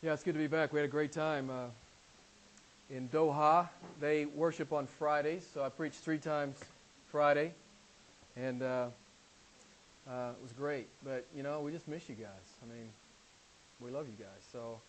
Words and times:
Yeah, 0.00 0.12
it's 0.12 0.22
good 0.22 0.34
to 0.34 0.38
be 0.38 0.46
back. 0.46 0.72
We 0.72 0.78
had 0.78 0.88
a 0.88 0.92
great 0.92 1.10
time 1.10 1.50
uh, 1.50 1.64
in 2.88 3.08
Doha. 3.08 3.68
They 4.00 4.26
worship 4.26 4.72
on 4.72 4.86
Fridays, 4.86 5.44
so 5.52 5.64
I 5.64 5.70
preached 5.70 5.96
three 5.96 6.18
times 6.18 6.56
Friday, 7.10 7.52
and 8.36 8.62
uh, 8.62 8.86
uh, 10.08 10.30
it 10.30 10.40
was 10.40 10.52
great. 10.56 10.86
But 11.04 11.26
you 11.36 11.42
know, 11.42 11.58
we 11.62 11.72
just 11.72 11.88
miss 11.88 12.08
you 12.08 12.14
guys. 12.14 12.28
I 12.62 12.72
mean, 12.72 12.88
we 13.80 13.90
love 13.90 14.06
you 14.06 14.14
guys, 14.24 14.38
so 14.52 14.80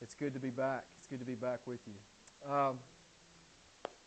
it's 0.00 0.14
good 0.14 0.32
to 0.34 0.38
be 0.38 0.50
back. 0.50 0.86
It's 0.96 1.08
good 1.08 1.18
to 1.18 1.26
be 1.26 1.34
back 1.34 1.66
with 1.66 1.80
you. 1.88 2.48
Um, 2.48 2.78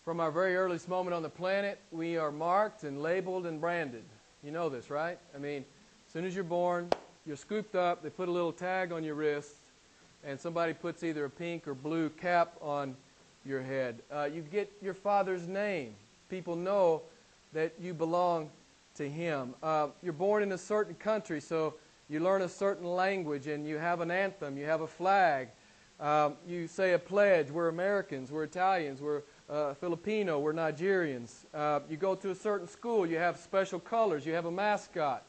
from 0.06 0.22
our 0.22 0.32
very 0.32 0.56
earliest 0.56 0.88
moment 0.88 1.14
on 1.14 1.22
the 1.22 1.28
planet, 1.28 1.80
we 1.92 2.16
are 2.16 2.32
marked 2.32 2.86
and 2.86 3.04
labeled 3.04 3.46
and 3.46 3.60
branded. 3.60 4.04
You 4.42 4.52
know 4.52 4.70
this, 4.70 4.90
right? 4.90 5.20
I 5.36 5.38
mean, 5.38 5.66
as 6.08 6.14
soon 6.14 6.24
as 6.24 6.34
you're 6.34 6.46
born, 6.46 6.90
you're 7.26 7.36
scooped 7.36 7.76
up. 7.76 8.04
They 8.04 8.10
put 8.10 8.30
a 8.30 8.32
little 8.32 8.54
tag 8.54 8.94
on 8.94 9.04
your 9.04 9.16
wrist 9.16 9.52
and 10.26 10.40
somebody 10.40 10.74
puts 10.74 11.04
either 11.04 11.26
a 11.26 11.30
pink 11.30 11.68
or 11.68 11.76
blue 11.76 12.10
cap 12.10 12.56
on 12.62 12.96
your 13.46 13.62
head. 13.62 14.02
Uh, 14.12 14.28
you 14.32 14.42
get 14.42 14.72
your 14.82 14.96
father's 14.96 15.48
name. 15.48 15.94
People 16.30 16.56
know 16.56 17.04
that 17.54 17.74
you 17.80 17.94
belong 17.94 18.50
to 18.96 19.08
him. 19.08 19.54
Uh, 19.62 19.88
you're 20.02 20.14
born 20.14 20.42
in 20.42 20.52
a 20.54 20.58
certain 20.58 20.96
country, 20.96 21.40
so 21.40 21.76
you 22.10 22.20
learn 22.20 22.42
a 22.42 22.50
certain 22.50 22.88
language 22.88 23.48
and 23.48 23.68
you 23.68 23.78
have 23.78 24.02
an 24.02 24.10
anthem, 24.10 24.58
you 24.58 24.66
have 24.66 24.82
a 24.82 24.88
flag. 24.88 25.50
Um, 26.00 26.36
you 26.46 26.68
say 26.68 26.94
a 26.94 27.00
pledge. 27.00 27.50
We're 27.52 27.70
Americans, 27.70 28.32
we're 28.32 28.44
Italians, 28.44 29.02
we're 29.02 29.22
uh, 29.50 29.76
Filipino, 29.76 30.40
we're 30.40 30.54
Nigerians. 30.54 31.46
Uh, 31.54 31.82
you 31.90 31.98
go 31.98 32.16
to 32.16 32.32
a 32.32 32.36
certain 32.36 32.68
school, 32.68 33.06
you 33.06 33.18
have 33.18 33.38
special 33.38 33.80
colors, 33.80 34.26
you 34.26 34.34
have 34.34 34.46
a 34.46 34.52
mascot. 34.52 35.24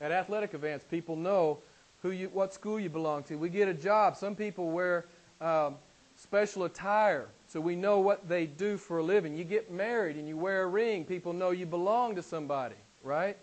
At 0.00 0.12
athletic 0.12 0.54
events, 0.54 0.84
people 0.88 1.16
know 1.16 1.58
who 2.06 2.12
you, 2.12 2.30
what 2.32 2.54
school 2.54 2.78
you 2.78 2.88
belong 2.88 3.24
to. 3.24 3.36
We 3.36 3.48
get 3.48 3.68
a 3.68 3.74
job. 3.74 4.16
Some 4.16 4.36
people 4.36 4.70
wear 4.70 5.06
um, 5.40 5.74
special 6.16 6.64
attire 6.64 7.26
so 7.48 7.60
we 7.60 7.74
know 7.74 7.98
what 7.98 8.28
they 8.28 8.46
do 8.46 8.76
for 8.76 8.98
a 8.98 9.02
living. 9.02 9.36
You 9.36 9.42
get 9.42 9.72
married 9.72 10.16
and 10.16 10.28
you 10.28 10.36
wear 10.36 10.62
a 10.62 10.66
ring. 10.66 11.04
People 11.04 11.32
know 11.32 11.50
you 11.50 11.66
belong 11.66 12.14
to 12.14 12.22
somebody, 12.22 12.76
right? 13.02 13.36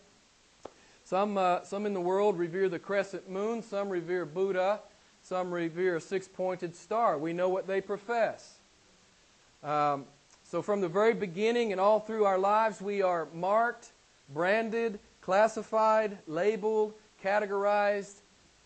Some, 1.04 1.38
uh, 1.38 1.64
some 1.64 1.86
in 1.86 1.94
the 1.94 2.02
world 2.02 2.38
revere 2.38 2.70
the 2.70 2.80
crescent 2.80 3.30
moon. 3.30 3.62
Some 3.62 3.90
revere 3.90 4.26
Buddha. 4.26 4.80
Some 5.24 5.54
revere 5.54 5.98
a 5.98 6.02
six-pointed 6.02 6.76
star. 6.76 7.18
We 7.18 7.34
know 7.34 7.50
what 7.50 7.68
they 7.68 7.82
profess. 7.82 8.54
Um, 9.62 10.06
so 10.46 10.62
from 10.62 10.80
the 10.80 10.90
very 10.90 11.14
beginning 11.14 11.74
and 11.74 11.82
all 11.82 12.00
through 12.00 12.26
our 12.26 12.38
lives, 12.38 12.82
we 12.82 13.02
are 13.02 13.28
marked, 13.34 13.92
branded, 14.34 15.00
classified, 15.22 16.18
labeled, 16.28 16.94
categorized, 17.24 18.16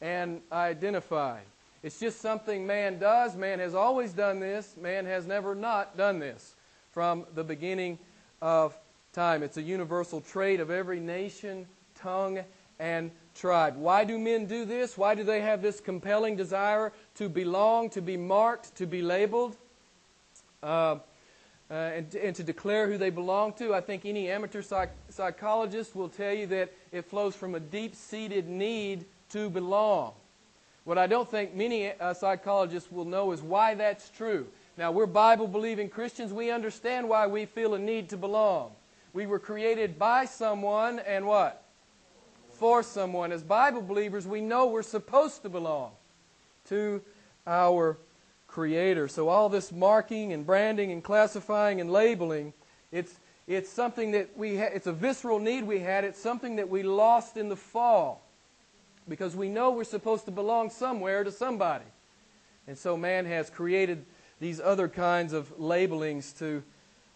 and 0.01 0.41
identify. 0.51 1.39
It's 1.83 1.99
just 1.99 2.21
something 2.21 2.65
man 2.65 2.99
does. 2.99 3.35
Man 3.35 3.59
has 3.59 3.73
always 3.73 4.13
done 4.13 4.39
this. 4.39 4.75
Man 4.77 5.05
has 5.05 5.25
never 5.25 5.55
not 5.55 5.95
done 5.97 6.19
this 6.19 6.55
from 6.91 7.25
the 7.35 7.43
beginning 7.43 7.99
of 8.41 8.75
time. 9.13 9.43
It's 9.43 9.57
a 9.57 9.61
universal 9.61 10.21
trait 10.21 10.59
of 10.59 10.69
every 10.69 10.99
nation, 10.99 11.67
tongue, 11.95 12.39
and 12.79 13.11
tribe. 13.35 13.77
Why 13.77 14.03
do 14.03 14.17
men 14.17 14.45
do 14.45 14.65
this? 14.65 14.97
Why 14.97 15.15
do 15.15 15.23
they 15.23 15.41
have 15.41 15.61
this 15.61 15.79
compelling 15.79 16.35
desire 16.35 16.91
to 17.15 17.29
belong, 17.29 17.89
to 17.91 18.01
be 18.01 18.17
marked, 18.17 18.75
to 18.75 18.85
be 18.85 19.01
labeled, 19.01 19.55
uh, 20.63 20.97
uh, 21.69 21.73
and, 21.73 22.15
and, 22.15 22.35
to 22.35 22.43
declare 22.43 22.87
who 22.87 22.97
they 22.97 23.09
belong 23.09 23.53
to? 23.53 23.73
I 23.73 23.81
think 23.81 24.05
any 24.05 24.29
amateur 24.29 24.61
psych- 24.61 24.95
psychologist 25.09 25.95
will 25.95 26.09
tell 26.09 26.33
you 26.33 26.47
that 26.47 26.73
it 26.91 27.05
flows 27.05 27.35
from 27.35 27.55
a 27.55 27.59
deep 27.59 27.95
seated 27.95 28.47
need 28.47 29.05
to 29.29 29.49
belong. 29.49 30.13
What 30.83 30.97
I 30.97 31.07
don't 31.07 31.29
think 31.29 31.53
many 31.53 31.91
uh, 31.91 32.13
psychologists 32.13 32.91
will 32.91 33.05
know 33.05 33.31
is 33.33 33.41
why 33.41 33.73
that's 33.73 34.09
true. 34.09 34.47
Now, 34.77 34.91
we're 34.91 35.05
Bible 35.05 35.47
believing 35.47 35.89
Christians. 35.89 36.31
We 36.31 36.51
understand 36.51 37.09
why 37.09 37.27
we 37.27 37.45
feel 37.45 37.73
a 37.73 37.79
need 37.79 38.09
to 38.09 38.17
belong. 38.17 38.71
We 39.11 39.25
were 39.25 39.39
created 39.39 39.97
by 39.97 40.25
someone 40.25 40.99
and 40.99 41.25
what? 41.25 41.63
For 42.51 42.83
someone. 42.83 43.31
As 43.31 43.43
Bible 43.43 43.81
believers, 43.81 44.27
we 44.27 44.39
know 44.39 44.67
we're 44.67 44.83
supposed 44.83 45.41
to 45.41 45.49
belong 45.49 45.91
to 46.69 47.01
our 47.45 47.97
Creator. 48.47 49.07
So, 49.09 49.27
all 49.27 49.49
this 49.49 49.71
marking 49.71 50.31
and 50.31 50.45
branding 50.45 50.91
and 50.91 51.03
classifying 51.03 51.81
and 51.81 51.91
labeling, 51.91 52.53
it's, 52.91 53.13
it's 53.45 53.69
something 53.69 54.11
that 54.11 54.37
we 54.37 54.57
ha- 54.57 54.69
it's 54.73 54.87
a 54.87 54.93
visceral 54.93 55.37
need 55.37 55.65
we 55.65 55.79
had. 55.79 56.03
It's 56.05 56.19
something 56.19 56.55
that 56.55 56.69
we 56.69 56.81
lost 56.81 57.35
in 57.35 57.49
the 57.49 57.55
fall 57.55 58.26
because 59.07 59.35
we 59.35 59.49
know 59.49 59.71
we're 59.71 59.83
supposed 59.83 60.25
to 60.25 60.31
belong 60.31 60.69
somewhere 60.69 61.23
to 61.23 61.31
somebody. 61.31 61.85
And 62.67 62.77
so 62.77 62.97
man 62.97 63.25
has 63.25 63.49
created 63.49 64.05
these 64.39 64.59
other 64.59 64.87
kinds 64.87 65.33
of 65.33 65.59
labelings 65.59 66.33
to 66.33 66.63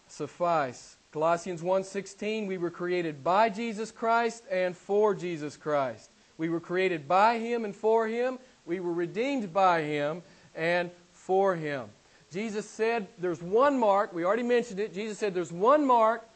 suffice. 0.08 0.96
Colossians 1.12 1.62
1:16 1.62 2.46
we 2.46 2.58
were 2.58 2.70
created 2.70 3.22
by 3.22 3.48
Jesus 3.48 3.90
Christ 3.90 4.44
and 4.50 4.76
for 4.76 5.14
Jesus 5.14 5.56
Christ. 5.56 6.10
We 6.38 6.48
were 6.48 6.60
created 6.60 7.06
by 7.06 7.38
him 7.38 7.64
and 7.64 7.76
for 7.76 8.08
him. 8.08 8.38
We 8.64 8.80
were 8.80 8.92
redeemed 8.92 9.52
by 9.52 9.82
him 9.82 10.22
and 10.54 10.90
for 11.12 11.54
him. 11.54 11.90
Jesus 12.30 12.68
said 12.68 13.06
there's 13.18 13.42
one 13.42 13.78
mark, 13.78 14.12
we 14.14 14.24
already 14.24 14.42
mentioned 14.42 14.80
it. 14.80 14.94
Jesus 14.94 15.18
said 15.18 15.34
there's 15.34 15.52
one 15.52 15.86
mark 15.86 16.26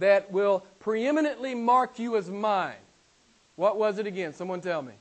that 0.00 0.30
will 0.32 0.66
preeminently 0.80 1.54
mark 1.54 1.98
you 1.98 2.16
as 2.16 2.28
mine. 2.28 2.74
What 3.54 3.78
was 3.78 3.98
it 3.98 4.06
again? 4.06 4.32
Someone 4.32 4.60
tell 4.60 4.82
me. 4.82 4.94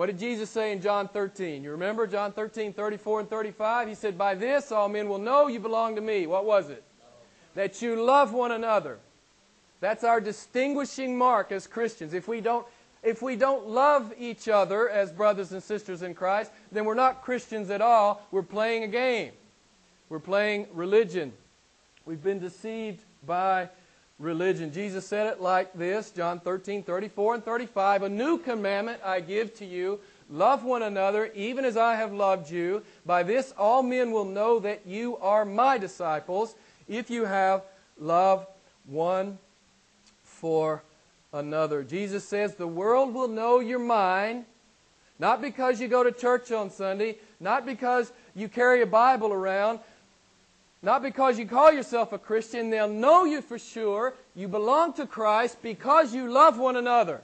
What 0.00 0.06
did 0.06 0.18
Jesus 0.18 0.48
say 0.48 0.72
in 0.72 0.80
John 0.80 1.08
13? 1.08 1.62
You 1.62 1.72
remember 1.72 2.06
John 2.06 2.32
13, 2.32 2.72
34 2.72 3.20
and 3.20 3.28
35? 3.28 3.86
He 3.86 3.94
said, 3.94 4.16
By 4.16 4.34
this 4.34 4.72
all 4.72 4.88
men 4.88 5.10
will 5.10 5.18
know 5.18 5.46
you 5.46 5.60
belong 5.60 5.94
to 5.96 6.00
me. 6.00 6.26
What 6.26 6.46
was 6.46 6.70
it? 6.70 6.82
That 7.54 7.82
you 7.82 8.02
love 8.02 8.32
one 8.32 8.50
another. 8.50 8.96
That's 9.80 10.02
our 10.02 10.18
distinguishing 10.18 11.18
mark 11.18 11.52
as 11.52 11.66
Christians. 11.66 12.14
If 12.14 12.28
we 12.28 12.40
don't 12.40 12.66
if 13.02 13.20
we 13.20 13.36
don't 13.36 13.68
love 13.68 14.14
each 14.18 14.48
other 14.48 14.88
as 14.88 15.12
brothers 15.12 15.52
and 15.52 15.62
sisters 15.62 16.00
in 16.00 16.14
Christ, 16.14 16.50
then 16.72 16.86
we're 16.86 16.94
not 16.94 17.20
Christians 17.20 17.68
at 17.68 17.82
all. 17.82 18.26
We're 18.30 18.40
playing 18.40 18.84
a 18.84 18.88
game. 18.88 19.32
We're 20.08 20.18
playing 20.18 20.68
religion. 20.72 21.30
We've 22.06 22.22
been 22.22 22.38
deceived 22.38 23.02
by 23.26 23.68
religion. 24.20 24.72
Jesus 24.72 25.06
said 25.06 25.26
it 25.26 25.40
like 25.40 25.72
this 25.72 26.10
John 26.10 26.38
13, 26.38 26.82
34 26.84 27.34
and 27.36 27.44
35. 27.44 28.02
A 28.04 28.08
new 28.08 28.38
commandment 28.38 29.00
I 29.04 29.20
give 29.20 29.54
to 29.54 29.64
you 29.64 29.98
love 30.30 30.62
one 30.62 30.82
another, 30.82 31.32
even 31.34 31.64
as 31.64 31.76
I 31.76 31.96
have 31.96 32.12
loved 32.12 32.50
you. 32.50 32.82
By 33.04 33.22
this 33.24 33.52
all 33.58 33.82
men 33.82 34.12
will 34.12 34.26
know 34.26 34.60
that 34.60 34.86
you 34.86 35.16
are 35.16 35.44
my 35.44 35.78
disciples, 35.78 36.54
if 36.86 37.10
you 37.10 37.24
have 37.24 37.62
love 37.98 38.46
one 38.86 39.38
for 40.22 40.82
another. 41.32 41.82
Jesus 41.82 42.24
says, 42.24 42.54
The 42.54 42.66
world 42.66 43.14
will 43.14 43.28
know 43.28 43.60
you're 43.60 43.78
mine. 43.78 44.44
Not 45.18 45.42
because 45.42 45.80
you 45.80 45.88
go 45.88 46.02
to 46.02 46.12
church 46.12 46.50
on 46.50 46.70
Sunday, 46.70 47.18
not 47.40 47.66
because 47.66 48.10
you 48.34 48.48
carry 48.48 48.80
a 48.80 48.86
Bible 48.86 49.32
around, 49.34 49.80
not 50.82 51.02
because 51.02 51.38
you 51.38 51.46
call 51.46 51.72
yourself 51.72 52.12
a 52.12 52.18
Christian, 52.18 52.70
they'll 52.70 52.88
know 52.88 53.24
you 53.24 53.42
for 53.42 53.58
sure. 53.58 54.14
You 54.34 54.48
belong 54.48 54.94
to 54.94 55.06
Christ 55.06 55.58
because 55.62 56.14
you 56.14 56.30
love 56.30 56.58
one 56.58 56.76
another. 56.76 57.20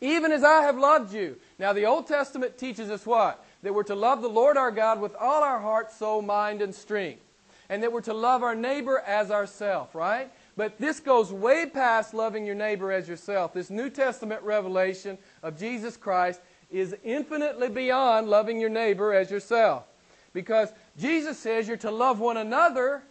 Even 0.00 0.32
as 0.32 0.44
I 0.44 0.62
have 0.62 0.78
loved 0.78 1.12
you. 1.12 1.36
Now, 1.58 1.72
the 1.72 1.86
Old 1.86 2.06
Testament 2.06 2.58
teaches 2.58 2.90
us 2.90 3.06
what? 3.06 3.44
That 3.62 3.74
we're 3.74 3.82
to 3.84 3.94
love 3.94 4.22
the 4.22 4.28
Lord 4.28 4.56
our 4.56 4.70
God 4.70 5.00
with 5.00 5.14
all 5.14 5.42
our 5.42 5.60
heart, 5.60 5.92
soul, 5.92 6.22
mind, 6.22 6.62
and 6.62 6.74
strength. 6.74 7.22
And 7.68 7.82
that 7.82 7.92
we're 7.92 8.00
to 8.02 8.14
love 8.14 8.42
our 8.42 8.54
neighbor 8.54 8.98
as 9.06 9.30
ourself, 9.30 9.94
right? 9.94 10.30
But 10.56 10.78
this 10.78 11.00
goes 11.00 11.32
way 11.32 11.66
past 11.66 12.14
loving 12.14 12.44
your 12.44 12.54
neighbor 12.54 12.92
as 12.92 13.08
yourself. 13.08 13.54
This 13.54 13.70
New 13.70 13.90
Testament 13.90 14.42
revelation 14.42 15.18
of 15.42 15.58
Jesus 15.58 15.96
Christ 15.96 16.40
is 16.70 16.96
infinitely 17.04 17.68
beyond 17.68 18.28
loving 18.28 18.60
your 18.60 18.70
neighbor 18.70 19.14
as 19.14 19.30
yourself. 19.30 19.84
Because 20.32 20.72
Jesus 20.98 21.38
says 21.38 21.68
you're 21.68 21.76
to 21.78 21.90
love 21.90 22.20
one 22.20 22.36
another 22.36 23.02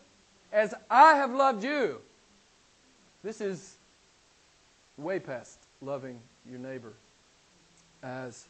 as 0.51 0.73
I 0.89 1.15
have 1.15 1.31
loved 1.31 1.63
you. 1.63 1.99
This 3.23 3.41
is 3.41 3.77
way 4.97 5.19
past 5.19 5.57
loving 5.81 6.19
your 6.49 6.59
neighbor 6.59 6.93
as 8.03 8.47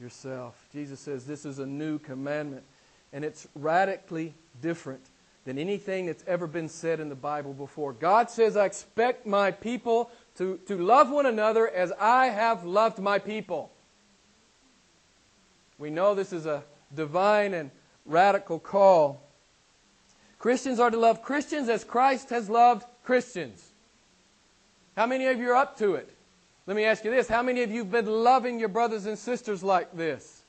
yourself. 0.00 0.54
Jesus 0.72 1.00
says 1.00 1.24
this 1.24 1.44
is 1.44 1.58
a 1.58 1.66
new 1.66 1.98
commandment, 1.98 2.64
and 3.12 3.24
it's 3.24 3.46
radically 3.54 4.34
different 4.60 5.02
than 5.44 5.58
anything 5.58 6.06
that's 6.06 6.24
ever 6.26 6.46
been 6.46 6.68
said 6.68 7.00
in 7.00 7.08
the 7.08 7.14
Bible 7.14 7.52
before. 7.52 7.92
God 7.92 8.30
says, 8.30 8.56
I 8.56 8.64
expect 8.64 9.26
my 9.26 9.50
people 9.50 10.10
to, 10.36 10.58
to 10.66 10.76
love 10.76 11.10
one 11.10 11.26
another 11.26 11.68
as 11.68 11.92
I 11.98 12.26
have 12.26 12.64
loved 12.64 12.98
my 12.98 13.18
people. 13.18 13.70
We 15.78 15.90
know 15.90 16.14
this 16.14 16.32
is 16.32 16.46
a 16.46 16.62
divine 16.94 17.54
and 17.54 17.70
radical 18.06 18.58
call. 18.58 19.22
Christians 20.38 20.80
are 20.80 20.90
to 20.90 20.96
love 20.96 21.22
Christians 21.22 21.68
as 21.68 21.84
Christ 21.84 22.30
has 22.30 22.50
loved 22.50 22.84
Christians. 23.04 23.70
How 24.96 25.06
many 25.06 25.26
of 25.26 25.38
you 25.38 25.50
are 25.50 25.56
up 25.56 25.78
to 25.78 25.94
it? 25.94 26.08
Let 26.66 26.76
me 26.76 26.84
ask 26.84 27.04
you 27.04 27.10
this. 27.10 27.28
How 27.28 27.42
many 27.42 27.62
of 27.62 27.70
you 27.70 27.78
have 27.80 27.90
been 27.90 28.06
loving 28.06 28.58
your 28.58 28.68
brothers 28.68 29.06
and 29.06 29.18
sisters 29.18 29.62
like 29.62 29.96
this? 29.96 30.42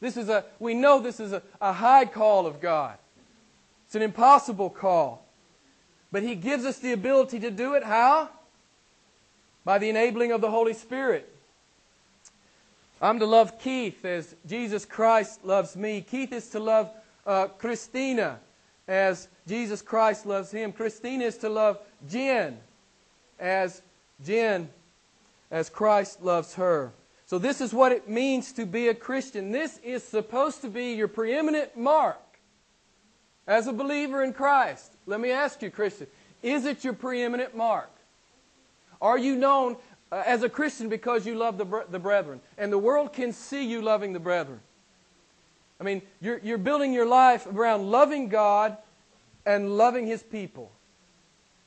This 0.00 0.16
is 0.16 0.28
a, 0.28 0.44
we 0.58 0.74
know 0.74 0.98
this 0.98 1.20
is 1.20 1.32
a, 1.32 1.42
a 1.60 1.72
high 1.72 2.04
call 2.04 2.46
of 2.46 2.60
God. 2.60 2.98
It's 3.86 3.94
an 3.94 4.02
impossible 4.02 4.70
call. 4.70 5.24
But 6.10 6.22
He 6.22 6.34
gives 6.34 6.64
us 6.64 6.78
the 6.78 6.92
ability 6.92 7.40
to 7.40 7.50
do 7.50 7.74
it. 7.74 7.84
How? 7.84 8.28
By 9.64 9.78
the 9.78 9.88
enabling 9.88 10.32
of 10.32 10.40
the 10.40 10.50
Holy 10.50 10.74
Spirit. 10.74 11.31
I'm 13.02 13.18
to 13.18 13.26
love 13.26 13.58
Keith 13.58 14.04
as 14.04 14.36
Jesus 14.46 14.84
Christ 14.84 15.44
loves 15.44 15.74
me. 15.74 16.02
Keith 16.02 16.32
is 16.32 16.48
to 16.50 16.60
love 16.60 16.88
uh, 17.26 17.48
Christina 17.48 18.38
as 18.86 19.26
Jesus 19.48 19.82
Christ 19.82 20.24
loves 20.24 20.52
him. 20.52 20.72
Christina 20.72 21.24
is 21.24 21.36
to 21.38 21.48
love 21.48 21.80
Jen 22.08 22.58
as 23.40 23.82
Jen, 24.24 24.68
as 25.50 25.68
Christ 25.68 26.22
loves 26.22 26.54
her. 26.54 26.92
So, 27.26 27.38
this 27.38 27.60
is 27.60 27.74
what 27.74 27.90
it 27.90 28.08
means 28.08 28.52
to 28.52 28.66
be 28.66 28.86
a 28.86 28.94
Christian. 28.94 29.50
This 29.50 29.78
is 29.78 30.04
supposed 30.04 30.60
to 30.60 30.68
be 30.68 30.92
your 30.92 31.08
preeminent 31.08 31.76
mark 31.76 32.20
as 33.48 33.66
a 33.66 33.72
believer 33.72 34.22
in 34.22 34.32
Christ. 34.32 34.92
Let 35.06 35.18
me 35.18 35.32
ask 35.32 35.60
you, 35.60 35.70
Christian, 35.70 36.06
is 36.40 36.66
it 36.66 36.84
your 36.84 36.92
preeminent 36.92 37.56
mark? 37.56 37.90
Are 39.00 39.18
you 39.18 39.34
known 39.34 39.76
uh, 40.12 40.22
as 40.26 40.44
a 40.44 40.48
Christian 40.48 40.88
because 40.88 41.26
you 41.26 41.34
love 41.34 41.58
the, 41.58 41.84
the 41.90 41.98
brethren? 41.98 42.40
And 42.58 42.70
the 42.70 42.78
world 42.78 43.12
can 43.12 43.32
see 43.32 43.64
you 43.64 43.82
loving 43.82 44.12
the 44.12 44.20
brethren. 44.20 44.60
I 45.80 45.84
mean, 45.84 46.02
you're, 46.20 46.38
you're 46.38 46.58
building 46.58 46.92
your 46.92 47.06
life 47.06 47.46
around 47.46 47.90
loving 47.90 48.28
God 48.28 48.76
and 49.44 49.76
loving 49.76 50.06
His 50.06 50.22
people. 50.22 50.70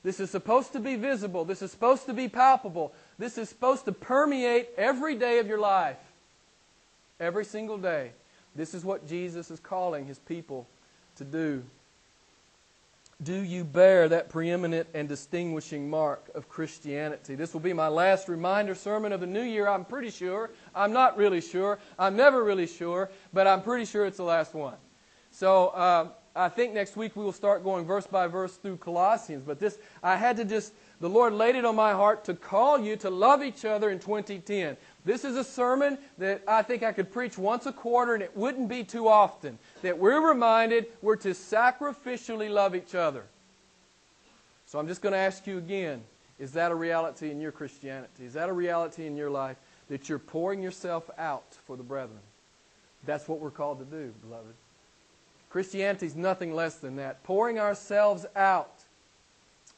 This 0.04 0.20
is 0.20 0.30
supposed 0.30 0.72
to 0.74 0.80
be 0.80 0.96
visible. 0.96 1.44
This 1.44 1.64
is 1.64 1.72
supposed 1.72 2.06
to 2.06 2.14
be 2.14 2.30
palpable. 2.30 2.94
This 3.18 3.38
is 3.38 3.50
supposed 3.50 3.86
to 3.86 3.92
permeate 3.92 4.70
every 4.78 5.16
day 5.16 5.40
of 5.40 5.48
your 5.48 5.58
life. 5.58 5.98
Every 7.20 7.44
single 7.44 7.80
day. 7.80 8.12
This 8.56 8.74
is 8.74 8.86
what 8.86 9.08
Jesus 9.08 9.50
is 9.50 9.60
calling 9.60 10.06
His 10.06 10.20
people 10.20 10.68
to 11.18 11.24
do. 11.24 11.64
Do 13.24 13.44
you 13.44 13.64
bear 13.64 14.10
that 14.10 14.28
preeminent 14.28 14.90
and 14.94 15.08
distinguishing 15.08 15.90
mark 15.90 16.30
of 16.36 16.50
Christianity? 16.50 17.36
This 17.36 17.54
will 17.54 17.62
be 17.62 17.72
my 17.72 17.88
last 17.88 18.28
reminder 18.28 18.76
sermon 18.76 19.14
of 19.14 19.22
the 19.22 19.28
new 19.28 19.42
year, 19.42 19.70
I'm 19.70 19.86
pretty 19.86 20.10
sure. 20.10 20.52
I'm 20.76 20.92
not 20.92 21.16
really 21.16 21.40
sure. 21.40 21.80
I'm 21.98 22.18
never 22.18 22.44
really 22.44 22.68
sure, 22.68 23.10
but 23.32 23.48
I'm 23.48 23.62
pretty 23.62 23.86
sure 23.86 24.06
it's 24.06 24.18
the 24.18 24.24
last 24.24 24.54
one. 24.54 24.76
So 25.32 25.68
uh, 25.70 26.10
I 26.36 26.50
think 26.50 26.74
next 26.74 26.98
week 26.98 27.16
we 27.16 27.24
will 27.24 27.32
start 27.32 27.64
going 27.64 27.86
verse 27.86 28.06
by 28.06 28.28
verse 28.28 28.58
through 28.58 28.78
Colossians. 28.78 29.44
But 29.46 29.60
this, 29.60 29.78
I 30.04 30.18
had 30.18 30.36
to 30.36 30.44
just, 30.44 30.74
the 31.00 31.10
Lord 31.10 31.32
laid 31.32 31.56
it 31.56 31.64
on 31.64 31.78
my 31.78 31.94
heart 31.94 32.26
to 32.26 32.34
call 32.34 32.78
you 32.78 32.98
to 32.98 33.10
love 33.10 33.42
each 33.42 33.64
other 33.64 33.92
in 33.92 34.00
2010. 34.00 34.76
This 35.06 35.24
is 35.24 35.38
a 35.38 35.44
sermon 35.44 35.98
that 36.18 36.44
I 36.50 36.62
think 36.62 36.84
I 36.84 36.92
could 36.92 37.10
preach 37.14 37.38
once 37.38 37.66
a 37.66 37.72
quarter 37.72 38.14
and 38.14 38.22
it 38.22 38.36
wouldn't 38.36 38.68
be 38.68 38.84
too 38.84 39.08
often. 39.08 39.58
That 39.82 39.98
we're 39.98 40.28
reminded 40.28 40.88
we're 41.02 41.18
to 41.18 41.30
sacrificially 41.30 42.50
love 42.50 42.76
each 42.76 42.96
other. 42.96 43.24
So 44.66 44.80
I'm 44.80 44.88
just 44.88 45.02
going 45.02 45.14
to 45.14 45.20
ask 45.20 45.46
you 45.46 45.58
again 45.58 46.04
is 46.38 46.52
that 46.52 46.72
a 46.72 46.76
reality 46.76 47.32
in 47.32 47.40
your 47.40 47.54
Christianity? 47.54 48.26
Is 48.26 48.34
that 48.34 48.50
a 48.50 48.54
reality 48.54 49.08
in 49.08 49.16
your 49.16 49.30
life 49.30 49.56
that 49.90 50.10
you're 50.10 50.20
pouring 50.20 50.62
yourself 50.62 51.10
out 51.18 51.46
for 51.66 51.78
the 51.78 51.84
brethren? 51.84 52.20
That's 53.06 53.28
what 53.28 53.40
we're 53.40 53.52
called 53.52 53.80
to 53.80 53.86
do, 53.86 54.14
beloved. 54.22 54.54
Christianity 55.50 56.08
is 56.08 56.16
nothing 56.16 56.54
less 56.54 56.76
than 56.76 56.98
that. 56.98 57.24
Pouring 57.24 57.60
ourselves 57.60 58.26
out 58.36 58.84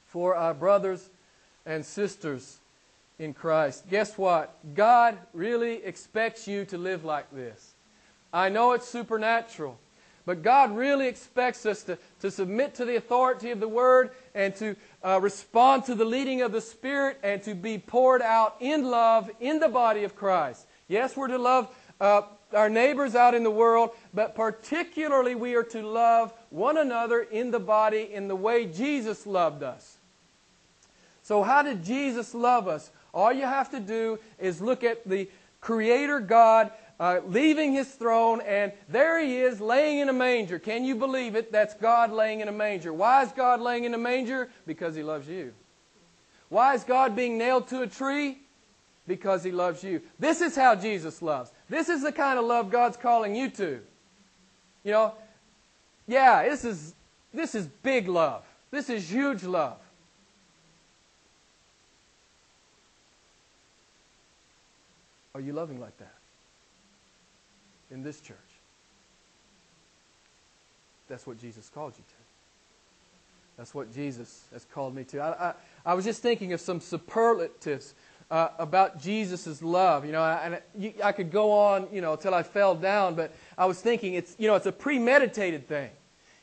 for 0.08 0.36
our 0.36 0.54
brothers 0.54 1.10
and 1.66 1.86
sisters 1.86 2.58
in 3.20 3.34
Christ. 3.34 3.88
Guess 3.90 4.18
what? 4.18 4.56
God 4.74 5.18
really 5.34 5.84
expects 5.84 6.48
you 6.48 6.66
to 6.66 6.78
live 6.78 7.06
like 7.06 7.30
this. 7.32 7.74
I 8.34 8.50
know 8.50 8.72
it's 8.72 8.88
supernatural, 8.88 9.78
but 10.28 10.44
God 10.44 10.76
really 10.76 11.08
expects 11.08 11.66
us 11.66 11.84
to, 11.84 11.98
to 12.20 12.30
submit 12.30 12.76
to 12.76 12.86
the 12.86 12.98
authority 12.98 13.50
of 13.52 13.62
the 13.62 13.68
Word 13.68 14.12
and 14.36 14.54
to 14.58 14.76
uh, 15.02 15.22
respond 15.22 15.86
to 15.86 15.96
the 15.96 16.04
leading 16.04 16.42
of 16.42 16.52
the 16.52 16.60
Spirit 16.60 17.18
and 17.24 17.42
to 17.44 17.56
be 17.56 17.78
poured 17.78 18.22
out 18.22 18.58
in 18.60 18.84
love 18.84 19.32
in 19.40 19.62
the 19.62 19.70
body 19.70 20.04
of 20.04 20.18
Christ. 20.18 20.68
Yes, 20.90 21.16
we're 21.16 21.30
to 21.30 21.38
love 21.38 21.74
uh, 22.02 22.24
our 22.54 22.70
neighbors 22.70 23.16
out 23.16 23.36
in 23.36 23.44
the 23.44 23.50
world, 23.50 23.92
but 24.14 24.36
particularly 24.36 25.34
we 25.34 25.56
are 25.56 25.64
to 25.64 25.82
love 25.82 26.34
one 26.50 26.78
another 26.78 27.22
in 27.22 27.52
the 27.52 27.60
body 27.60 28.10
in 28.14 28.28
the 28.28 28.36
way 28.36 28.66
Jesus 28.66 29.26
loved 29.26 29.64
us. 29.64 29.96
So, 31.24 31.42
how 31.42 31.62
did 31.62 31.86
Jesus 31.86 32.34
love 32.34 32.68
us? 32.68 32.92
All 33.14 33.32
you 33.32 33.46
have 33.46 33.72
to 33.72 33.80
do 33.80 34.20
is 34.40 34.60
look 34.60 34.84
at 34.84 35.08
the 35.08 35.30
Creator 35.62 36.20
God 36.20 36.72
uh, 37.00 37.20
leaving 37.28 37.74
His 37.74 37.88
throne, 37.88 38.42
and 38.42 38.72
there 38.90 39.20
He 39.20 39.38
is 39.38 39.62
laying 39.62 40.00
in 40.00 40.10
a 40.10 40.14
manger. 40.14 40.60
Can 40.60 40.84
you 40.84 40.96
believe 40.96 41.36
it? 41.36 41.52
That's 41.52 41.74
God 41.76 42.12
laying 42.12 42.40
in 42.40 42.48
a 42.48 42.52
manger. 42.52 42.92
Why 42.92 43.24
is 43.24 43.32
God 43.32 43.62
laying 43.62 43.84
in 43.84 43.94
a 43.94 43.98
manger? 43.98 44.50
Because 44.66 44.96
He 44.96 45.04
loves 45.04 45.28
you. 45.28 45.54
Why 46.50 46.74
is 46.74 46.84
God 46.84 47.16
being 47.16 47.38
nailed 47.38 47.68
to 47.70 47.82
a 47.82 47.88
tree? 47.88 48.40
Because 49.08 49.44
He 49.44 49.52
loves 49.52 49.84
you. 49.84 50.02
This 50.20 50.42
is 50.42 50.56
how 50.56 50.76
Jesus 50.76 51.22
loves. 51.22 51.52
This 51.70 51.90
is 51.90 52.02
the 52.02 52.12
kind 52.12 52.40
of 52.40 52.46
love 52.46 52.72
God's 52.72 52.98
calling 52.98 53.36
you 53.36 53.50
to. 53.52 53.80
You 54.84 54.92
know, 54.92 55.14
yeah, 56.08 56.44
this 56.44 56.66
is, 56.66 56.96
this 57.34 57.54
is 57.54 57.68
big 57.68 58.08
love. 58.08 58.44
This 58.72 58.90
is 58.90 59.12
huge 59.12 59.44
love. 59.44 59.78
Are 65.36 65.42
you 65.42 65.54
loving 65.54 65.80
like 65.80 65.96
that 66.00 66.17
in 67.92 68.04
this 68.04 68.20
church? 68.20 68.38
That's 71.08 71.26
what 71.26 71.40
Jesus 71.40 71.70
called 71.70 71.94
you 71.98 72.04
to. 72.08 72.14
That's 73.58 73.74
what 73.74 73.94
Jesus 73.94 74.44
has 74.54 74.66
called 74.66 74.94
me 74.94 75.04
to. 75.06 75.20
I, 75.20 75.50
I, 75.50 75.54
I 75.86 75.94
was 75.94 76.06
just 76.06 76.22
thinking 76.22 76.54
of 76.54 76.62
some 76.62 76.80
superlatives 76.80 77.96
uh, 78.30 78.50
about 78.60 79.02
Jesus' 79.02 79.62
love. 79.62 80.06
You 80.06 80.12
know, 80.12 80.24
and 80.24 80.62
you, 80.78 80.94
I 81.04 81.12
could 81.12 81.32
go 81.32 81.52
on, 81.52 81.88
you 81.92 82.02
know, 82.02 82.16
till 82.16 82.34
I 82.34 82.44
fell 82.44 82.76
down, 82.76 83.16
but 83.16 83.34
I 83.58 83.66
was 83.66 83.82
thinking 83.82 84.14
it's, 84.14 84.36
you 84.38 84.48
know, 84.48 84.56
it's 84.56 84.66
a 84.66 84.72
premeditated 84.72 85.68
thing. 85.68 85.90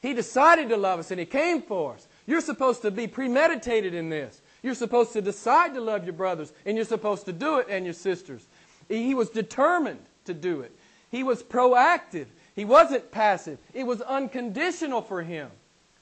He 0.03 0.13
decided 0.13 0.69
to 0.71 0.77
love 0.77 0.99
us 0.99 1.11
and 1.11 1.21
He 1.21 1.27
came 1.27 1.63
for 1.63 1.95
us. 1.95 2.09
You're 2.27 2.41
supposed 2.41 2.83
to 2.83 2.91
be 2.91 3.07
premeditated 3.07 3.95
in 3.95 4.09
this. 4.09 4.41
You're 4.63 4.75
supposed 4.75 5.13
to 5.13 5.23
decide 5.23 5.75
to 5.75 5.81
love 5.81 6.05
your 6.05 6.15
brothers, 6.15 6.53
and 6.65 6.75
you're 6.77 6.87
supposed 6.87 7.27
to 7.27 7.33
do 7.33 7.59
it 7.59 7.67
and 7.69 7.85
your 7.85 7.93
sisters. 7.95 8.47
He 8.89 9.15
was 9.15 9.29
determined 9.29 10.01
to 10.25 10.33
do 10.33 10.63
it. 10.63 10.73
He 11.11 11.23
was 11.23 11.43
proactive. 11.43 12.27
He 12.55 12.65
wasn't 12.65 13.11
passive. 13.11 13.59
It 13.73 13.85
was 13.85 14.01
unconditional 14.01 15.03
for 15.03 15.23
him. 15.23 15.51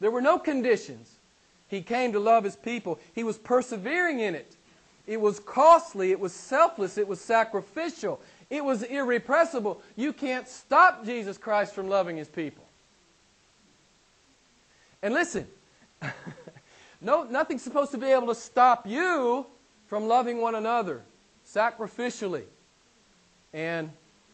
There 0.01 0.11
were 0.11 0.21
no 0.21 0.39
conditions. 0.39 1.17
He 1.69 1.81
came 1.81 2.13
to 2.13 2.21
love 2.21 2.45
his 2.45 2.57
people. 2.57 2.99
He 3.15 3.25
was 3.25 3.39
persevering 3.39 4.21
in 4.21 4.35
it. 4.35 4.57
It 5.07 5.21
was 5.21 5.41
costly, 5.41 6.11
it 6.11 6.21
was 6.21 6.33
selfless, 6.33 6.97
it 6.97 7.09
was 7.09 7.21
sacrificial, 7.21 8.21
it 8.51 8.65
was 8.65 8.83
irrepressible. 8.83 9.83
You 9.97 10.13
can't 10.13 10.47
stop 10.47 11.05
Jesus 11.05 11.39
Christ 11.39 11.75
from 11.75 11.89
loving 11.89 12.17
his 12.17 12.29
people. 12.29 12.65
And 15.03 15.13
listen, 15.13 15.49
no, 17.01 17.25
nothing's 17.25 17.63
supposed 17.63 17.91
to 17.93 17.99
be 17.99 18.07
able 18.07 18.29
to 18.29 18.35
stop 18.35 18.87
you 18.87 19.47
from 19.89 20.07
loving 20.07 20.41
one 20.41 20.55
another 20.55 21.03
sacrificially 21.47 22.45
and 23.53 23.91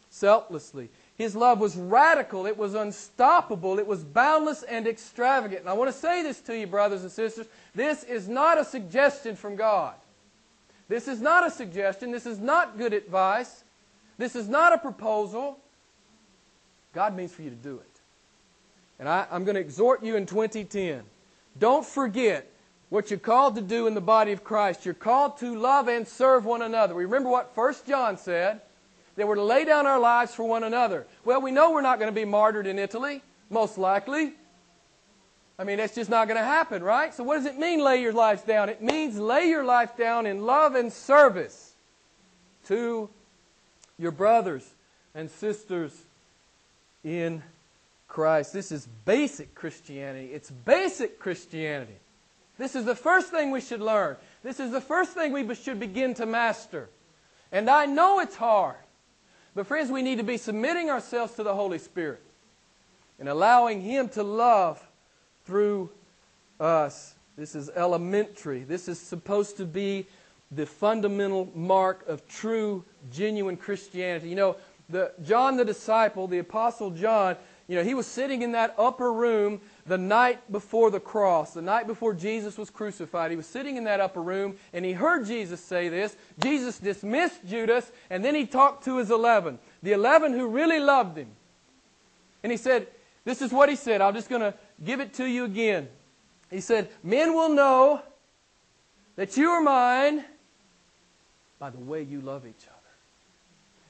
selflessly. 0.09 0.89
His 1.17 1.35
love 1.35 1.59
was 1.59 1.75
radical, 1.75 2.45
it 2.45 2.57
was 2.57 2.75
unstoppable, 2.75 3.77
it 3.77 3.87
was 3.87 4.03
boundless 4.03 4.63
and 4.63 4.87
extravagant. 4.87 5.61
And 5.61 5.69
I 5.69 5.73
want 5.73 5.91
to 5.91 5.97
say 5.97 6.23
this 6.23 6.39
to 6.41 6.57
you, 6.57 6.65
brothers 6.65 7.01
and 7.01 7.11
sisters. 7.11 7.47
This 7.75 8.03
is 8.03 8.29
not 8.29 8.57
a 8.57 8.65
suggestion 8.65 9.35
from 9.35 9.55
God. 9.55 9.95
This 10.87 11.07
is 11.07 11.21
not 11.21 11.45
a 11.45 11.51
suggestion. 11.51 12.11
This 12.11 12.25
is 12.25 12.39
not 12.39 12.77
good 12.77 12.93
advice. 12.93 13.63
This 14.17 14.35
is 14.35 14.47
not 14.49 14.73
a 14.73 14.77
proposal. 14.77 15.59
God 16.93 17.15
means 17.15 17.31
for 17.31 17.43
you 17.43 17.51
to 17.51 17.55
do 17.55 17.75
it. 17.75 17.85
And 18.97 19.07
I, 19.07 19.27
am 19.31 19.45
going 19.45 19.55
to 19.55 19.61
exhort 19.61 20.03
you 20.03 20.15
in 20.15 20.25
2010. 20.25 21.03
Don't 21.57 21.85
forget 21.85 22.51
what 22.89 23.11
you're 23.11 23.19
called 23.19 23.55
to 23.55 23.61
do 23.61 23.87
in 23.87 23.93
the 23.93 24.01
body 24.01 24.31
of 24.31 24.43
Christ. 24.43 24.83
You're 24.83 24.95
called 24.95 25.37
to 25.39 25.55
love 25.55 25.87
and 25.87 26.07
serve 26.07 26.45
one 26.45 26.63
another. 26.63 26.95
Remember 26.95 27.29
what 27.29 27.55
1 27.55 27.75
John 27.87 28.17
said 28.17 28.61
that 29.15 29.27
we're 29.27 29.35
to 29.35 29.43
lay 29.43 29.65
down 29.65 29.85
our 29.85 29.99
lives 29.99 30.33
for 30.33 30.43
one 30.43 30.63
another. 30.63 31.05
Well, 31.25 31.41
we 31.41 31.51
know 31.51 31.71
we're 31.71 31.81
not 31.81 31.99
going 31.99 32.11
to 32.11 32.15
be 32.15 32.25
martyred 32.25 32.67
in 32.67 32.79
Italy, 32.79 33.21
most 33.49 33.77
likely. 33.77 34.33
I 35.57 35.65
mean, 35.65 35.77
that's 35.77 35.93
just 35.93 36.09
not 36.09 36.27
going 36.27 36.39
to 36.39 36.45
happen, 36.45 36.81
right? 36.83 37.13
So, 37.13 37.23
what 37.23 37.35
does 37.35 37.45
it 37.45 37.59
mean, 37.59 37.83
lay 37.83 38.01
your 38.01 38.13
lives 38.13 38.43
down? 38.43 38.69
It 38.69 38.81
means 38.81 39.17
lay 39.17 39.49
your 39.49 39.65
life 39.65 39.97
down 39.97 40.25
in 40.25 40.45
love 40.45 40.75
and 40.75 40.91
service 40.91 41.73
to 42.67 43.09
your 43.97 44.11
brothers 44.11 44.67
and 45.13 45.29
sisters 45.29 45.91
in 47.03 47.43
Christ. 48.07 48.53
This 48.53 48.71
is 48.71 48.87
basic 49.05 49.53
Christianity. 49.53 50.29
It's 50.33 50.49
basic 50.49 51.19
Christianity. 51.19 51.95
This 52.57 52.75
is 52.75 52.85
the 52.85 52.95
first 52.95 53.31
thing 53.31 53.51
we 53.51 53.61
should 53.61 53.81
learn. 53.81 54.17
This 54.43 54.59
is 54.59 54.71
the 54.71 54.81
first 54.81 55.11
thing 55.11 55.31
we 55.31 55.55
should 55.55 55.79
begin 55.79 56.13
to 56.15 56.25
master. 56.25 56.89
And 57.51 57.69
I 57.69 57.85
know 57.85 58.19
it's 58.19 58.35
hard. 58.35 58.75
But, 59.55 59.67
friends, 59.67 59.91
we 59.91 60.01
need 60.01 60.17
to 60.17 60.23
be 60.23 60.37
submitting 60.37 60.89
ourselves 60.89 61.33
to 61.35 61.43
the 61.43 61.53
Holy 61.53 61.79
Spirit 61.79 62.21
and 63.19 63.27
allowing 63.27 63.81
Him 63.81 64.09
to 64.09 64.23
love 64.23 64.85
through 65.45 65.89
us. 66.59 67.15
This 67.37 67.55
is 67.55 67.69
elementary. 67.75 68.63
This 68.63 68.87
is 68.87 68.99
supposed 68.99 69.57
to 69.57 69.65
be 69.65 70.05
the 70.51 70.65
fundamental 70.65 71.49
mark 71.55 72.07
of 72.07 72.27
true, 72.27 72.83
genuine 73.11 73.57
Christianity. 73.57 74.29
You 74.29 74.35
know, 74.35 74.55
the, 74.89 75.11
John 75.23 75.57
the 75.57 75.65
disciple, 75.65 76.27
the 76.27 76.39
Apostle 76.39 76.91
John, 76.91 77.35
you 77.67 77.75
know, 77.75 77.83
he 77.83 77.93
was 77.93 78.07
sitting 78.07 78.41
in 78.41 78.53
that 78.53 78.73
upper 78.77 79.13
room 79.13 79.61
the 79.89 79.97
night 79.97 80.51
before 80.51 80.91
the 80.91 80.99
cross, 80.99 81.55
the 81.55 81.63
night 81.63 81.87
before 81.87 82.13
Jesus 82.13 82.59
was 82.59 82.69
crucified. 82.69 83.31
He 83.31 83.37
was 83.37 83.47
sitting 83.47 83.75
in 83.75 83.85
that 83.85 83.99
upper 83.99 84.21
room 84.21 84.55
and 84.71 84.85
he 84.85 84.93
heard 84.93 85.25
Jesus 85.25 85.59
say 85.59 85.89
this. 85.89 86.15
Jesus 86.39 86.77
dismissed 86.77 87.43
Judas 87.45 87.91
and 88.11 88.23
then 88.23 88.35
he 88.35 88.45
talked 88.45 88.85
to 88.85 88.97
his 88.97 89.09
11, 89.09 89.57
the 89.81 89.93
11 89.93 90.33
who 90.33 90.47
really 90.47 90.79
loved 90.79 91.17
him. 91.17 91.29
And 92.43 92.51
he 92.51 92.57
said, 92.57 92.85
This 93.25 93.41
is 93.41 93.51
what 93.51 93.67
he 93.67 93.75
said. 93.75 93.99
I'm 93.99 94.13
just 94.13 94.29
going 94.29 94.43
to 94.43 94.53
give 94.85 94.99
it 94.99 95.15
to 95.15 95.25
you 95.25 95.43
again. 95.43 95.89
He 96.51 96.61
said, 96.61 96.89
Men 97.01 97.33
will 97.33 97.49
know 97.49 98.03
that 99.15 99.37
you 99.37 99.49
are 99.49 99.61
mine 99.61 100.23
by 101.57 101.71
the 101.71 101.79
way 101.79 102.03
you 102.03 102.21
love 102.21 102.45
each 102.45 102.67
other. 102.67 102.75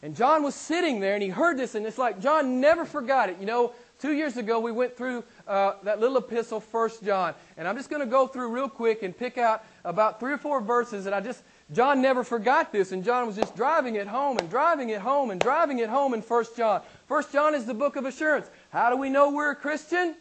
And 0.02 0.16
John 0.16 0.44
was 0.44 0.56
sitting 0.56 1.02
there 1.02 1.14
and 1.14 1.22
he 1.22 1.30
heard 1.30 1.58
this, 1.58 1.76
and 1.76 1.86
it's 1.86 1.98
like 1.98 2.22
John 2.22 2.62
never 2.62 2.86
forgot 2.86 3.30
it. 3.30 3.38
You 3.40 3.46
know, 3.46 3.74
two 4.00 4.14
years 4.14 4.38
ago 4.38 4.60
we 4.60 4.72
went 4.72 4.96
through 4.96 5.24
uh, 5.50 5.74
that 5.84 6.00
little 6.00 6.18
epistle, 6.18 6.60
First 6.60 7.04
John, 7.04 7.34
and 7.58 7.68
I'm 7.68 7.76
just 7.76 7.90
going 7.90 8.02
to 8.02 8.06
go 8.06 8.28
through 8.28 8.50
real 8.50 8.70
quick 8.70 9.02
and 9.02 9.18
pick 9.18 9.40
out 9.40 9.66
about 9.84 10.20
three 10.20 10.32
or 10.32 10.38
four 10.38 10.62
verses 10.62 11.04
that 11.06 11.14
I 11.14 11.20
just, 11.20 11.42
John 11.74 12.02
never 12.02 12.24
forgot 12.24 12.72
this, 12.72 12.92
and 12.92 13.04
John 13.04 13.26
was 13.26 13.36
just 13.36 13.56
driving 13.56 13.96
it 13.96 14.08
home 14.08 14.38
and 14.38 14.48
driving 14.50 14.90
it 14.90 15.02
home 15.02 15.32
and 15.32 15.42
driving 15.42 15.80
it 15.80 15.90
home 15.90 16.14
in 16.14 16.22
First 16.22 16.56
John. 16.56 16.82
First 17.08 17.34
John 17.34 17.56
is 17.56 17.66
the 17.66 17.74
book 17.74 17.96
of 17.96 18.06
assurance. 18.06 18.50
How 18.70 18.92
do 18.92 18.96
we 18.96 19.10
know 19.10 19.32
we're 19.32 19.52
a 19.52 19.56
Christian? 19.56 20.16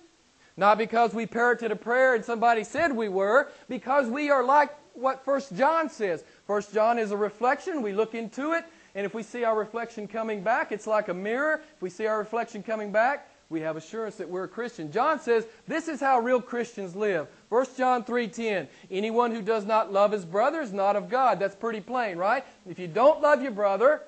Not 0.56 0.78
because 0.78 1.12
we 1.14 1.26
parroted 1.26 1.70
a 1.70 1.76
prayer 1.76 2.14
and 2.14 2.25
somebody 2.25 2.64
said 2.64 2.90
we 2.90 3.08
were, 3.08 3.49
because 3.68 4.08
we 4.08 4.30
are 4.30 4.42
like 4.42 4.75
what 4.94 5.25
First 5.25 5.54
John 5.54 5.90
says. 5.90 6.25
First 6.47 6.73
John 6.73 6.99
is 6.99 7.11
a 7.11 7.16
reflection. 7.16 7.82
We 7.82 7.92
look 7.92 8.14
into 8.14 8.52
it, 8.52 8.64
and 8.94 9.04
if 9.04 9.14
we 9.14 9.23
see 9.23 9.44
our 9.44 9.56
reflection 9.56 10.08
coming 10.08 10.42
back, 10.42 10.73
it's 10.73 10.87
like 10.87 11.08
a 11.08 11.14
mirror. 11.14 11.61
If 11.76 11.82
we 11.82 11.90
see 11.90 12.06
our 12.06 12.18
reflection 12.18 12.62
coming 12.62 12.90
back, 12.90 13.27
we 13.50 13.61
have 13.62 13.76
assurance 13.76 14.17
that 14.17 14.28
we're 14.28 14.45
a 14.45 14.49
Christian. 14.49 14.93
John 14.93 15.21
says 15.21 15.47
this 15.67 15.88
is 15.88 16.00
how 16.00 16.21
real 16.21 16.40
Christians 16.40 16.95
live. 16.95 17.28
1 17.49 17.67
John 17.76 18.05
3:10. 18.05 18.69
Anyone 18.90 19.33
who 19.33 19.40
does 19.40 19.64
not 19.64 19.93
love 19.93 20.12
his 20.12 20.25
brother 20.25 20.61
is 20.61 20.73
not 20.73 20.97
of 20.97 21.09
God. 21.09 21.38
That's 21.38 21.55
pretty 21.55 21.81
plain, 21.81 22.19
right? 22.19 22.45
If 22.69 22.78
you 22.78 22.88
don't 22.88 23.23
love 23.23 23.40
your 23.40 23.52
brother, 23.52 24.02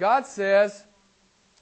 God 0.00 0.26
says 0.26 0.84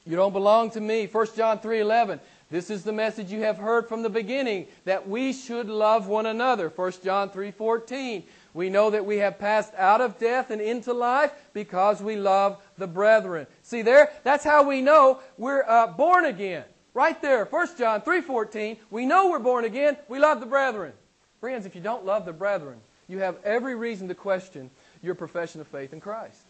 you 0.07 0.17
don't 0.17 0.33
belong 0.33 0.71
to 0.71 0.81
me. 0.81 1.07
1 1.07 1.37
John 1.37 1.59
3:11. 1.59 2.21
This 2.51 2.71
is 2.71 2.85
the 2.85 2.93
message 2.93 3.33
you 3.33 3.43
have 3.43 3.59
heard 3.59 3.89
from 3.89 4.03
the 4.03 4.11
beginning 4.11 4.67
that 4.85 5.09
we 5.09 5.33
should 5.33 5.69
love 5.69 6.07
one 6.07 6.27
another. 6.27 6.71
1 6.71 7.03
John 7.03 7.29
3:14. 7.29 8.25
We 8.55 8.71
know 8.71 8.89
that 8.91 9.05
we 9.05 9.19
have 9.19 9.39
passed 9.39 9.75
out 9.75 10.01
of 10.01 10.19
death 10.19 10.51
and 10.51 10.63
into 10.63 10.95
life 10.95 11.33
because 11.53 12.01
we 12.01 12.17
love 12.17 12.63
the 12.79 12.87
brethren. 12.87 13.47
See 13.63 13.83
there? 13.83 14.11
That's 14.23 14.45
how 14.45 14.63
we 14.63 14.81
know 14.81 15.21
we're 15.37 15.65
uh, 15.65 15.89
born 15.89 16.25
again. 16.25 16.65
Right 16.95 17.21
there, 17.21 17.45
1 17.45 17.69
John 17.77 18.01
3.14, 18.03 18.79
we 18.91 19.05
know 19.05 19.29
we're 19.29 19.41
born 19.41 19.65
again. 19.65 19.97
We 20.09 20.21
love 20.21 20.39
the 20.39 20.47
brethren. 20.47 20.93
Friends, 21.41 21.67
if 21.67 21.75
you 21.75 21.81
don't 21.81 22.07
love 22.07 22.25
the 22.25 22.33
brethren, 22.33 22.79
you 23.09 23.19
have 23.19 23.37
every 23.45 23.75
reason 23.75 24.07
to 24.09 24.15
question 24.15 24.71
your 25.03 25.17
profession 25.17 25.61
of 25.61 25.67
faith 25.67 25.93
in 25.93 26.01
Christ. 26.01 26.41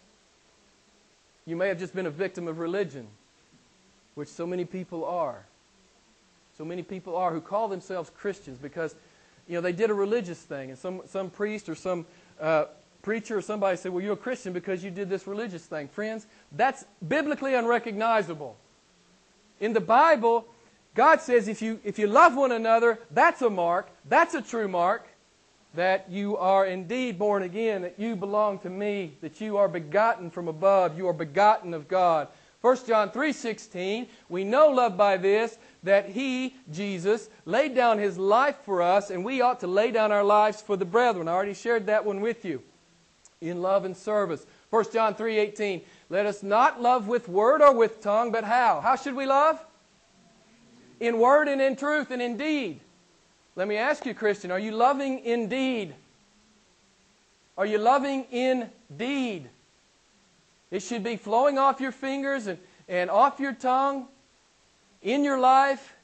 You 1.47 1.57
may 1.57 1.69
have 1.69 1.79
just 1.79 1.95
been 1.95 2.07
a 2.07 2.11
victim 2.11 2.47
of 2.47 2.59
religion, 2.59 3.07
which 4.15 4.29
so 4.29 4.47
many 4.47 4.67
people 4.67 5.05
are. 5.07 5.47
So 6.59 6.65
many 6.65 6.83
people 6.83 7.17
are 7.17 7.33
who 7.33 7.41
call 7.41 7.69
themselves 7.69 8.11
Christians 8.11 8.59
because 8.59 8.95
you 9.49 9.55
know, 9.55 9.61
they 9.63 9.73
did 9.73 9.91
a 9.91 9.95
religious 9.95 10.39
thing, 10.39 10.71
and 10.71 10.79
some, 10.79 11.03
some 11.07 11.31
priest 11.31 11.69
or 11.69 11.75
some 11.75 12.07
uh, 12.41 12.67
preacher 13.03 13.39
or 13.39 13.43
somebody 13.43 13.77
said, 13.77 13.93
Well, 13.93 14.03
you're 14.03 14.15
a 14.15 14.17
Christian 14.17 14.53
because 14.53 14.85
you 14.85 14.91
did 14.91 15.09
this 15.09 15.27
religious 15.27 15.65
thing. 15.65 15.89
Friends, 15.89 16.27
that's 16.53 16.85
biblically 17.07 17.55
unrecognizable. 17.55 18.57
In 19.61 19.73
the 19.73 19.81
Bible, 19.81 20.47
God 20.95 21.21
says 21.21 21.49
if 21.49 21.63
you, 21.63 21.81
if 21.85 21.99
you 21.99 22.07
love 22.07 22.37
one 22.37 22.53
another, 22.53 22.99
that's 23.11 23.43
a 23.43 23.51
mark, 23.51 23.89
that's 24.09 24.35
a 24.35 24.43
true 24.43 24.69
mark 24.69 25.07
that 25.75 26.09
you 26.09 26.37
are 26.37 26.67
indeed 26.67 27.19
born 27.19 27.43
again, 27.43 27.83
that 27.83 27.99
you 27.99 28.15
belong 28.15 28.59
to 28.61 28.71
me, 28.71 29.13
that 29.21 29.41
you 29.41 29.57
are 29.57 29.69
begotten 29.69 30.31
from 30.31 30.49
above, 30.49 30.97
you 30.97 31.09
are 31.09 31.13
begotten 31.13 31.75
of 31.75 31.89
God. 31.89 32.29
1 32.61 32.87
John 32.87 33.11
3:16, 33.11 34.07
we 34.29 34.45
know 34.45 34.69
love 34.69 34.97
by 34.97 35.17
this 35.17 35.59
that 35.83 36.09
he, 36.09 36.55
Jesus, 36.73 37.29
laid 37.45 37.75
down 37.75 37.99
his 37.99 38.17
life 38.17 38.57
for 38.65 38.81
us, 38.81 39.11
and 39.11 39.23
we 39.25 39.43
ought 39.43 39.61
to 39.61 39.67
lay 39.67 39.91
down 39.91 40.13
our 40.13 40.25
lives 40.25 40.63
for 40.63 40.77
the 40.77 40.85
brethren. 40.85 41.29
I 41.29 41.33
already 41.33 41.55
shared 41.55 41.87
that 41.87 42.07
one 42.07 42.21
with 42.21 42.45
you 42.45 42.63
in 43.43 43.61
love 43.61 43.85
and 43.85 43.95
service. 43.95 44.47
1 44.71 44.93
John 44.93 45.15
3:18, 45.15 45.83
let 46.11 46.27
us 46.27 46.43
not 46.43 46.81
love 46.81 47.09
with 47.09 47.29
word 47.29 47.63
or 47.63 47.75
with 47.75 48.01
tongue, 48.01 48.33
but 48.33 48.45
how? 48.45 48.81
How 48.81 48.97
should 48.97 49.15
we 49.15 49.27
love? 49.27 49.61
In 51.01 51.19
word 51.19 51.49
and 51.49 51.61
in 51.61 51.77
truth 51.77 52.11
and 52.11 52.21
in 52.21 52.37
deed. 52.37 52.81
Let 53.57 53.69
me 53.69 53.77
ask 53.77 54.05
you, 54.05 54.15
Christian, 54.15 54.51
are 54.51 54.59
you 54.59 54.73
loving 54.73 55.21
in 55.21 55.49
deed? 55.49 55.95
Are 57.57 57.67
you 57.67 57.79
loving 57.79 58.25
in 58.31 58.71
deed? 58.97 59.49
It 60.71 60.83
should 60.83 61.05
be 61.05 61.17
flowing 61.17 61.59
off 61.59 61.81
your 61.81 61.93
fingers 61.93 62.47
and, 62.47 62.59
and 62.89 63.11
off 63.11 63.39
your 63.39 63.53
tongue 63.53 64.09
in 65.05 65.23
your 65.23 65.39
life, 65.39 65.95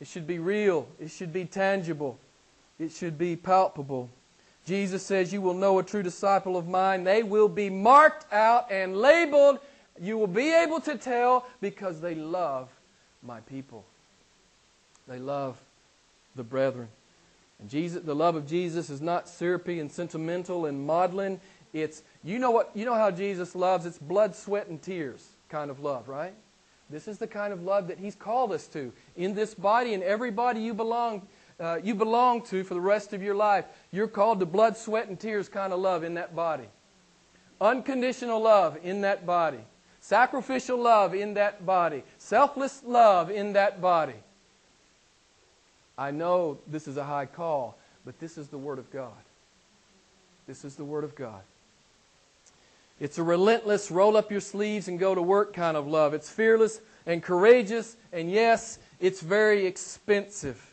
it 0.00 0.08
should 0.08 0.26
be 0.26 0.40
real, 0.40 0.86
it 1.00 1.10
should 1.12 1.32
be 1.32 1.44
tangible, 1.44 2.18
it 2.78 2.90
should 2.90 3.16
be 3.16 3.36
palpable. 3.36 4.10
Jesus 4.72 5.04
says, 5.04 5.34
You 5.34 5.42
will 5.42 5.52
know 5.52 5.78
a 5.80 5.82
true 5.82 6.02
disciple 6.02 6.56
of 6.56 6.66
mine. 6.66 7.04
They 7.04 7.22
will 7.22 7.50
be 7.50 7.68
marked 7.68 8.32
out 8.32 8.72
and 8.72 8.96
labeled. 8.96 9.58
You 10.00 10.16
will 10.16 10.26
be 10.26 10.50
able 10.50 10.80
to 10.80 10.96
tell 10.96 11.46
because 11.60 12.00
they 12.00 12.14
love 12.14 12.70
my 13.22 13.40
people. 13.40 13.84
They 15.06 15.18
love 15.18 15.60
the 16.36 16.42
brethren. 16.42 16.88
And 17.60 17.68
Jesus, 17.68 18.02
the 18.02 18.14
love 18.14 18.34
of 18.34 18.46
Jesus 18.46 18.88
is 18.88 19.02
not 19.02 19.28
syrupy 19.28 19.78
and 19.78 19.92
sentimental 19.92 20.64
and 20.64 20.86
maudlin. 20.86 21.38
It's 21.74 22.02
you 22.24 22.38
know 22.38 22.50
what 22.50 22.70
you 22.74 22.86
know 22.86 22.94
how 22.94 23.10
Jesus 23.10 23.54
loves. 23.54 23.84
It's 23.84 23.98
blood, 23.98 24.34
sweat, 24.34 24.68
and 24.68 24.80
tears 24.80 25.28
kind 25.50 25.70
of 25.70 25.80
love, 25.80 26.08
right? 26.08 26.32
This 26.88 27.08
is 27.08 27.18
the 27.18 27.26
kind 27.26 27.52
of 27.52 27.62
love 27.62 27.88
that 27.88 27.98
He's 27.98 28.14
called 28.14 28.52
us 28.52 28.68
to 28.68 28.90
in 29.16 29.34
this 29.34 29.52
body 29.52 29.92
and 29.92 30.02
every 30.02 30.30
body 30.30 30.60
you 30.60 30.72
belong, 30.72 31.28
uh, 31.62 31.78
you 31.82 31.94
belong 31.94 32.42
to 32.42 32.64
for 32.64 32.74
the 32.74 32.80
rest 32.80 33.12
of 33.12 33.22
your 33.22 33.36
life. 33.36 33.64
You're 33.92 34.08
called 34.08 34.40
to 34.40 34.46
blood, 34.46 34.76
sweat, 34.76 35.08
and 35.08 35.18
tears 35.18 35.48
kind 35.48 35.72
of 35.72 35.78
love 35.78 36.02
in 36.02 36.14
that 36.14 36.34
body. 36.34 36.66
Unconditional 37.60 38.42
love 38.42 38.76
in 38.82 39.02
that 39.02 39.24
body. 39.24 39.60
Sacrificial 40.00 40.76
love 40.76 41.14
in 41.14 41.34
that 41.34 41.64
body. 41.64 42.02
Selfless 42.18 42.82
love 42.84 43.30
in 43.30 43.52
that 43.52 43.80
body. 43.80 44.16
I 45.96 46.10
know 46.10 46.58
this 46.66 46.88
is 46.88 46.96
a 46.96 47.04
high 47.04 47.26
call, 47.26 47.78
but 48.04 48.18
this 48.18 48.36
is 48.36 48.48
the 48.48 48.58
Word 48.58 48.80
of 48.80 48.90
God. 48.90 49.12
This 50.48 50.64
is 50.64 50.74
the 50.74 50.84
Word 50.84 51.04
of 51.04 51.14
God. 51.14 51.42
It's 52.98 53.18
a 53.18 53.22
relentless, 53.22 53.90
roll 53.90 54.16
up 54.16 54.32
your 54.32 54.40
sleeves 54.40 54.88
and 54.88 54.98
go 54.98 55.14
to 55.14 55.22
work 55.22 55.54
kind 55.54 55.76
of 55.76 55.86
love. 55.86 56.14
It's 56.14 56.28
fearless 56.28 56.80
and 57.06 57.22
courageous, 57.22 57.96
and 58.12 58.28
yes, 58.28 58.80
it's 58.98 59.20
very 59.20 59.66
expensive. 59.66 60.71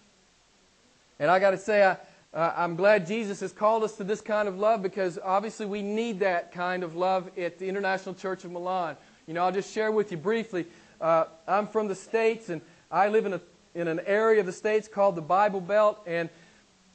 And 1.19 1.29
I 1.29 1.39
got 1.39 1.51
to 1.51 1.57
say, 1.57 1.83
I, 1.83 1.97
uh, 2.33 2.53
I'm 2.55 2.75
glad 2.75 3.07
Jesus 3.07 3.39
has 3.39 3.51
called 3.51 3.83
us 3.83 3.95
to 3.97 4.03
this 4.03 4.21
kind 4.21 4.47
of 4.47 4.57
love 4.57 4.81
because 4.81 5.17
obviously 5.23 5.65
we 5.65 5.81
need 5.81 6.19
that 6.19 6.51
kind 6.51 6.83
of 6.83 6.95
love 6.95 7.29
at 7.37 7.57
the 7.59 7.67
International 7.67 8.13
Church 8.15 8.45
of 8.45 8.51
Milan. 8.51 8.95
You 9.27 9.33
know, 9.33 9.43
I'll 9.43 9.51
just 9.51 9.73
share 9.73 9.91
with 9.91 10.11
you 10.11 10.17
briefly. 10.17 10.65
Uh, 11.01 11.25
I'm 11.47 11.67
from 11.67 11.87
the 11.87 11.95
States, 11.95 12.49
and 12.49 12.61
I 12.91 13.07
live 13.07 13.25
in, 13.25 13.33
a, 13.33 13.41
in 13.73 13.87
an 13.87 14.01
area 14.05 14.39
of 14.39 14.45
the 14.45 14.51
States 14.51 14.87
called 14.87 15.15
the 15.15 15.21
Bible 15.21 15.61
Belt, 15.61 16.01
and, 16.05 16.29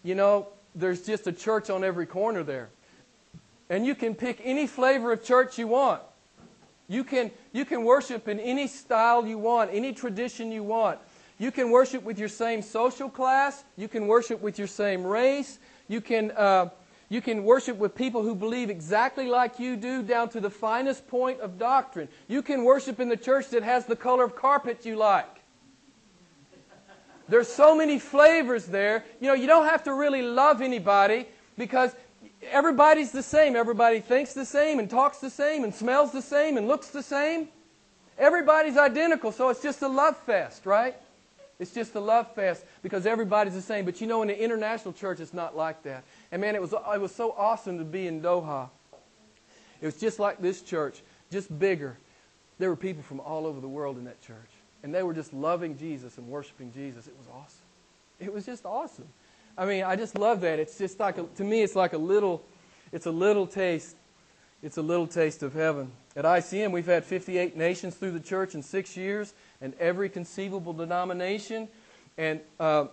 you 0.03 0.15
know, 0.15 0.49
there's 0.75 1.05
just 1.05 1.27
a 1.27 1.33
church 1.33 1.71
on 1.71 1.85
every 1.85 2.07
corner 2.07 2.43
there. 2.43 2.69
And 3.71 3.87
you 3.87 3.95
can 3.95 4.15
pick 4.15 4.41
any 4.45 4.67
flavor 4.67 5.13
of 5.13 5.25
church 5.25 5.59
you 5.59 5.69
want. 5.69 6.03
You 6.87 7.03
can, 7.03 7.31
you 7.53 7.65
can 7.65 7.85
worship 7.85 8.29
in 8.29 8.39
any 8.39 8.67
style 8.67 9.27
you 9.27 9.39
want, 9.39 9.71
any 9.73 9.93
tradition 9.93 10.53
you 10.53 10.63
want. 10.63 10.99
You 11.39 11.51
can 11.51 11.71
worship 11.71 12.03
with 12.05 12.19
your 12.19 12.29
same 12.29 12.63
social 12.63 13.09
class. 13.09 13.65
You 13.77 13.89
can 13.89 14.07
worship 14.07 14.41
with 14.41 14.59
your 14.59 14.69
same 14.69 15.05
race. 15.05 15.59
You 15.89 16.01
can, 16.01 16.31
uh, 16.33 16.71
you 17.09 17.21
can 17.21 17.45
worship 17.45 17.77
with 17.77 17.95
people 17.95 18.23
who 18.23 18.35
believe 18.35 18.71
exactly 18.71 19.27
like 19.27 19.59
you 19.59 19.77
do, 19.77 20.03
down 20.03 20.29
to 20.31 20.41
the 20.41 20.51
finest 20.51 21.09
point 21.09 21.41
of 21.41 21.59
doctrine. 21.59 22.09
You 22.29 22.43
can 22.43 22.65
worship 22.65 23.01
in 23.01 23.09
the 23.09 23.17
church 23.17 23.49
that 23.51 23.63
has 23.63 23.87
the 23.87 23.97
color 23.97 24.25
of 24.25 24.37
carpet 24.37 24.87
you 24.87 24.97
like. 24.97 25.43
There's 27.29 27.49
so 27.49 27.77
many 27.77 27.99
flavors 27.99 28.67
there. 28.67 29.05
You 29.21 29.29
know, 29.29 29.35
you 29.35 29.47
don't 29.47 29.65
have 29.65 29.83
to 29.85 29.95
really 29.95 30.23
love 30.23 30.61
anybody 30.61 31.27
because 31.57 31.95
everybody's 32.43 33.13
the 33.13 33.23
same. 33.23 33.57
Everybody 33.57 34.01
thinks 34.01 34.35
the 34.35 34.45
same 34.45 34.79
and 34.79 34.89
talks 34.89 35.19
the 35.19 35.31
same 35.31 35.65
and 35.65 35.75
smells 35.75 36.13
the 36.13 36.23
same 36.23 36.57
and 36.59 36.69
looks 36.69 36.89
the 36.89 37.03
same. 37.03 37.49
Everybody's 38.19 38.77
identical, 38.77 39.33
so 39.33 39.49
it's 39.49 39.63
just 39.63 39.83
a 39.83 39.89
love 39.89 40.17
fest, 40.19 40.67
right? 40.67 40.95
It's 41.59 41.73
just 41.73 41.95
a 41.95 42.01
love 42.01 42.35
fest 42.35 42.65
because 42.83 43.07
everybody's 43.07 43.55
the 43.55 43.63
same. 43.63 43.85
But 43.85 44.01
you 44.01 44.07
know, 44.07 44.23
in 44.23 44.29
the 44.29 44.43
international 44.43 44.93
church, 44.93 45.21
it's 45.21 45.35
not 45.35 45.57
like 45.57 45.83
that. 45.85 46.05
And 46.33 46.41
man, 46.41 46.55
it 46.55 46.61
was, 46.61 46.73
it 46.73 47.01
was 47.01 47.15
so 47.15 47.33
awesome 47.37 47.79
to 47.79 47.85
be 47.85 48.07
in 48.07 48.21
Doha. 48.21 48.69
It 49.81 49.87
was 49.87 49.97
just 49.97 50.19
like 50.19 50.41
this 50.41 50.63
church, 50.63 51.03
just 51.31 51.57
bigger. 51.59 51.97
There 52.59 52.69
were 52.69 52.77
people 52.77 53.03
from 53.03 53.21
all 53.21 53.47
over 53.47 53.61
the 53.61 53.69
world 53.69 53.99
in 53.99 54.05
that 54.05 54.21
church. 54.23 54.37
And 54.83 54.95
they 54.95 55.03
were 55.03 55.15
just 55.15 55.33
loving 55.33 55.79
Jesus 55.79 56.19
and 56.19 56.29
worshiping 56.29 56.73
Jesus. 56.73 57.07
It 57.07 57.15
was 57.17 57.27
awesome. 57.33 57.65
It 58.21 58.33
was 58.33 58.47
just 58.47 58.65
awesome. 58.67 59.09
I 59.57 59.65
mean, 59.67 59.85
I 59.85 59.97
just 59.97 60.19
love 60.19 60.41
that. 60.43 60.59
It's 60.59 60.77
just 60.77 60.99
like, 60.99 61.19
a, 61.19 61.25
to 61.37 61.45
me, 61.45 61.63
it's 61.63 61.77
like 61.77 61.93
a 61.93 61.99
little, 61.99 62.45
it's 62.93 63.07
a 63.07 63.11
little 63.11 63.47
taste. 63.47 63.97
It's 64.65 64.79
a 64.79 64.83
little 64.83 65.07
taste 65.07 65.43
of 65.43 65.53
heaven. 65.53 65.93
At 66.17 66.25
ICM, 66.25 66.73
we've 66.73 66.87
had 66.87 67.05
58 67.05 67.55
nations 67.55 67.97
through 67.97 68.13
the 68.13 68.21
church 68.21 68.55
in 68.55 68.63
six 68.63 68.97
years, 68.97 69.35
and 69.61 69.75
every 69.79 70.09
conceivable 70.09 70.73
denomination. 70.73 71.69
And, 72.17 72.41
uh, 72.59 72.87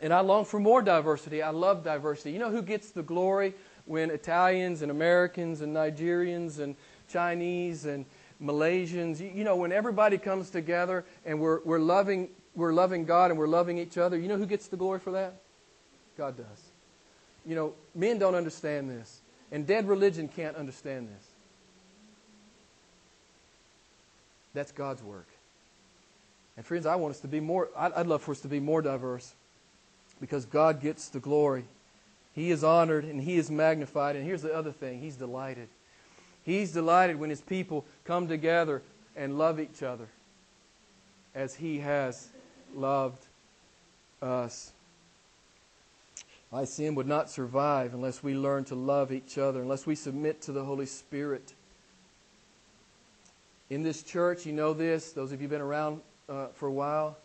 and 0.00 0.14
I 0.14 0.20
long 0.20 0.46
for 0.46 0.58
more 0.58 0.80
diversity. 0.80 1.42
I 1.42 1.50
love 1.50 1.84
diversity. 1.84 2.32
You 2.32 2.38
know 2.38 2.50
who 2.50 2.62
gets 2.62 2.90
the 2.90 3.02
glory 3.02 3.52
when 3.84 4.10
Italians 4.10 4.80
and 4.80 4.90
Americans 4.90 5.60
and 5.60 5.76
Nigerians 5.76 6.58
and 6.58 6.74
Chinese 7.10 7.84
and 7.84 8.06
Malaysians, 8.42 9.20
you, 9.20 9.30
you 9.34 9.44
know, 9.44 9.56
when 9.56 9.72
everybody 9.72 10.16
comes 10.16 10.48
together 10.48 11.04
and 11.26 11.38
we're, 11.38 11.60
we're, 11.64 11.80
loving, 11.80 12.30
we're 12.54 12.72
loving 12.72 13.04
God 13.04 13.30
and 13.30 13.38
we're 13.38 13.46
loving 13.46 13.76
each 13.76 13.98
other, 13.98 14.16
you 14.16 14.26
know 14.26 14.38
who 14.38 14.46
gets 14.46 14.68
the 14.68 14.76
glory 14.78 15.00
for 15.00 15.10
that? 15.10 15.34
God 16.16 16.38
does. 16.38 16.62
You 17.44 17.56
know, 17.56 17.74
men 17.94 18.18
don't 18.18 18.34
understand 18.34 18.88
this, 18.88 19.20
and 19.50 19.66
dead 19.66 19.88
religion 19.88 20.28
can't 20.28 20.56
understand 20.56 21.08
this. 21.08 21.26
That's 24.54 24.72
God's 24.72 25.02
work. 25.02 25.28
And 26.56 26.66
friends, 26.66 26.86
I 26.86 26.96
want 26.96 27.14
us 27.14 27.20
to 27.20 27.28
be 27.28 27.40
more, 27.40 27.68
I'd 27.76 28.06
love 28.06 28.22
for 28.22 28.32
us 28.32 28.40
to 28.40 28.48
be 28.48 28.60
more 28.60 28.82
diverse 28.82 29.32
because 30.20 30.44
God 30.44 30.80
gets 30.80 31.08
the 31.08 31.20
glory. 31.20 31.64
He 32.34 32.50
is 32.50 32.64
honored 32.64 33.04
and 33.04 33.20
He 33.20 33.36
is 33.36 33.50
magnified. 33.50 34.16
And 34.16 34.24
here's 34.24 34.42
the 34.42 34.54
other 34.54 34.72
thing 34.72 35.00
He's 35.00 35.16
delighted. 35.16 35.68
He's 36.44 36.72
delighted 36.72 37.18
when 37.18 37.30
His 37.30 37.40
people 37.40 37.84
come 38.04 38.26
together 38.26 38.82
and 39.16 39.38
love 39.38 39.60
each 39.60 39.82
other 39.82 40.08
as 41.34 41.54
He 41.54 41.78
has 41.78 42.28
loved 42.74 43.24
us. 44.20 44.72
ICM 46.52 46.94
would 46.94 47.06
not 47.06 47.28
survive 47.30 47.92
unless 47.92 48.22
we 48.22 48.34
learn 48.34 48.64
to 48.64 48.74
love 48.74 49.12
each 49.12 49.36
other, 49.36 49.60
unless 49.60 49.86
we 49.86 49.94
submit 49.94 50.40
to 50.42 50.52
the 50.52 50.64
Holy 50.64 50.86
Spirit. 50.86 51.52
In 53.68 53.82
this 53.82 54.02
church, 54.02 54.46
you 54.46 54.52
know 54.52 54.72
this, 54.72 55.12
those 55.12 55.30
of 55.30 55.40
you 55.40 55.44
who've 55.44 55.50
been 55.50 55.60
around 55.60 56.00
uh, 56.28 56.46
for 56.54 56.66
a 56.68 56.72
while, 56.72 57.18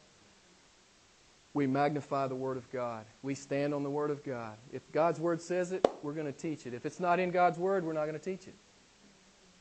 we 1.53 1.67
magnify 1.67 2.27
the 2.27 2.35
Word 2.35 2.57
of 2.57 2.69
God. 2.71 3.05
We 3.21 3.35
stand 3.35 3.73
on 3.73 3.83
the 3.83 3.89
Word 3.89 4.09
of 4.09 4.25
God. 4.25 4.57
If 4.73 4.81
God's 4.91 5.19
Word 5.19 5.41
says 5.41 5.71
it, 5.71 5.87
we're 6.01 6.13
going 6.13 6.25
to 6.25 6.33
teach 6.33 6.65
it. 6.65 6.73
If 6.73 6.85
it's 6.85 6.99
not 6.99 7.19
in 7.19 7.31
God's 7.31 7.57
Word, 7.57 7.85
we're 7.85 7.93
not 7.93 8.05
going 8.05 8.19
to 8.19 8.25
teach 8.25 8.47
it. 8.47 8.55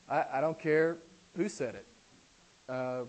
I, 0.08 0.24
I 0.34 0.40
don't 0.40 0.58
care 0.58 0.96
who 1.36 1.48
said 1.48 1.76
it. 1.76 1.86
Uh, 2.68 3.02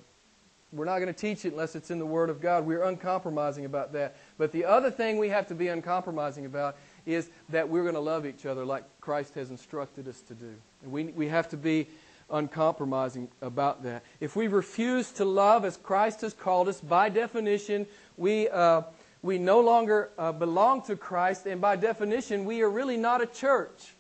we're 0.74 0.86
not 0.86 1.00
going 1.00 1.14
to 1.14 1.20
teach 1.20 1.46
it 1.46 1.54
unless 1.54 1.76
it's 1.76 1.92
in 1.92 2.00
the 2.00 2.06
Word 2.06 2.30
of 2.30 2.42
God. 2.42 2.66
We're 2.66 2.84
uncompromising 2.84 3.66
about 3.66 3.94
that. 3.94 4.16
But 4.38 4.52
the 4.52 4.66
other 4.66 4.90
thing 4.90 5.18
we 5.18 5.30
have 5.30 5.48
to 5.48 5.56
be 5.56 5.68
uncompromising 5.68 6.46
about 6.46 6.78
is 7.06 7.30
that 7.50 7.70
we're 7.70 7.84
going 7.84 7.94
to 7.94 8.00
love 8.00 8.26
each 8.26 8.46
other 8.46 8.66
like 8.66 8.84
Christ 9.00 9.36
has 9.36 9.52
instructed 9.52 10.08
us 10.08 10.22
to 10.22 10.34
do. 10.34 10.54
And 10.84 10.92
we, 10.92 11.06
we 11.06 11.28
have 11.28 11.50
to 11.50 11.58
be 11.58 11.88
uncompromising 12.30 13.28
about 13.42 13.84
that. 13.84 14.04
If 14.20 14.36
we 14.36 14.48
refuse 14.48 15.12
to 15.14 15.26
love 15.26 15.66
as 15.66 15.78
Christ 15.78 16.22
has 16.22 16.34
called 16.34 16.68
us, 16.68 16.82
by 16.82 17.10
definition, 17.10 17.86
we, 18.18 18.50
uh, 18.50 18.82
we 19.22 19.38
no 19.38 19.60
longer 19.60 20.10
uh, 20.18 20.32
belong 20.32 20.82
to 20.84 20.96
Christ, 20.96 21.46
and 21.46 21.62
by 21.62 21.76
definition, 21.76 22.46
we 22.46 22.62
are 22.62 22.70
really 22.70 22.98
not 22.98 23.22
a 23.22 23.28
church. 23.28 23.94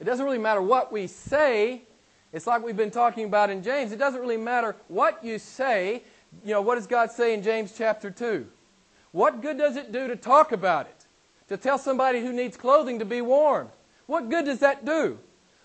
It 0.00 0.04
doesn't 0.04 0.24
really 0.24 0.38
matter 0.38 0.62
what 0.62 0.90
we 0.90 1.06
say 1.06 1.82
it's 2.32 2.46
like 2.46 2.64
we've 2.64 2.76
been 2.76 2.90
talking 2.90 3.24
about 3.24 3.50
in 3.50 3.62
James. 3.62 3.92
It 3.92 3.98
doesn't 3.98 4.20
really 4.20 4.38
matter 4.38 4.74
what 4.88 5.22
you 5.24 5.38
say. 5.38 6.02
You 6.44 6.52
know, 6.52 6.62
what 6.62 6.76
does 6.76 6.86
God 6.86 7.10
say 7.10 7.34
in 7.34 7.42
James 7.42 7.74
chapter 7.76 8.10
2? 8.10 8.46
What 9.12 9.42
good 9.42 9.58
does 9.58 9.76
it 9.76 9.92
do 9.92 10.08
to 10.08 10.16
talk 10.16 10.52
about 10.52 10.86
it? 10.86 10.96
To 11.48 11.58
tell 11.58 11.76
somebody 11.76 12.20
who 12.20 12.32
needs 12.32 12.56
clothing 12.56 12.98
to 13.00 13.04
be 13.04 13.20
warm? 13.20 13.68
What 14.06 14.30
good 14.30 14.46
does 14.46 14.60
that 14.60 14.86
do? 14.86 15.18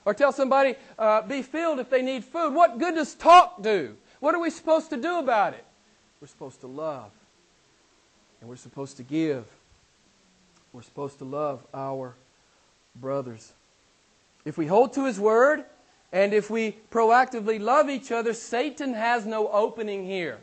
Or 0.04 0.14
tell 0.14 0.34
somebody, 0.34 0.76
uh, 1.00 1.22
be 1.22 1.42
filled 1.42 1.80
if 1.80 1.90
they 1.90 2.02
need 2.02 2.26
food? 2.26 2.54
What 2.54 2.78
good 2.80 2.96
does 2.96 3.16
talk 3.16 3.62
do? 3.62 3.96
What 4.20 4.36
are 4.36 4.40
we 4.40 4.50
supposed 4.50 4.90
to 4.90 4.98
do 4.98 5.20
about 5.20 5.54
it? 5.54 5.66
We're 6.20 6.28
supposed 6.28 6.62
to 6.62 6.68
love. 6.68 7.12
And 8.42 8.50
we're 8.50 8.56
supposed 8.58 8.98
to 8.98 9.04
give. 9.04 9.46
We're 10.74 10.82
supposed 10.82 11.20
to 11.20 11.26
love 11.26 11.66
our 11.74 12.16
brothers. 12.96 13.54
If 14.46 14.58
we 14.58 14.68
hold 14.68 14.94
to 14.94 15.06
His 15.06 15.20
Word, 15.20 15.64
and 16.12 16.34
if 16.34 16.50
we 16.50 16.78
proactively 16.92 17.60
love 17.60 17.90
each 17.90 18.12
other, 18.12 18.34
Satan 18.34 18.94
has 18.94 19.26
no 19.26 19.50
opening 19.50 20.06
here. 20.06 20.40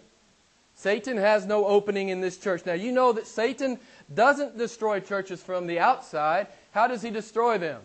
Satan 0.75 1.17
has 1.17 1.47
no 1.47 1.67
opening 1.67 2.09
in 2.09 2.21
this 2.21 2.37
church. 2.37 2.67
Now, 2.67 2.75
you 2.75 2.93
know 2.93 3.13
that 3.13 3.27
Satan 3.27 3.79
doesn't 4.13 4.59
destroy 4.59 5.01
churches 5.01 5.43
from 5.43 5.67
the 5.67 5.79
outside. 5.79 6.49
How 6.73 6.87
does 6.87 7.01
he 7.01 7.11
destroy 7.11 7.59
them? 7.59 7.81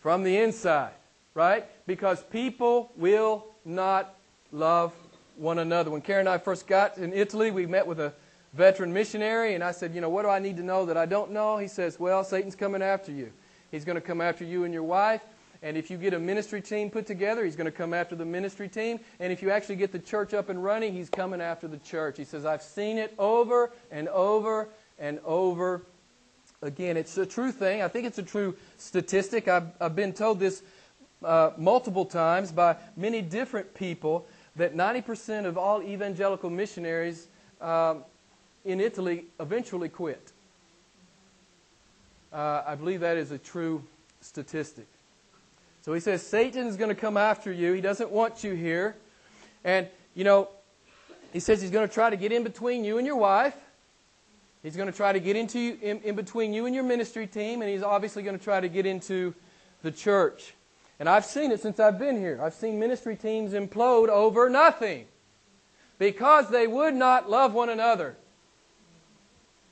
From 0.00 0.22
the 0.22 0.36
inside, 0.36 0.92
right? 1.34 1.66
Because 1.86 2.22
people 2.24 2.92
will 2.96 3.46
not 3.64 4.14
love 4.52 4.92
one 5.36 5.58
another. 5.58 5.90
When 5.90 6.02
Karen 6.02 6.26
and 6.26 6.28
I 6.28 6.38
first 6.38 6.66
got 6.66 6.98
in 6.98 7.12
Italy, 7.12 7.50
we 7.50 7.66
met 7.66 7.86
with 7.86 7.98
a 7.98 8.12
veteran 8.52 8.92
missionary, 8.92 9.54
and 9.54 9.64
I 9.64 9.72
said, 9.72 9.94
You 9.94 10.00
know, 10.00 10.10
what 10.10 10.22
do 10.22 10.28
I 10.28 10.38
need 10.38 10.56
to 10.58 10.62
know 10.62 10.86
that 10.86 10.96
I 10.96 11.06
don't 11.06 11.32
know? 11.32 11.56
He 11.58 11.68
says, 11.68 11.98
Well, 11.98 12.22
Satan's 12.24 12.54
coming 12.54 12.82
after 12.82 13.10
you. 13.10 13.32
He's 13.70 13.84
going 13.84 13.96
to 13.96 14.00
come 14.00 14.20
after 14.20 14.44
you 14.44 14.64
and 14.64 14.74
your 14.74 14.82
wife. 14.82 15.22
And 15.62 15.76
if 15.76 15.90
you 15.90 15.98
get 15.98 16.14
a 16.14 16.18
ministry 16.18 16.62
team 16.62 16.90
put 16.90 17.06
together, 17.06 17.44
he's 17.44 17.56
going 17.56 17.66
to 17.66 17.70
come 17.70 17.92
after 17.92 18.16
the 18.16 18.24
ministry 18.24 18.68
team. 18.68 18.98
And 19.18 19.32
if 19.32 19.42
you 19.42 19.50
actually 19.50 19.76
get 19.76 19.92
the 19.92 19.98
church 19.98 20.32
up 20.32 20.48
and 20.48 20.62
running, 20.62 20.94
he's 20.94 21.10
coming 21.10 21.40
after 21.40 21.68
the 21.68 21.76
church. 21.78 22.16
He 22.16 22.24
says, 22.24 22.46
I've 22.46 22.62
seen 22.62 22.96
it 22.96 23.14
over 23.18 23.70
and 23.90 24.08
over 24.08 24.68
and 24.98 25.20
over 25.24 25.82
again. 26.62 26.96
It's 26.96 27.18
a 27.18 27.26
true 27.26 27.52
thing. 27.52 27.82
I 27.82 27.88
think 27.88 28.06
it's 28.06 28.18
a 28.18 28.22
true 28.22 28.56
statistic. 28.78 29.48
I've, 29.48 29.68
I've 29.80 29.94
been 29.94 30.14
told 30.14 30.40
this 30.40 30.62
uh, 31.22 31.50
multiple 31.58 32.06
times 32.06 32.52
by 32.52 32.76
many 32.96 33.20
different 33.20 33.74
people 33.74 34.26
that 34.56 34.74
90% 34.74 35.44
of 35.44 35.58
all 35.58 35.82
evangelical 35.82 36.48
missionaries 36.48 37.26
um, 37.60 38.04
in 38.64 38.80
Italy 38.80 39.24
eventually 39.38 39.90
quit. 39.90 40.32
Uh, 42.32 42.62
I 42.66 42.74
believe 42.76 43.00
that 43.00 43.16
is 43.16 43.30
a 43.30 43.38
true 43.38 43.82
statistic. 44.20 44.86
So 45.82 45.94
he 45.94 46.00
says, 46.00 46.24
Satan 46.26 46.66
is 46.66 46.76
going 46.76 46.90
to 46.90 46.94
come 46.94 47.16
after 47.16 47.50
you. 47.50 47.72
He 47.72 47.80
doesn't 47.80 48.10
want 48.10 48.44
you 48.44 48.52
here. 48.52 48.96
And, 49.64 49.88
you 50.14 50.24
know, 50.24 50.48
he 51.32 51.40
says 51.40 51.62
he's 51.62 51.70
going 51.70 51.88
to 51.88 51.92
try 51.92 52.10
to 52.10 52.16
get 52.16 52.32
in 52.32 52.42
between 52.42 52.84
you 52.84 52.98
and 52.98 53.06
your 53.06 53.16
wife. 53.16 53.54
He's 54.62 54.76
going 54.76 54.90
to 54.90 54.96
try 54.96 55.12
to 55.12 55.20
get 55.20 55.36
into 55.36 55.58
you, 55.58 55.78
in, 55.80 56.00
in 56.00 56.14
between 56.16 56.52
you 56.52 56.66
and 56.66 56.74
your 56.74 56.84
ministry 56.84 57.26
team, 57.26 57.62
and 57.62 57.70
he's 57.70 57.82
obviously 57.82 58.22
going 58.22 58.36
to 58.36 58.44
try 58.44 58.60
to 58.60 58.68
get 58.68 58.84
into 58.84 59.34
the 59.82 59.90
church. 59.90 60.54
And 60.98 61.08
I've 61.08 61.24
seen 61.24 61.50
it 61.50 61.60
since 61.60 61.80
I've 61.80 61.98
been 61.98 62.18
here. 62.18 62.38
I've 62.42 62.52
seen 62.52 62.78
ministry 62.78 63.16
teams 63.16 63.52
implode 63.52 64.08
over 64.08 64.50
nothing 64.50 65.06
because 65.98 66.50
they 66.50 66.66
would 66.66 66.94
not 66.94 67.30
love 67.30 67.54
one 67.54 67.70
another. 67.70 68.16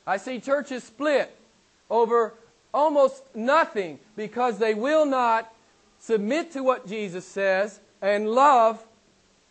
I 0.07 0.17
see 0.17 0.41
churches 0.41 0.85
split 0.85 1.37
over 1.91 2.33
almost 2.73 3.23
nothing 3.35 3.99
because 4.17 4.59
they 4.59 4.73
will 4.73 5.05
not 5.05 5.53
submit 5.99 6.53
to 6.53 6.63
what 6.63 6.87
Jesus 6.87 7.25
says, 7.25 7.81
and 8.01 8.29
love 8.31 8.85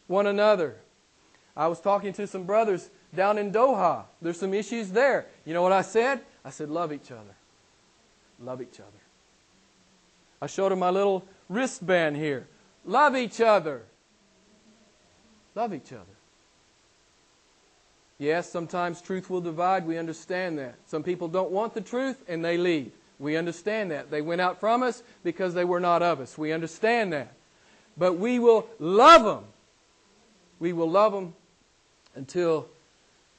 one 0.07 0.27
another. 0.27 0.77
I 1.55 1.67
was 1.67 1.79
talking 1.79 2.13
to 2.13 2.27
some 2.27 2.43
brothers 2.43 2.89
down 3.15 3.37
in 3.37 3.51
Doha. 3.51 4.03
There's 4.21 4.39
some 4.39 4.53
issues 4.53 4.91
there. 4.91 5.25
You 5.45 5.53
know 5.53 5.61
what 5.61 5.71
I 5.71 5.81
said? 5.81 6.21
I 6.45 6.49
said, 6.49 6.69
love 6.69 6.93
each 6.93 7.11
other. 7.11 7.35
Love 8.39 8.61
each 8.61 8.79
other. 8.79 8.91
I 10.41 10.47
showed 10.47 10.71
them 10.71 10.79
my 10.79 10.91
little 10.91 11.25
wristband 11.49 12.15
here. 12.15 12.47
Love 12.85 13.15
each 13.15 13.41
other. 13.41 13.81
Love 15.55 15.73
each 15.73 15.91
other. 15.91 16.03
Yes, 18.19 18.49
sometimes 18.49 19.01
truth 19.01 19.29
will 19.29 19.41
divide. 19.41 19.85
We 19.85 19.97
understand 19.97 20.57
that. 20.59 20.75
Some 20.85 21.03
people 21.03 21.27
don't 21.27 21.51
want 21.51 21.73
the 21.73 21.81
truth 21.81 22.23
and 22.27 22.43
they 22.45 22.57
leave. 22.57 22.91
We 23.19 23.35
understand 23.35 23.91
that. 23.91 24.11
They 24.11 24.21
went 24.21 24.41
out 24.41 24.59
from 24.59 24.83
us 24.83 25.01
because 25.23 25.53
they 25.53 25.65
were 25.65 25.79
not 25.79 26.03
of 26.03 26.19
us. 26.19 26.37
We 26.37 26.51
understand 26.51 27.13
that. 27.13 27.33
But 27.97 28.17
we 28.17 28.37
will 28.37 28.67
love 28.79 29.23
them. 29.23 29.45
We 30.59 30.73
will 30.73 30.89
love 30.89 31.13
them 31.13 31.33
until 32.15 32.67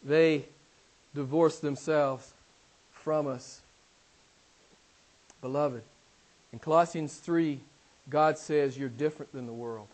they 0.03 0.45
divorce 1.15 1.59
themselves 1.59 2.33
from 2.93 3.27
us. 3.27 3.61
Beloved, 5.41 5.83
in 6.53 6.59
Colossians 6.59 7.17
3, 7.17 7.61
God 8.11 8.39
says 8.39 8.77
you're 8.77 8.89
different 8.89 9.33
than 9.33 9.47
the 9.47 9.53
world. 9.53 9.89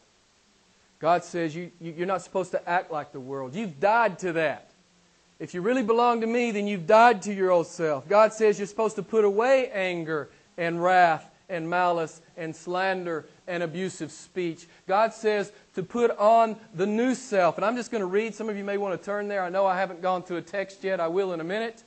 God 1.00 1.24
says 1.24 1.54
you, 1.54 1.70
you, 1.80 1.94
you're 1.98 2.06
not 2.06 2.22
supposed 2.22 2.52
to 2.52 2.68
act 2.68 2.90
like 2.90 3.12
the 3.12 3.20
world. 3.20 3.54
You've 3.54 3.78
died 3.80 4.18
to 4.20 4.32
that. 4.34 4.70
If 5.38 5.52
you 5.52 5.62
really 5.62 5.82
belong 5.82 6.20
to 6.20 6.26
me, 6.26 6.52
then 6.52 6.66
you've 6.66 6.86
died 6.86 7.22
to 7.22 7.32
your 7.32 7.50
old 7.50 7.66
self. 7.66 8.08
God 8.08 8.32
says 8.32 8.58
you're 8.58 8.66
supposed 8.66 8.96
to 8.96 9.02
put 9.02 9.24
away 9.24 9.68
anger 9.70 10.30
and 10.56 10.82
wrath 10.82 11.28
and 11.48 11.68
malice 11.68 12.22
and 12.36 12.54
slander 12.54 13.26
and 13.46 13.62
abusive 13.62 14.10
speech. 14.10 14.66
God 14.86 15.12
says 15.12 15.52
to 15.74 15.82
put 15.82 16.10
on 16.18 16.56
the 16.74 16.86
new 16.86 17.14
self. 17.14 17.56
And 17.56 17.64
I'm 17.64 17.76
just 17.76 17.90
going 17.90 18.00
to 18.00 18.06
read. 18.06 18.34
Some 18.34 18.48
of 18.48 18.56
you 18.56 18.64
may 18.64 18.78
want 18.78 18.98
to 18.98 19.04
turn 19.04 19.28
there. 19.28 19.42
I 19.42 19.48
know 19.48 19.66
I 19.66 19.76
haven't 19.76 20.00
gone 20.00 20.22
to 20.24 20.36
a 20.36 20.42
text 20.42 20.84
yet. 20.84 21.00
I 21.00 21.08
will 21.08 21.32
in 21.32 21.40
a 21.40 21.44
minute. 21.44 21.82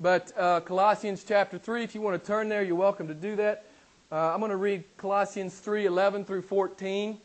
But 0.00 0.32
uh, 0.36 0.60
Colossians 0.60 1.24
chapter 1.26 1.58
3, 1.58 1.84
if 1.84 1.94
you 1.94 2.00
want 2.00 2.20
to 2.20 2.26
turn 2.26 2.48
there, 2.48 2.62
you're 2.62 2.74
welcome 2.74 3.06
to 3.06 3.14
do 3.14 3.36
that. 3.36 3.64
Uh, 4.10 4.34
I'm 4.34 4.40
going 4.40 4.50
to 4.50 4.56
read 4.56 4.84
Colossians 4.96 5.58
3 5.60 5.86
11 5.86 6.24
through 6.24 6.42
14. 6.42 7.18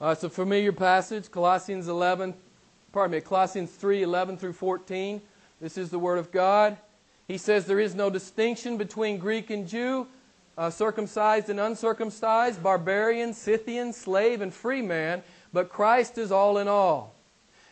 Uh, 0.00 0.08
it's 0.08 0.24
a 0.24 0.30
familiar 0.30 0.72
passage, 0.72 1.30
Colossians 1.30 1.88
11, 1.88 2.34
pardon 2.92 3.12
me, 3.12 3.20
Colossians 3.22 3.70
3 3.70 4.02
11 4.02 4.36
through 4.36 4.52
14. 4.52 5.22
This 5.60 5.78
is 5.78 5.90
the 5.90 5.98
Word 5.98 6.18
of 6.18 6.30
God. 6.30 6.76
He 7.26 7.38
says 7.38 7.64
there 7.64 7.80
is 7.80 7.94
no 7.94 8.10
distinction 8.10 8.76
between 8.76 9.18
Greek 9.18 9.48
and 9.48 9.66
Jew, 9.66 10.06
uh, 10.58 10.68
circumcised 10.68 11.48
and 11.48 11.58
uncircumcised, 11.58 12.62
barbarian, 12.62 13.32
Scythian, 13.32 13.92
slave, 13.92 14.42
and 14.42 14.52
free 14.52 14.82
man, 14.82 15.22
but 15.52 15.70
Christ 15.70 16.18
is 16.18 16.30
all 16.30 16.58
in 16.58 16.68
all. 16.68 17.14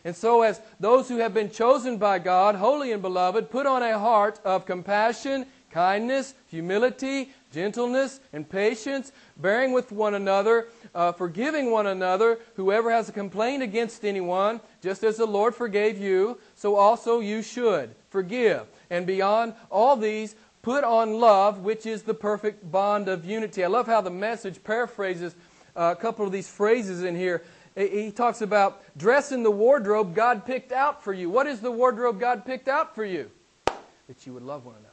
And 0.03 0.15
so, 0.15 0.41
as 0.41 0.59
those 0.79 1.07
who 1.07 1.17
have 1.17 1.33
been 1.33 1.51
chosen 1.51 1.97
by 1.97 2.17
God, 2.17 2.55
holy 2.55 2.91
and 2.91 3.03
beloved, 3.03 3.51
put 3.51 3.67
on 3.67 3.83
a 3.83 3.99
heart 3.99 4.39
of 4.43 4.65
compassion, 4.65 5.45
kindness, 5.71 6.35
humility, 6.47 7.31
gentleness, 7.51 8.19
and 8.33 8.47
patience, 8.47 9.11
bearing 9.37 9.71
with 9.71 9.91
one 9.91 10.13
another, 10.13 10.67
uh, 10.93 11.11
forgiving 11.11 11.71
one 11.71 11.87
another. 11.87 12.39
Whoever 12.55 12.91
has 12.91 13.09
a 13.09 13.13
complaint 13.13 13.63
against 13.63 14.05
anyone, 14.05 14.61
just 14.81 15.03
as 15.03 15.17
the 15.17 15.25
Lord 15.25 15.55
forgave 15.55 15.97
you, 15.97 16.39
so 16.55 16.75
also 16.75 17.19
you 17.19 17.41
should 17.41 17.95
forgive. 18.09 18.67
And 18.89 19.07
beyond 19.07 19.53
all 19.69 19.95
these, 19.95 20.35
put 20.61 20.83
on 20.83 21.19
love, 21.19 21.59
which 21.59 21.85
is 21.85 22.03
the 22.03 22.13
perfect 22.13 22.69
bond 22.71 23.07
of 23.07 23.25
unity. 23.25 23.63
I 23.63 23.67
love 23.67 23.87
how 23.87 24.01
the 24.01 24.11
message 24.11 24.63
paraphrases 24.63 25.35
uh, 25.75 25.95
a 25.97 26.01
couple 26.01 26.25
of 26.25 26.31
these 26.31 26.49
phrases 26.49 27.03
in 27.03 27.15
here. 27.15 27.43
He 27.75 28.11
talks 28.11 28.41
about 28.41 28.83
dress 28.97 29.31
in 29.31 29.43
the 29.43 29.51
wardrobe 29.51 30.13
God 30.13 30.45
picked 30.45 30.73
out 30.73 31.01
for 31.01 31.13
you. 31.13 31.29
What 31.29 31.47
is 31.47 31.61
the 31.61 31.71
wardrobe 31.71 32.19
God 32.19 32.45
picked 32.45 32.67
out 32.67 32.93
for 32.93 33.05
you? 33.05 33.31
That 33.65 34.25
you 34.25 34.33
would 34.33 34.43
love 34.43 34.65
one 34.65 34.75
another. 34.75 34.90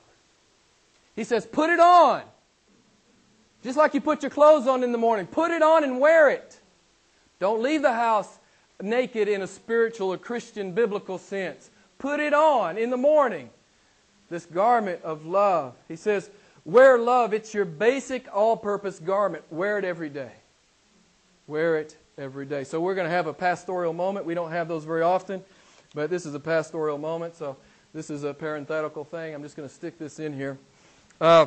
He 1.18 1.24
says, 1.24 1.44
put 1.44 1.68
it 1.68 1.80
on. 1.80 2.22
Just 3.64 3.76
like 3.76 3.92
you 3.92 4.00
put 4.00 4.22
your 4.22 4.30
clothes 4.30 4.68
on 4.68 4.84
in 4.84 4.92
the 4.92 4.98
morning, 4.98 5.26
put 5.26 5.50
it 5.50 5.62
on 5.62 5.82
and 5.82 5.98
wear 5.98 6.30
it. 6.30 6.60
Don't 7.40 7.60
leave 7.60 7.82
the 7.82 7.92
house 7.92 8.38
naked 8.80 9.26
in 9.26 9.42
a 9.42 9.48
spiritual 9.48 10.12
or 10.12 10.16
Christian 10.16 10.70
biblical 10.70 11.18
sense. 11.18 11.70
Put 11.98 12.20
it 12.20 12.32
on 12.32 12.78
in 12.78 12.90
the 12.90 12.96
morning. 12.96 13.50
This 14.30 14.46
garment 14.46 15.02
of 15.02 15.26
love. 15.26 15.74
He 15.88 15.96
says, 15.96 16.30
wear 16.64 16.96
love. 16.96 17.34
It's 17.34 17.52
your 17.52 17.64
basic 17.64 18.32
all 18.32 18.56
purpose 18.56 19.00
garment. 19.00 19.42
Wear 19.50 19.76
it 19.76 19.84
every 19.84 20.10
day. 20.10 20.30
Wear 21.48 21.78
it 21.78 21.96
every 22.16 22.46
day. 22.46 22.62
So 22.62 22.80
we're 22.80 22.94
going 22.94 23.08
to 23.08 23.12
have 23.12 23.26
a 23.26 23.34
pastoral 23.34 23.92
moment. 23.92 24.24
We 24.24 24.34
don't 24.34 24.52
have 24.52 24.68
those 24.68 24.84
very 24.84 25.02
often, 25.02 25.42
but 25.96 26.10
this 26.10 26.26
is 26.26 26.36
a 26.36 26.40
pastoral 26.40 26.96
moment. 26.96 27.34
So 27.34 27.56
this 27.92 28.08
is 28.08 28.22
a 28.22 28.32
parenthetical 28.32 29.02
thing. 29.02 29.34
I'm 29.34 29.42
just 29.42 29.56
going 29.56 29.68
to 29.68 29.74
stick 29.74 29.98
this 29.98 30.20
in 30.20 30.32
here. 30.32 30.56
Uh, 31.20 31.46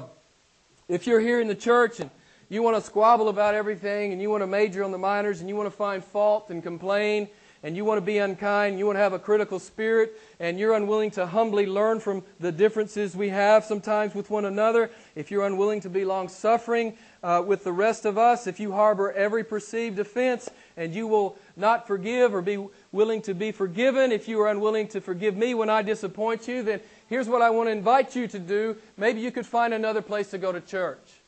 if 0.89 1.07
you're 1.07 1.21
here 1.21 1.39
in 1.39 1.47
the 1.47 1.55
church 1.55 2.01
and 2.01 2.09
you 2.49 2.61
want 2.61 2.75
to 2.75 2.81
squabble 2.81 3.29
about 3.29 3.55
everything 3.55 4.11
and 4.11 4.21
you 4.21 4.29
want 4.29 4.43
to 4.43 4.47
major 4.47 4.83
on 4.83 4.91
the 4.91 4.97
minors 4.97 5.39
and 5.39 5.47
you 5.47 5.55
want 5.55 5.65
to 5.67 5.75
find 5.75 6.03
fault 6.03 6.49
and 6.49 6.61
complain 6.61 7.29
and 7.63 7.77
you 7.77 7.85
want 7.85 7.97
to 7.97 8.01
be 8.01 8.17
unkind, 8.17 8.79
you 8.79 8.85
want 8.85 8.95
to 8.97 9.01
have 9.01 9.13
a 9.13 9.19
critical 9.19 9.59
spirit, 9.59 10.19
and 10.39 10.59
you're 10.59 10.73
unwilling 10.73 11.11
to 11.11 11.27
humbly 11.27 11.67
learn 11.67 11.99
from 11.99 12.23
the 12.39 12.51
differences 12.51 13.15
we 13.15 13.29
have 13.29 13.63
sometimes 13.63 14.15
with 14.15 14.31
one 14.31 14.45
another, 14.45 14.89
if 15.15 15.29
you're 15.29 15.45
unwilling 15.45 15.79
to 15.79 15.89
be 15.89 16.03
long 16.03 16.27
suffering 16.27 16.97
uh, 17.21 17.43
with 17.45 17.63
the 17.63 17.71
rest 17.71 18.05
of 18.05 18.17
us, 18.17 18.47
if 18.47 18.59
you 18.59 18.71
harbor 18.71 19.11
every 19.11 19.43
perceived 19.43 19.99
offense 19.99 20.49
and 20.75 20.95
you 20.95 21.05
will 21.05 21.37
not 21.55 21.85
forgive 21.85 22.33
or 22.33 22.41
be 22.41 22.65
willing 22.91 23.21
to 23.21 23.35
be 23.35 23.51
forgiven, 23.51 24.11
if 24.11 24.27
you 24.27 24.41
are 24.41 24.47
unwilling 24.47 24.87
to 24.87 24.99
forgive 24.99 25.37
me 25.37 25.53
when 25.53 25.69
I 25.69 25.83
disappoint 25.83 26.47
you, 26.47 26.63
then 26.63 26.81
here's 27.11 27.27
what 27.27 27.41
I 27.41 27.49
want 27.49 27.67
to 27.67 27.71
invite 27.71 28.15
you 28.15 28.25
to 28.29 28.39
do. 28.39 28.77
Maybe 28.95 29.19
you 29.19 29.31
could 29.31 29.45
find 29.45 29.73
another 29.73 30.01
place 30.01 30.31
to 30.31 30.37
go 30.37 30.53
to 30.53 30.61
church. 30.61 31.19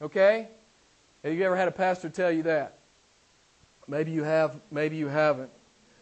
Okay? 0.00 0.48
Have 1.22 1.34
you 1.34 1.44
ever 1.44 1.54
had 1.54 1.68
a 1.68 1.70
pastor 1.70 2.08
tell 2.08 2.32
you 2.32 2.44
that? 2.44 2.78
Maybe 3.86 4.10
you 4.10 4.24
have, 4.24 4.58
maybe 4.70 4.96
you 4.96 5.08
haven't. 5.08 5.50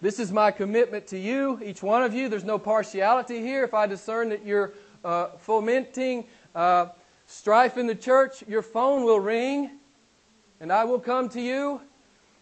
This 0.00 0.20
is 0.20 0.30
my 0.30 0.52
commitment 0.52 1.08
to 1.08 1.18
you, 1.18 1.60
each 1.64 1.82
one 1.82 2.04
of 2.04 2.14
you. 2.14 2.28
There's 2.28 2.44
no 2.44 2.56
partiality 2.56 3.40
here. 3.40 3.64
If 3.64 3.74
I 3.74 3.88
discern 3.88 4.28
that 4.28 4.46
you're 4.46 4.74
uh, 5.04 5.30
fomenting 5.38 6.26
uh, 6.54 6.90
strife 7.26 7.76
in 7.76 7.88
the 7.88 7.96
church, 7.96 8.44
your 8.46 8.62
phone 8.62 9.02
will 9.02 9.18
ring, 9.18 9.72
and 10.60 10.72
I 10.72 10.84
will 10.84 11.00
come 11.00 11.28
to 11.30 11.40
you, 11.40 11.80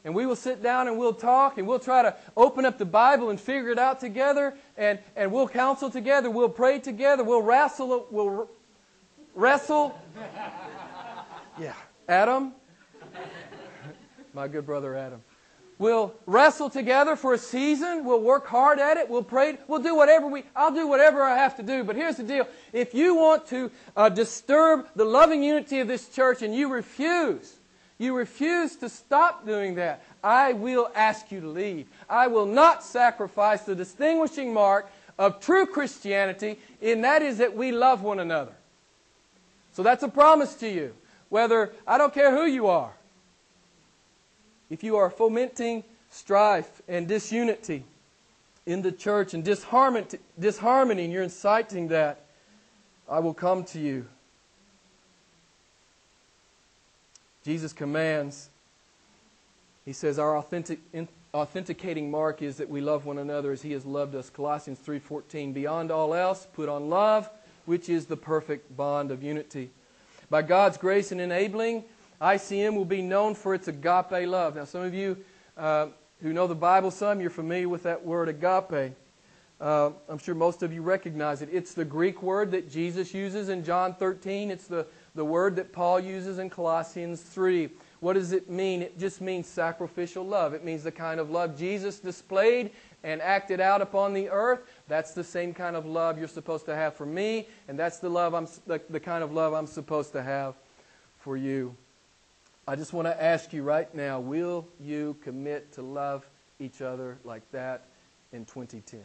and 0.05 0.15
we 0.15 0.27
will 0.27 0.37
sit 0.37 0.63
down 0.63 0.87
and 0.87 0.99
we'll 0.99 1.15
talk, 1.15 1.59
and 1.59 1.67
we'll 1.67 1.79
try 1.79 2.03
to 2.03 2.15
open 2.37 2.65
up 2.65 2.79
the 2.79 2.85
Bible 2.85 3.31
and 3.31 3.41
figure 3.41 3.71
it 3.71 3.79
out 3.79 4.01
together, 4.01 4.55
and, 4.77 4.99
and 5.17 5.33
we'll 5.33 5.49
counsel 5.49 5.91
together, 5.91 6.31
we'll 6.31 6.49
pray 6.49 6.79
together, 6.79 7.25
we'll 7.25 7.43
wrestle, 7.43 8.07
we'll 8.11 8.49
wrestle. 9.35 9.99
Yeah, 11.59 11.75
Adam, 12.09 12.53
my 14.35 14.49
good 14.49 14.67
brother 14.67 14.97
Adam. 14.97 15.23
We'll 15.77 16.15
wrestle 16.27 16.71
together 16.71 17.17
for 17.17 17.35
a 17.35 17.39
season. 17.39 18.05
We'll 18.05 18.21
work 18.21 18.47
hard 18.47 18.79
at 18.79 18.97
it. 18.97 19.11
We'll 19.11 19.25
pray. 19.25 19.59
We'll 19.67 19.83
do 19.83 19.97
whatever 19.97 20.29
we, 20.29 20.45
I'll 20.55 20.73
do 20.73 20.87
whatever 20.87 21.23
I 21.23 21.37
have 21.37 21.57
to 21.57 21.65
do. 21.65 21.83
But 21.83 21.97
here's 21.97 22.17
the 22.17 22.23
deal. 22.23 22.47
If 22.73 22.95
you 22.95 23.17
want 23.17 23.47
to 23.49 23.73
uh, 23.97 24.09
disturb 24.09 24.87
the 24.95 25.05
loving 25.05 25.43
unity 25.43 25.81
of 25.81 25.89
this 25.89 26.09
church 26.09 26.43
and 26.43 26.55
you 26.55 26.73
refuse, 26.73 27.57
you 27.99 28.17
refuse 28.17 28.77
to 28.77 28.89
stop 28.89 29.47
doing 29.47 29.77
that, 29.77 30.03
I 30.23 30.53
will 30.53 30.91
ask 30.95 31.31
you 31.31 31.41
to 31.41 31.49
leave. 31.49 31.87
I 32.09 32.27
will 32.27 32.47
not 32.47 32.83
sacrifice 32.83 33.63
the 33.63 33.75
distinguishing 33.75 34.53
mark 34.53 34.91
of 35.19 35.41
true 35.41 35.67
Christianity, 35.67 36.59
and 36.83 37.05
that 37.05 37.23
is 37.23 37.39
that 37.39 37.57
we 37.57 37.71
love 37.71 38.03
one 38.03 38.19
another. 38.19 38.53
So 39.73 39.83
that's 39.83 40.03
a 40.03 40.09
promise 40.09 40.55
to 40.57 40.69
you. 40.69 40.95
Whether, 41.29 41.73
I 41.87 41.99
don't 41.99 42.13
care 42.13 42.31
who 42.31 42.47
you 42.47 42.67
are 42.67 42.93
if 44.71 44.83
you 44.83 44.97
are 44.97 45.11
fomenting 45.11 45.85
strife 46.11 46.83
and 46.89 47.07
disunity 47.07 47.85
in 48.67 48.83
the 48.83 48.93
church 48.93 49.35
and 49.35 49.45
disharmony, 49.45 50.07
disharmony 50.39 51.05
and 51.05 51.13
you're 51.13 51.23
inciting 51.23 51.89
that, 51.89 52.25
I 53.09 53.19
will 53.19 53.35
come 53.35 53.65
to 53.65 53.79
you. 53.79 54.07
Jesus 57.45 57.75
commands, 57.75 58.49
he 59.85 59.93
says, 59.93 60.19
our 60.19 60.39
authentic, 60.39 60.79
authenticating 61.35 62.11
mark 62.11 62.41
is 62.41 62.57
that 62.57 62.71
we 62.71 62.81
love 62.81 63.05
one 63.05 63.19
another 63.19 63.53
as 63.53 63.61
he 63.61 63.73
has 63.73 63.85
loved 63.85 64.15
us. 64.15 64.31
Colossians 64.31 64.79
3.14, 64.79 65.53
beyond 65.53 65.91
all 65.91 66.15
else, 66.15 66.47
put 66.55 66.71
on 66.71 66.89
love, 66.89 67.29
which 67.67 67.91
is 67.91 68.07
the 68.07 68.17
perfect 68.17 68.75
bond 68.77 69.11
of 69.11 69.23
unity. 69.23 69.71
By 70.31 70.41
God's 70.41 70.79
grace 70.79 71.13
and 71.13 71.21
enabling, 71.21 71.85
ICM 72.21 72.75
will 72.77 72.87
be 72.87 73.03
known 73.03 73.35
for 73.35 73.55
its 73.55 73.69
agape 73.69 74.27
love. 74.27 74.57
Now, 74.57 74.65
some 74.65 74.83
of 74.83 74.95
you 74.95 75.19
uh, 75.59 75.89
who 76.23 76.33
know 76.33 76.47
the 76.47 76.55
Bible 76.55 76.91
some, 76.91 77.21
you're 77.21 77.29
familiar 77.29 77.69
with 77.69 77.83
that 77.83 78.03
word 78.03 78.31
agape. 78.31 78.95
Uh, 79.61 79.91
I'm 80.09 80.19
sure 80.19 80.35
most 80.35 80.63
of 80.63 80.73
you 80.73 80.81
recognize 80.81 81.43
it. 81.43 81.49
It's 81.53 81.75
the 81.75 81.85
Greek 81.85 82.23
word 82.23 82.51
that 82.53 82.71
Jesus 82.71 83.13
uses 83.13 83.51
in 83.51 83.65
John 83.65 83.95
13. 83.95 84.51
It's 84.51 84.67
the, 84.67 84.87
the 85.15 85.25
word 85.25 85.57
that 85.57 85.73
Paul 85.73 86.01
uses 86.01 86.39
in 86.39 86.51
Colossians 86.51 87.23
3. 87.23 87.71
What 88.01 88.15
does 88.15 88.33
it 88.33 88.51
mean? 88.51 88.83
It 88.83 88.99
just 88.99 89.21
means 89.21 89.47
sacrificial 89.47 90.27
love. 90.27 90.55
It 90.55 90.65
means 90.65 90.83
the 90.83 90.93
kind 90.93 91.21
of 91.21 91.31
love 91.31 91.57
Jesus 91.57 92.01
displayed 92.01 92.71
and 93.05 93.23
acted 93.23 93.61
out 93.61 93.81
upon 93.81 94.13
the 94.13 94.29
earth. 94.29 94.61
That's 94.89 95.13
the 95.13 95.23
same 95.23 95.55
kind 95.55 95.77
of 95.77 95.87
love 95.87 96.19
you're 96.19 96.27
supposed 96.27 96.67
to 96.67 96.75
have 96.75 96.95
for 96.95 97.07
me, 97.07 97.47
and 97.69 97.79
that's 97.79 97.99
the 97.99 98.09
love 98.09 98.35
I'm 98.35 98.49
the, 98.67 98.81
the 98.91 99.01
kind 99.01 99.23
of 99.23 99.33
love 99.33 99.53
I'm 99.53 99.67
supposed 99.67 100.13
to 100.13 100.23
have 100.23 100.55
for 101.19 101.37
you. 101.37 101.77
I 102.67 102.77
just 102.77 102.93
want 102.93 103.07
to 103.07 103.23
ask 103.23 103.53
you 103.53 103.63
right 103.63 103.95
now 103.95 104.21
will 104.21 104.67
you 104.81 105.17
commit 105.23 105.71
to 105.75 105.83
love 105.83 106.27
each 106.59 106.83
other 106.83 107.19
like 107.25 107.49
that 107.53 107.85
in 108.33 108.45
2010? 108.47 109.01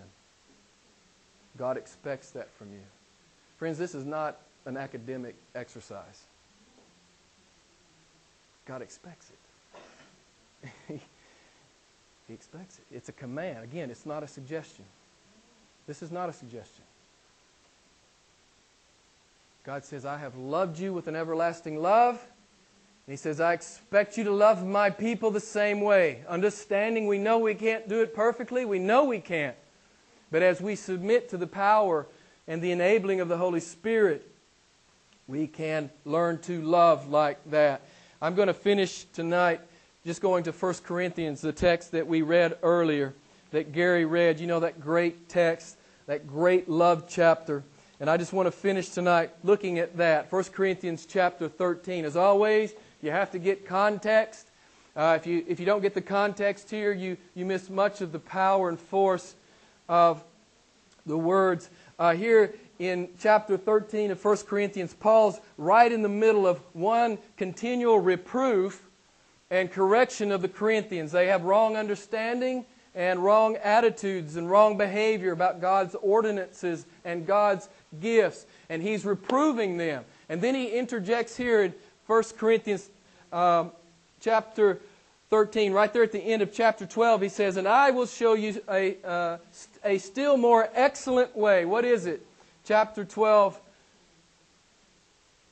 God 1.57 1.77
expects 1.77 2.31
that 2.31 2.49
from 2.53 2.71
you. 2.71 2.79
Friends, 3.57 3.77
this 3.77 3.93
is 3.93 4.05
not 4.05 4.39
an 4.65 4.77
academic 4.77 5.35
exercise. 5.55 6.23
God 8.65 8.81
expects 8.81 9.31
it. 9.31 10.69
he 12.27 12.33
expects 12.33 12.79
it. 12.79 12.95
It's 12.95 13.09
a 13.09 13.13
command. 13.13 13.63
Again, 13.63 13.89
it's 13.89 14.05
not 14.05 14.23
a 14.23 14.27
suggestion. 14.27 14.85
This 15.87 16.03
is 16.03 16.11
not 16.11 16.29
a 16.29 16.33
suggestion. 16.33 16.83
God 19.65 19.83
says, 19.83 20.05
I 20.05 20.17
have 20.17 20.35
loved 20.35 20.79
you 20.79 20.93
with 20.93 21.07
an 21.07 21.15
everlasting 21.15 21.81
love. 21.81 22.13
And 22.13 23.13
he 23.13 23.17
says, 23.17 23.39
I 23.39 23.53
expect 23.53 24.17
you 24.17 24.23
to 24.25 24.31
love 24.31 24.65
my 24.65 24.91
people 24.91 25.31
the 25.31 25.39
same 25.39 25.81
way. 25.81 26.23
Understanding 26.27 27.07
we 27.07 27.17
know 27.17 27.39
we 27.39 27.55
can't 27.55 27.89
do 27.89 28.01
it 28.01 28.13
perfectly, 28.13 28.65
we 28.65 28.77
know 28.77 29.05
we 29.05 29.19
can't. 29.19 29.55
But 30.31 30.43
as 30.43 30.61
we 30.61 30.75
submit 30.75 31.29
to 31.29 31.37
the 31.37 31.47
power 31.47 32.05
and 32.47 32.61
the 32.61 32.71
enabling 32.71 33.19
of 33.19 33.27
the 33.27 33.37
Holy 33.37 33.59
Spirit, 33.59 34.27
we 35.29 35.45
can 35.45 35.91
learn 36.05 36.39
to 36.39 36.59
love 36.63 37.07
like 37.07 37.37
that. 37.51 37.81
I'm 38.19 38.33
going 38.33 38.47
to 38.47 38.53
finish 38.53 39.05
tonight 39.13 39.61
just 40.03 40.21
going 40.21 40.43
to 40.45 40.51
1 40.51 40.73
Corinthians, 40.83 41.39
the 41.39 41.51
text 41.51 41.91
that 41.91 42.07
we 42.07 42.23
read 42.23 42.57
earlier, 42.63 43.13
that 43.51 43.71
Gary 43.71 44.05
read. 44.05 44.39
You 44.39 44.47
know, 44.47 44.59
that 44.61 44.81
great 44.81 45.29
text, 45.29 45.77
that 46.07 46.25
great 46.25 46.67
love 46.67 47.05
chapter. 47.07 47.63
And 47.99 48.09
I 48.09 48.17
just 48.17 48.33
want 48.33 48.47
to 48.47 48.51
finish 48.51 48.89
tonight 48.89 49.29
looking 49.43 49.77
at 49.77 49.97
that. 49.97 50.31
1 50.31 50.43
Corinthians 50.45 51.05
chapter 51.05 51.47
13. 51.47 52.05
As 52.05 52.15
always, 52.15 52.73
you 53.03 53.11
have 53.11 53.29
to 53.31 53.39
get 53.39 53.67
context. 53.67 54.47
Uh, 54.95 55.15
if, 55.19 55.27
you, 55.27 55.45
if 55.47 55.59
you 55.59 55.65
don't 55.65 55.81
get 55.81 55.93
the 55.93 56.01
context 56.01 56.71
here, 56.71 56.91
you, 56.91 57.17
you 57.35 57.45
miss 57.45 57.69
much 57.69 58.01
of 58.01 58.11
the 58.11 58.19
power 58.19 58.67
and 58.67 58.79
force 58.79 59.35
of 59.87 60.23
the 61.05 61.17
words. 61.17 61.69
Uh, 61.99 62.15
here 62.15 62.55
in 62.79 63.09
chapter 63.19 63.57
13 63.57 64.11
of 64.11 64.23
1 64.23 64.37
Corinthians, 64.47 64.93
Paul's 64.93 65.39
right 65.57 65.91
in 65.91 66.01
the 66.01 66.09
middle 66.09 66.47
of 66.47 66.59
one 66.73 67.17
continual 67.37 67.99
reproof 67.99 68.81
and 69.51 69.69
correction 69.69 70.31
of 70.31 70.41
the 70.41 70.47
Corinthians. 70.47 71.11
They 71.11 71.27
have 71.27 71.43
wrong 71.43 71.75
understanding 71.75 72.65
and 72.95 73.23
wrong 73.23 73.57
attitudes 73.57 74.37
and 74.37 74.49
wrong 74.49 74.77
behavior 74.77 75.33
about 75.33 75.61
God's 75.61 75.95
ordinances 75.95 76.85
and 77.03 77.27
God's 77.27 77.67
gifts. 77.99 78.45
And 78.69 78.81
he's 78.81 79.05
reproving 79.05 79.77
them. 79.77 80.05
And 80.29 80.41
then 80.41 80.55
he 80.55 80.67
interjects 80.67 81.35
here 81.35 81.63
in 81.63 81.73
1 82.07 82.23
Corinthians 82.37 82.89
um, 83.33 83.71
chapter 84.21 84.79
13, 85.29 85.73
right 85.73 85.91
there 85.93 86.03
at 86.03 86.11
the 86.11 86.19
end 86.19 86.41
of 86.41 86.51
chapter 86.51 86.85
12, 86.85 87.21
he 87.21 87.29
says, 87.29 87.57
And 87.57 87.67
I 87.67 87.91
will 87.91 88.07
show 88.07 88.33
you 88.33 88.59
a, 88.67 88.97
uh, 89.03 89.37
a 89.83 89.97
still 89.99 90.37
more 90.37 90.69
excellent 90.73 91.35
way. 91.35 91.65
What 91.65 91.85
is 91.85 92.07
it? 92.07 92.25
Chapter 92.69 93.03
12, 93.03 93.59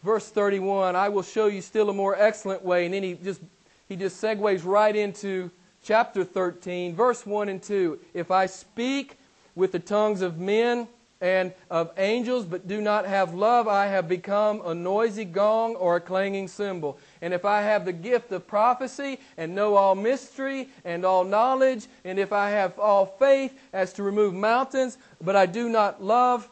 verse 0.03 0.29
31. 0.29 0.95
I 0.95 1.09
will 1.09 1.23
show 1.23 1.47
you 1.47 1.61
still 1.61 1.89
a 1.89 1.93
more 1.93 2.15
excellent 2.15 2.63
way. 2.63 2.85
And 2.85 2.93
then 2.93 3.01
he 3.01 3.15
just, 3.15 3.41
he 3.89 3.95
just 3.95 4.21
segues 4.21 4.63
right 4.63 4.95
into 4.95 5.49
chapter 5.83 6.23
13, 6.23 6.93
verse 6.93 7.25
1 7.25 7.49
and 7.49 7.63
2. 7.63 7.97
If 8.13 8.29
I 8.29 8.45
speak 8.45 9.17
with 9.55 9.71
the 9.71 9.79
tongues 9.79 10.21
of 10.21 10.37
men 10.37 10.87
and 11.19 11.53
of 11.71 11.89
angels, 11.97 12.45
but 12.45 12.67
do 12.67 12.81
not 12.81 13.07
have 13.07 13.33
love, 13.33 13.67
I 13.67 13.87
have 13.87 14.07
become 14.07 14.61
a 14.63 14.75
noisy 14.75 15.25
gong 15.25 15.75
or 15.75 15.95
a 15.95 15.99
clanging 15.99 16.47
cymbal. 16.47 16.99
And 17.23 17.33
if 17.33 17.45
I 17.45 17.63
have 17.63 17.83
the 17.83 17.93
gift 17.93 18.31
of 18.31 18.45
prophecy 18.45 19.19
and 19.37 19.55
know 19.55 19.73
all 19.73 19.95
mystery 19.95 20.69
and 20.85 21.03
all 21.03 21.23
knowledge, 21.23 21.87
and 22.05 22.19
if 22.19 22.31
I 22.31 22.51
have 22.51 22.77
all 22.77 23.07
faith 23.07 23.59
as 23.73 23.91
to 23.93 24.03
remove 24.03 24.35
mountains, 24.35 24.99
but 25.19 25.35
I 25.35 25.47
do 25.47 25.67
not 25.67 26.03
love, 26.03 26.47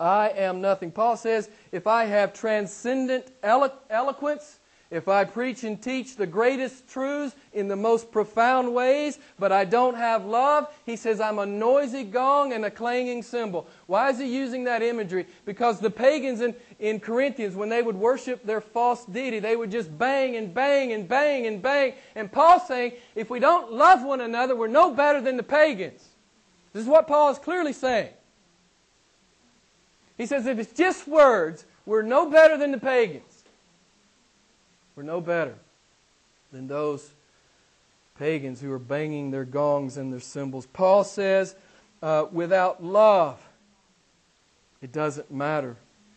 I 0.00 0.30
am 0.30 0.62
nothing. 0.62 0.90
Paul 0.90 1.18
says, 1.18 1.50
if 1.72 1.86
I 1.86 2.06
have 2.06 2.32
transcendent 2.32 3.30
elo- 3.42 3.74
eloquence, 3.90 4.58
if 4.90 5.06
I 5.06 5.24
preach 5.24 5.62
and 5.62 5.80
teach 5.80 6.16
the 6.16 6.26
greatest 6.26 6.88
truths 6.88 7.36
in 7.52 7.68
the 7.68 7.76
most 7.76 8.10
profound 8.10 8.74
ways, 8.74 9.20
but 9.38 9.52
I 9.52 9.64
don't 9.64 9.94
have 9.94 10.24
love, 10.24 10.66
he 10.84 10.96
says 10.96 11.20
I'm 11.20 11.38
a 11.38 11.46
noisy 11.46 12.02
gong 12.02 12.54
and 12.54 12.64
a 12.64 12.70
clanging 12.72 13.22
cymbal. 13.22 13.68
Why 13.86 14.10
is 14.10 14.18
he 14.18 14.26
using 14.26 14.64
that 14.64 14.82
imagery? 14.82 15.26
Because 15.44 15.78
the 15.78 15.90
pagans 15.90 16.40
in, 16.40 16.56
in 16.80 16.98
Corinthians, 16.98 17.54
when 17.54 17.68
they 17.68 17.82
would 17.82 17.94
worship 17.94 18.42
their 18.42 18.60
false 18.60 19.04
deity, 19.04 19.38
they 19.38 19.54
would 19.54 19.70
just 19.70 19.96
bang 19.96 20.34
and 20.34 20.52
bang 20.52 20.92
and 20.92 21.06
bang 21.06 21.46
and 21.46 21.62
bang. 21.62 21.94
And 22.16 22.32
Paul's 22.32 22.66
saying, 22.66 22.94
if 23.14 23.30
we 23.30 23.38
don't 23.38 23.72
love 23.72 24.02
one 24.02 24.22
another, 24.22 24.56
we're 24.56 24.66
no 24.66 24.92
better 24.92 25.20
than 25.20 25.36
the 25.36 25.44
pagans. 25.44 26.04
This 26.72 26.82
is 26.82 26.88
what 26.88 27.06
Paul 27.06 27.30
is 27.30 27.38
clearly 27.38 27.74
saying. 27.74 28.10
He 30.20 30.26
says, 30.26 30.44
if 30.44 30.58
it's 30.58 30.74
just 30.74 31.08
words, 31.08 31.64
we're 31.86 32.02
no 32.02 32.28
better 32.28 32.58
than 32.58 32.72
the 32.72 32.78
pagans. 32.78 33.42
We're 34.94 35.02
no 35.02 35.22
better 35.22 35.54
than 36.52 36.68
those 36.68 37.14
pagans 38.18 38.60
who 38.60 38.70
are 38.70 38.78
banging 38.78 39.30
their 39.30 39.46
gongs 39.46 39.96
and 39.96 40.12
their 40.12 40.20
cymbals. 40.20 40.66
Paul 40.66 41.04
says, 41.04 41.54
uh, 42.02 42.26
without 42.30 42.84
love, 42.84 43.40
it 44.82 44.92
doesn't 44.92 45.30
matter. 45.30 45.76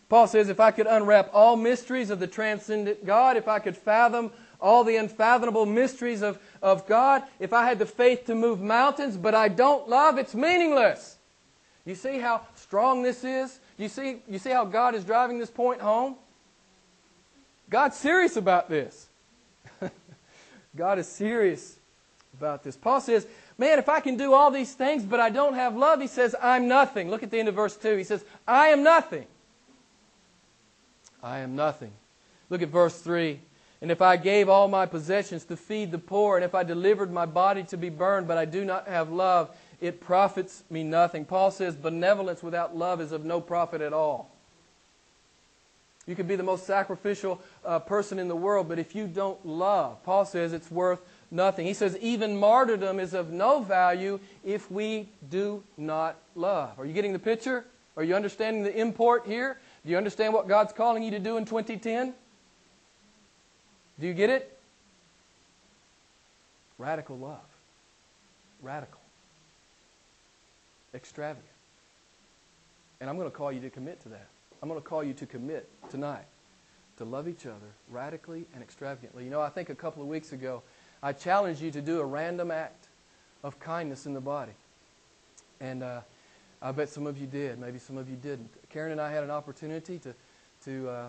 Paul 0.10 0.28
says, 0.28 0.50
if 0.50 0.60
I 0.60 0.72
could 0.72 0.88
unwrap 0.88 1.30
all 1.32 1.56
mysteries 1.56 2.10
of 2.10 2.20
the 2.20 2.28
transcendent 2.28 3.06
God, 3.06 3.38
if 3.38 3.48
I 3.48 3.60
could 3.60 3.78
fathom 3.78 4.32
all 4.60 4.84
the 4.84 4.98
unfathomable 4.98 5.66
mysteries 5.66 6.22
of, 6.22 6.40
of 6.62 6.86
God, 6.88 7.24
if 7.40 7.54
I 7.54 7.70
had 7.70 7.80
the 7.80 7.86
faith 7.86 8.26
to 8.26 8.36
move 8.36 8.60
mountains, 8.60 9.16
but 9.16 9.34
I 9.34 9.48
don't 9.48 9.88
love, 9.88 10.18
it's 10.18 10.36
meaningless. 10.36 11.16
You 11.86 11.96
see 11.96 12.20
how 12.20 12.42
strong 12.56 13.02
this 13.02 13.24
is? 13.24 13.62
You 13.78 13.88
see, 13.88 14.22
you 14.28 14.40
see 14.40 14.52
how 14.52 14.66
God 14.66 14.96
is 14.96 15.04
driving 15.04 15.40
this 15.40 15.50
point 15.50 15.82
home? 15.82 16.16
God's 17.70 17.98
serious 17.98 18.38
about 18.38 18.70
this. 18.70 19.08
God 20.76 21.00
is 21.00 21.08
serious 21.08 21.78
about 22.38 22.64
this. 22.64 22.76
Paul 22.78 23.02
says, 23.02 23.26
Man, 23.58 23.80
if 23.80 23.90
I 23.90 24.00
can 24.00 24.18
do 24.18 24.34
all 24.34 24.52
these 24.52 24.74
things, 24.74 25.04
but 25.04 25.20
I 25.20 25.30
don't 25.30 25.54
have 25.54 25.76
love, 25.76 26.02
he 26.02 26.08
says, 26.08 26.36
I'm 26.42 26.68
nothing. 26.68 27.10
Look 27.10 27.24
at 27.24 27.32
the 27.32 27.40
end 27.40 27.50
of 27.50 27.56
verse 27.56 27.76
2. 27.78 27.98
He 27.98 28.04
says, 28.04 28.24
I 28.48 28.70
am 28.70 28.84
nothing. 28.84 29.26
I 31.22 31.40
am 31.40 31.56
nothing. 31.56 31.92
Look 32.50 32.62
at 32.62 32.70
verse 32.70 33.00
3. 33.00 33.40
And 33.82 33.92
if 33.92 34.02
I 34.02 34.18
gave 34.18 34.50
all 34.50 34.68
my 34.68 34.86
possessions 34.86 35.46
to 35.46 35.58
feed 35.58 35.92
the 35.92 36.00
poor, 36.00 36.38
and 36.38 36.46
if 36.46 36.56
I 36.56 36.64
delivered 36.64 37.12
my 37.12 37.26
body 37.26 37.64
to 37.66 37.78
be 37.78 37.90
burned, 37.90 38.28
but 38.28 38.38
I 38.38 38.46
do 38.46 38.66
not 38.66 38.88
have 38.88 39.12
love, 39.12 39.56
it 39.84 40.00
profits 40.00 40.64
me 40.70 40.82
nothing. 40.82 41.26
Paul 41.26 41.52
says, 41.52 41.76
benevolence 41.76 42.42
without 42.42 42.74
love 42.74 43.02
is 43.02 43.12
of 43.12 43.26
no 43.26 43.42
profit 43.42 43.82
at 43.82 43.92
all. 43.92 44.32
You 46.08 46.16
could 46.16 46.28
be 46.28 46.38
the 46.38 46.44
most 46.44 46.66
sacrificial 46.66 47.42
uh, 47.66 47.80
person 47.80 48.18
in 48.18 48.30
the 48.30 48.36
world, 48.36 48.70
but 48.70 48.80
if 48.80 48.96
you 48.96 49.08
don't 49.08 49.46
love, 49.46 50.02
Paul 50.06 50.24
says 50.24 50.54
it's 50.54 50.72
worth 50.72 51.02
nothing. 51.30 51.66
He 51.66 51.74
says 51.74 51.98
even 51.98 52.38
martyrdom 52.38 52.98
is 52.98 53.14
of 53.14 53.32
no 53.32 53.62
value 53.62 54.22
if 54.42 54.72
we 54.72 55.10
do 55.30 55.62
not 55.76 56.16
love. 56.34 56.80
Are 56.80 56.86
you 56.86 56.94
getting 56.94 57.12
the 57.12 57.20
picture? 57.20 57.66
Are 57.98 58.04
you 58.04 58.16
understanding 58.16 58.64
the 58.64 58.74
import 58.74 59.24
here? 59.26 59.60
Do 59.86 59.92
you 59.92 59.98
understand 59.98 60.34
what 60.34 60.48
God's 60.48 60.72
calling 60.72 61.04
you 61.04 61.12
to 61.12 61.20
do 61.20 61.36
in 61.36 61.44
2010? 61.44 62.14
Do 64.00 64.08
you 64.08 64.14
get 64.14 64.30
it? 64.30 64.58
Radical 66.78 67.18
love. 67.18 67.40
Radical. 68.62 69.02
Extravagant. 70.94 71.46
And 73.02 73.10
I'm 73.10 73.18
going 73.18 73.30
to 73.30 73.36
call 73.36 73.52
you 73.52 73.60
to 73.62 73.70
commit 73.70 74.02
to 74.04 74.10
that. 74.10 74.28
I'm 74.62 74.70
going 74.70 74.82
to 74.82 74.88
call 74.88 75.04
you 75.04 75.14
to 75.14 75.26
commit 75.26 75.68
tonight 75.90 76.26
to 76.98 77.06
love 77.06 77.28
each 77.28 77.46
other 77.46 77.74
radically 77.90 78.46
and 78.54 78.64
extravagantly. 78.64 79.24
You 79.24 79.30
know, 79.30 79.42
I 79.42 79.50
think 79.50 79.70
a 79.70 79.76
couple 79.76 80.02
of 80.02 80.08
weeks 80.08 80.32
ago, 80.32 80.62
I 81.02 81.12
challenged 81.12 81.62
you 81.62 81.72
to 81.72 81.82
do 81.82 82.00
a 82.00 82.06
random 82.06 82.52
act 82.52 82.88
of 83.44 83.60
kindness 83.60 84.06
in 84.06 84.14
the 84.14 84.22
body. 84.22 84.54
And 85.60 85.84
uh, 85.84 86.02
I 86.62 86.72
bet 86.72 86.90
some 86.90 87.08
of 87.08 87.18
you 87.18 87.28
did. 87.28 87.60
Maybe 87.60 87.78
some 87.80 87.98
of 87.98 88.10
you 88.10 88.16
didn't. 88.16 88.50
Karen 88.70 88.92
and 88.92 89.02
I 89.02 89.12
had 89.12 89.24
an 89.24 89.32
opportunity 89.32 90.00
to, 90.00 90.14
to 90.66 90.90
uh, 90.90 91.08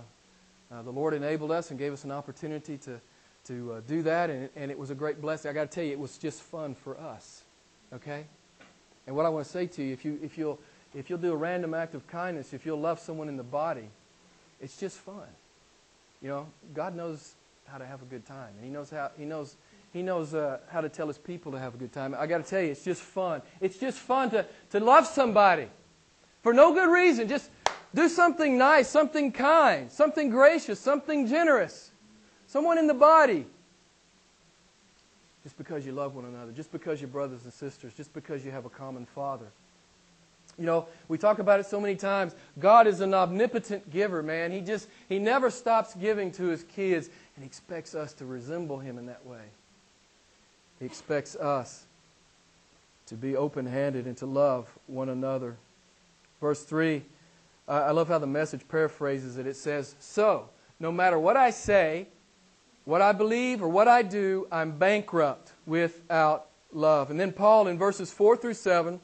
uh, 0.72 0.82
the 0.82 0.90
Lord 0.90 1.14
enabled 1.14 1.52
us 1.52 1.70
and 1.70 1.78
gave 1.78 1.92
us 1.92 2.04
an 2.04 2.10
opportunity 2.10 2.76
to, 2.78 3.00
to 3.46 3.74
uh, 3.74 3.80
do 3.86 4.02
that, 4.02 4.30
and, 4.30 4.48
and 4.56 4.70
it 4.70 4.78
was 4.78 4.90
a 4.90 4.94
great 4.94 5.20
blessing. 5.20 5.50
I 5.50 5.54
got 5.54 5.70
to 5.70 5.74
tell 5.74 5.84
you, 5.84 5.92
it 5.92 6.00
was 6.00 6.18
just 6.18 6.42
fun 6.42 6.74
for 6.74 6.98
us. 6.98 7.42
Okay? 7.92 8.24
And 9.06 9.14
what 9.14 9.26
I 9.26 9.28
want 9.28 9.44
to 9.46 9.50
say 9.50 9.66
to 9.66 9.82
you, 9.82 9.92
if, 9.92 10.04
you, 10.04 10.18
if 10.22 10.38
you'll 10.38 10.58
if 10.94 11.10
you'll 11.10 11.18
do 11.18 11.32
a 11.32 11.36
random 11.36 11.74
act 11.74 11.94
of 11.94 12.06
kindness, 12.06 12.52
if 12.52 12.64
you'll 12.64 12.80
love 12.80 13.00
someone 13.00 13.28
in 13.28 13.36
the 13.36 13.42
body, 13.42 13.88
it's 14.60 14.76
just 14.78 14.98
fun. 14.98 15.26
You 16.22 16.28
know, 16.28 16.46
God 16.72 16.94
knows 16.94 17.34
how 17.66 17.78
to 17.78 17.86
have 17.86 18.00
a 18.00 18.04
good 18.04 18.24
time, 18.24 18.50
and 18.56 18.64
He 18.64 18.70
knows 18.70 18.90
how 18.90 19.10
He 19.18 19.24
knows 19.24 19.56
He 19.92 20.02
knows 20.02 20.34
uh, 20.34 20.58
how 20.70 20.80
to 20.80 20.88
tell 20.88 21.08
His 21.08 21.18
people 21.18 21.52
to 21.52 21.58
have 21.58 21.74
a 21.74 21.78
good 21.78 21.92
time. 21.92 22.14
I 22.16 22.26
got 22.26 22.44
to 22.44 22.48
tell 22.48 22.62
you, 22.62 22.70
it's 22.70 22.84
just 22.84 23.02
fun. 23.02 23.42
It's 23.60 23.76
just 23.76 23.98
fun 23.98 24.30
to 24.30 24.46
to 24.70 24.80
love 24.80 25.06
somebody 25.06 25.68
for 26.42 26.54
no 26.54 26.72
good 26.72 26.90
reason. 26.90 27.28
Just 27.28 27.50
do 27.94 28.08
something 28.08 28.56
nice, 28.56 28.88
something 28.88 29.32
kind, 29.32 29.90
something 29.90 30.30
gracious, 30.30 30.78
something 30.78 31.26
generous. 31.26 31.90
Someone 32.46 32.78
in 32.78 32.86
the 32.86 32.94
body. 32.94 33.46
Just 35.44 35.56
because 35.58 35.86
you 35.86 35.92
love 35.92 36.14
one 36.14 36.24
another, 36.24 36.52
just 36.52 36.72
because 36.72 37.00
you're 37.00 37.08
brothers 37.08 37.44
and 37.44 37.52
sisters, 37.52 37.92
just 37.94 38.12
because 38.12 38.44
you 38.44 38.50
have 38.50 38.64
a 38.64 38.70
common 38.70 39.06
father. 39.06 39.46
You 40.58 40.66
know, 40.66 40.86
we 41.08 41.18
talk 41.18 41.38
about 41.38 41.60
it 41.60 41.66
so 41.66 41.80
many 41.80 41.96
times. 41.96 42.34
God 42.58 42.86
is 42.86 43.00
an 43.00 43.12
omnipotent 43.12 43.90
giver, 43.90 44.22
man. 44.22 44.52
He 44.52 44.60
just, 44.60 44.88
he 45.08 45.18
never 45.18 45.50
stops 45.50 45.94
giving 45.94 46.32
to 46.32 46.44
his 46.44 46.62
kids, 46.62 47.10
and 47.36 47.44
expects 47.44 47.94
us 47.94 48.12
to 48.14 48.24
resemble 48.24 48.78
him 48.78 48.96
in 48.98 49.06
that 49.06 49.26
way. 49.26 49.42
He 50.78 50.86
expects 50.86 51.36
us 51.36 51.84
to 53.06 53.14
be 53.14 53.36
open 53.36 53.66
handed 53.66 54.06
and 54.06 54.16
to 54.18 54.26
love 54.26 54.72
one 54.86 55.08
another. 55.08 55.56
Verse 56.40 56.62
3, 56.64 57.02
I 57.68 57.90
love 57.90 58.08
how 58.08 58.18
the 58.18 58.26
message 58.26 58.66
paraphrases 58.68 59.36
it. 59.36 59.46
It 59.46 59.56
says, 59.56 59.94
So, 59.98 60.48
no 60.80 60.92
matter 60.92 61.18
what 61.18 61.36
I 61.36 61.50
say 61.50 62.06
what 62.84 63.00
I 63.00 63.12
believe 63.12 63.62
or 63.62 63.68
what 63.68 63.88
I 63.88 64.02
do, 64.02 64.46
I'm 64.52 64.72
bankrupt 64.72 65.52
without 65.66 66.46
love. 66.72 67.10
And 67.10 67.18
then 67.18 67.32
Paul, 67.32 67.68
in 67.68 67.78
verses 67.78 68.12
4 68.12 68.36
through 68.36 68.54
7, 68.54 69.00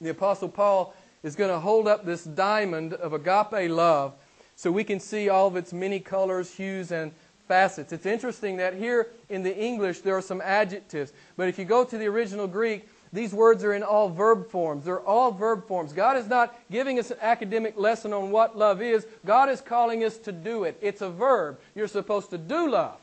the 0.00 0.10
Apostle 0.10 0.48
Paul 0.48 0.94
is 1.22 1.34
going 1.34 1.50
to 1.50 1.58
hold 1.58 1.88
up 1.88 2.04
this 2.04 2.24
diamond 2.24 2.92
of 2.94 3.12
agape 3.12 3.70
love 3.70 4.14
so 4.56 4.70
we 4.70 4.84
can 4.84 5.00
see 5.00 5.28
all 5.28 5.46
of 5.46 5.56
its 5.56 5.72
many 5.72 5.98
colors, 5.98 6.54
hues, 6.54 6.92
and 6.92 7.12
facets. 7.48 7.92
It's 7.92 8.06
interesting 8.06 8.56
that 8.58 8.74
here 8.74 9.08
in 9.28 9.42
the 9.42 9.56
English 9.56 10.00
there 10.00 10.16
are 10.16 10.22
some 10.22 10.40
adjectives, 10.42 11.12
but 11.36 11.48
if 11.48 11.58
you 11.58 11.64
go 11.64 11.84
to 11.84 11.98
the 11.98 12.06
original 12.06 12.46
Greek, 12.46 12.88
these 13.14 13.32
words 13.32 13.62
are 13.62 13.72
in 13.72 13.84
all 13.84 14.08
verb 14.08 14.50
forms. 14.50 14.84
They're 14.84 15.00
all 15.00 15.30
verb 15.30 15.68
forms. 15.68 15.92
God 15.92 16.16
is 16.16 16.26
not 16.26 16.52
giving 16.68 16.98
us 16.98 17.12
an 17.12 17.18
academic 17.20 17.78
lesson 17.78 18.12
on 18.12 18.32
what 18.32 18.58
love 18.58 18.82
is. 18.82 19.06
God 19.24 19.48
is 19.48 19.60
calling 19.60 20.02
us 20.02 20.18
to 20.18 20.32
do 20.32 20.64
it. 20.64 20.76
It's 20.80 21.00
a 21.00 21.08
verb. 21.08 21.60
You're 21.76 21.86
supposed 21.86 22.30
to 22.30 22.38
do 22.38 22.68
love. 22.68 22.98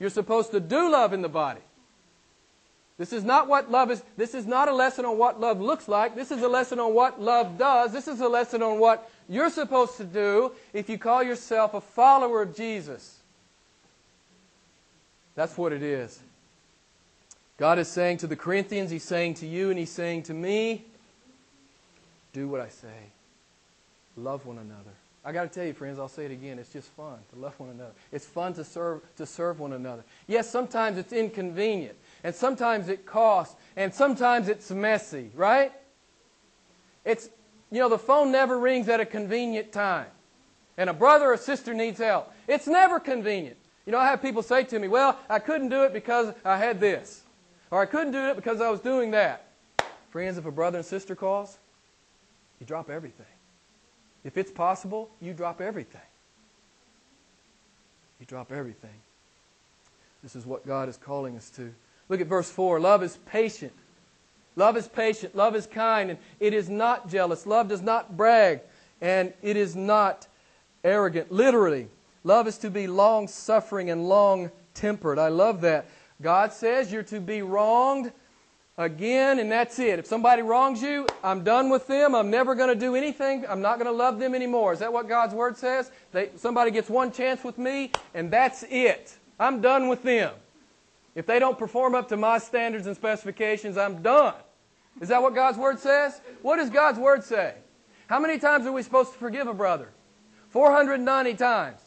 You're 0.00 0.08
supposed 0.08 0.50
to 0.52 0.60
do 0.60 0.90
love 0.90 1.12
in 1.12 1.20
the 1.20 1.28
body. 1.28 1.60
This 2.96 3.12
is 3.12 3.22
not 3.22 3.46
what 3.46 3.70
love 3.70 3.90
is. 3.90 4.02
This 4.16 4.34
is 4.34 4.46
not 4.46 4.68
a 4.68 4.74
lesson 4.74 5.04
on 5.04 5.18
what 5.18 5.38
love 5.38 5.60
looks 5.60 5.88
like. 5.88 6.14
This 6.14 6.30
is 6.30 6.40
a 6.40 6.48
lesson 6.48 6.80
on 6.80 6.94
what 6.94 7.20
love 7.20 7.58
does. 7.58 7.92
This 7.92 8.08
is 8.08 8.20
a 8.20 8.28
lesson 8.28 8.62
on 8.62 8.78
what 8.78 9.10
you're 9.28 9.50
supposed 9.50 9.98
to 9.98 10.04
do 10.04 10.52
if 10.72 10.88
you 10.88 10.96
call 10.96 11.22
yourself 11.22 11.74
a 11.74 11.82
follower 11.82 12.40
of 12.40 12.56
Jesus. 12.56 13.18
That's 15.34 15.58
what 15.58 15.74
it 15.74 15.82
is. 15.82 16.18
God 17.64 17.78
is 17.78 17.88
saying 17.88 18.18
to 18.18 18.26
the 18.26 18.36
Corinthians, 18.36 18.90
He's 18.90 19.04
saying 19.04 19.36
to 19.36 19.46
you, 19.46 19.70
and 19.70 19.78
He's 19.78 19.88
saying 19.88 20.24
to 20.24 20.34
me, 20.34 20.84
do 22.34 22.46
what 22.46 22.60
I 22.60 22.68
say. 22.68 23.08
Love 24.18 24.44
one 24.44 24.58
another. 24.58 24.90
I 25.24 25.32
got 25.32 25.44
to 25.44 25.48
tell 25.48 25.64
you, 25.64 25.72
friends, 25.72 25.98
I'll 25.98 26.06
say 26.06 26.26
it 26.26 26.30
again. 26.30 26.58
It's 26.58 26.68
just 26.68 26.90
fun 26.90 27.16
to 27.32 27.38
love 27.38 27.58
one 27.58 27.70
another. 27.70 27.94
It's 28.12 28.26
fun 28.26 28.52
to 28.52 28.64
serve, 28.64 29.00
to 29.16 29.24
serve 29.24 29.60
one 29.60 29.72
another. 29.72 30.04
Yes, 30.26 30.50
sometimes 30.50 30.98
it's 30.98 31.14
inconvenient, 31.14 31.96
and 32.22 32.34
sometimes 32.34 32.90
it 32.90 33.06
costs, 33.06 33.56
and 33.76 33.94
sometimes 33.94 34.50
it's 34.50 34.70
messy, 34.70 35.30
right? 35.34 35.72
It's, 37.06 37.30
you 37.70 37.78
know, 37.78 37.88
the 37.88 37.98
phone 37.98 38.30
never 38.30 38.58
rings 38.58 38.90
at 38.90 39.00
a 39.00 39.06
convenient 39.06 39.72
time, 39.72 40.08
and 40.76 40.90
a 40.90 40.92
brother 40.92 41.32
or 41.32 41.38
sister 41.38 41.72
needs 41.72 41.98
help. 41.98 42.30
It's 42.46 42.66
never 42.66 43.00
convenient. 43.00 43.56
You 43.86 43.92
know, 43.92 43.98
I 43.98 44.08
have 44.08 44.20
people 44.20 44.42
say 44.42 44.64
to 44.64 44.78
me, 44.78 44.86
well, 44.86 45.18
I 45.30 45.38
couldn't 45.38 45.70
do 45.70 45.84
it 45.84 45.94
because 45.94 46.34
I 46.44 46.58
had 46.58 46.78
this. 46.78 47.22
Or 47.74 47.82
I 47.82 47.86
couldn't 47.86 48.12
do 48.12 48.28
it 48.28 48.36
because 48.36 48.60
I 48.60 48.70
was 48.70 48.78
doing 48.78 49.10
that. 49.10 49.48
Friends, 50.10 50.38
if 50.38 50.46
a 50.46 50.52
brother 50.52 50.78
and 50.78 50.86
sister 50.86 51.16
calls, 51.16 51.58
you 52.60 52.66
drop 52.66 52.88
everything. 52.88 53.26
If 54.22 54.36
it's 54.36 54.52
possible, 54.52 55.10
you 55.20 55.34
drop 55.34 55.60
everything. 55.60 56.00
You 58.20 58.26
drop 58.26 58.52
everything. 58.52 58.94
This 60.22 60.36
is 60.36 60.46
what 60.46 60.64
God 60.64 60.88
is 60.88 60.96
calling 60.96 61.36
us 61.36 61.50
to. 61.56 61.74
Look 62.08 62.20
at 62.20 62.28
verse 62.28 62.48
4. 62.48 62.78
Love 62.78 63.02
is 63.02 63.16
patient. 63.26 63.72
Love 64.54 64.76
is 64.76 64.86
patient. 64.86 65.34
Love 65.34 65.56
is 65.56 65.66
kind. 65.66 66.10
And 66.10 66.20
it 66.38 66.54
is 66.54 66.68
not 66.68 67.08
jealous. 67.08 67.44
Love 67.44 67.66
does 67.66 67.82
not 67.82 68.16
brag. 68.16 68.60
And 69.00 69.32
it 69.42 69.56
is 69.56 69.74
not 69.74 70.28
arrogant. 70.84 71.32
Literally, 71.32 71.88
love 72.22 72.46
is 72.46 72.56
to 72.58 72.70
be 72.70 72.86
long 72.86 73.26
suffering 73.26 73.90
and 73.90 74.08
long 74.08 74.52
tempered. 74.74 75.18
I 75.18 75.26
love 75.26 75.60
that. 75.62 75.86
God 76.22 76.52
says 76.52 76.92
you're 76.92 77.02
to 77.04 77.20
be 77.20 77.42
wronged 77.42 78.12
again, 78.76 79.38
and 79.38 79.50
that's 79.50 79.78
it. 79.78 79.98
If 79.98 80.06
somebody 80.06 80.42
wrongs 80.42 80.82
you, 80.82 81.06
I'm 81.22 81.44
done 81.44 81.70
with 81.70 81.86
them. 81.86 82.14
I'm 82.14 82.30
never 82.30 82.54
going 82.54 82.68
to 82.68 82.74
do 82.74 82.94
anything. 82.94 83.44
I'm 83.48 83.60
not 83.60 83.78
going 83.78 83.90
to 83.90 83.96
love 83.96 84.18
them 84.18 84.34
anymore. 84.34 84.72
Is 84.72 84.78
that 84.80 84.92
what 84.92 85.08
God's 85.08 85.34
Word 85.34 85.56
says? 85.56 85.90
They, 86.12 86.30
somebody 86.36 86.70
gets 86.70 86.88
one 86.88 87.12
chance 87.12 87.44
with 87.44 87.58
me, 87.58 87.92
and 88.14 88.30
that's 88.30 88.64
it. 88.68 89.16
I'm 89.38 89.60
done 89.60 89.88
with 89.88 90.02
them. 90.02 90.32
If 91.14 91.26
they 91.26 91.38
don't 91.38 91.58
perform 91.58 91.94
up 91.94 92.08
to 92.08 92.16
my 92.16 92.38
standards 92.38 92.86
and 92.86 92.96
specifications, 92.96 93.76
I'm 93.76 94.02
done. 94.02 94.34
Is 95.00 95.08
that 95.08 95.22
what 95.22 95.34
God's 95.34 95.58
Word 95.58 95.78
says? 95.78 96.20
What 96.42 96.56
does 96.56 96.70
God's 96.70 96.98
Word 96.98 97.24
say? 97.24 97.54
How 98.06 98.20
many 98.20 98.38
times 98.38 98.66
are 98.66 98.72
we 98.72 98.82
supposed 98.82 99.12
to 99.12 99.18
forgive 99.18 99.46
a 99.46 99.54
brother? 99.54 99.88
490 100.50 101.34
times. 101.34 101.80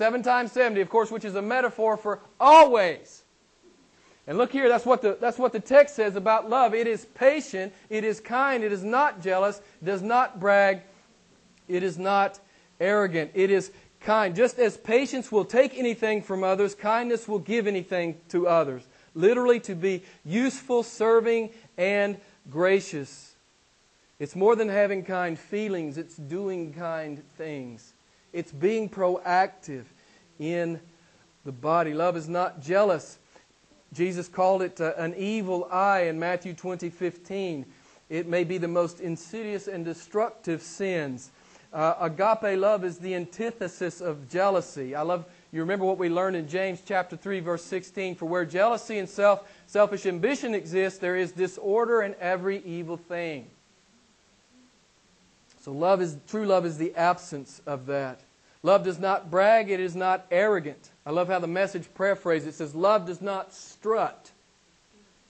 Seven 0.00 0.22
times 0.22 0.50
70, 0.52 0.80
of 0.80 0.88
course, 0.88 1.10
which 1.10 1.26
is 1.26 1.34
a 1.34 1.42
metaphor 1.42 1.98
for 1.98 2.20
always. 2.40 3.22
And 4.26 4.38
look 4.38 4.50
here, 4.50 4.66
that's 4.66 4.86
what, 4.86 5.02
the, 5.02 5.18
that's 5.20 5.36
what 5.36 5.52
the 5.52 5.60
text 5.60 5.94
says 5.94 6.16
about 6.16 6.48
love. 6.48 6.72
It 6.72 6.86
is 6.86 7.04
patient, 7.04 7.74
it 7.90 8.02
is 8.02 8.18
kind, 8.18 8.64
it 8.64 8.72
is 8.72 8.82
not 8.82 9.20
jealous, 9.20 9.60
does 9.84 10.00
not 10.00 10.40
brag, 10.40 10.80
it 11.68 11.82
is 11.82 11.98
not 11.98 12.40
arrogant, 12.80 13.32
it 13.34 13.50
is 13.50 13.72
kind. 14.00 14.34
Just 14.34 14.58
as 14.58 14.78
patience 14.78 15.30
will 15.30 15.44
take 15.44 15.76
anything 15.76 16.22
from 16.22 16.44
others, 16.44 16.74
kindness 16.74 17.28
will 17.28 17.38
give 17.38 17.66
anything 17.66 18.16
to 18.30 18.48
others. 18.48 18.88
Literally, 19.14 19.60
to 19.60 19.74
be 19.74 20.02
useful, 20.24 20.82
serving, 20.82 21.50
and 21.76 22.16
gracious. 22.50 23.34
It's 24.18 24.34
more 24.34 24.56
than 24.56 24.70
having 24.70 25.04
kind 25.04 25.38
feelings, 25.38 25.98
it's 25.98 26.16
doing 26.16 26.72
kind 26.72 27.22
things. 27.36 27.92
It's 28.32 28.52
being 28.52 28.88
proactive 28.88 29.84
in 30.38 30.80
the 31.44 31.52
body. 31.52 31.94
Love 31.94 32.16
is 32.16 32.28
not 32.28 32.60
jealous. 32.60 33.18
Jesus 33.92 34.28
called 34.28 34.62
it 34.62 34.80
uh, 34.80 34.92
an 34.96 35.14
evil 35.16 35.66
eye 35.70 36.02
in 36.02 36.18
Matthew 36.18 36.54
20, 36.54 36.90
15. 36.90 37.66
It 38.08 38.26
may 38.26 38.44
be 38.44 38.58
the 38.58 38.68
most 38.68 39.00
insidious 39.00 39.66
and 39.68 39.84
destructive 39.84 40.62
sins. 40.62 41.30
Uh, 41.72 41.94
agape 42.00 42.58
love 42.58 42.84
is 42.84 42.98
the 42.98 43.14
antithesis 43.14 44.00
of 44.00 44.28
jealousy. 44.28 44.94
I 44.94 45.02
love, 45.02 45.24
you 45.52 45.60
remember 45.60 45.84
what 45.84 45.98
we 45.98 46.08
learned 46.08 46.36
in 46.36 46.48
James 46.48 46.82
chapter 46.84 47.16
3, 47.16 47.40
verse 47.40 47.64
16. 47.64 48.16
For 48.16 48.26
where 48.26 48.44
jealousy 48.44 48.98
and 48.98 49.08
self, 49.08 49.48
selfish 49.66 50.06
ambition 50.06 50.54
exist, 50.54 51.00
there 51.00 51.16
is 51.16 51.32
disorder 51.32 52.02
in 52.02 52.16
every 52.20 52.64
evil 52.64 52.96
thing. 52.96 53.48
So 55.60 55.72
love 55.72 56.00
is 56.00 56.16
true 56.26 56.46
love 56.46 56.64
is 56.64 56.78
the 56.78 56.94
absence 56.96 57.60
of 57.66 57.86
that. 57.86 58.20
Love 58.62 58.84
does 58.84 58.98
not 58.98 59.30
brag, 59.30 59.70
it 59.70 59.80
is 59.80 59.94
not 59.94 60.26
arrogant. 60.30 60.90
I 61.06 61.10
love 61.10 61.28
how 61.28 61.38
the 61.38 61.46
message 61.46 61.88
paraphrase 61.94 62.46
it 62.46 62.54
says 62.54 62.74
love 62.74 63.06
does 63.06 63.22
not 63.22 63.54
strut. 63.54 64.30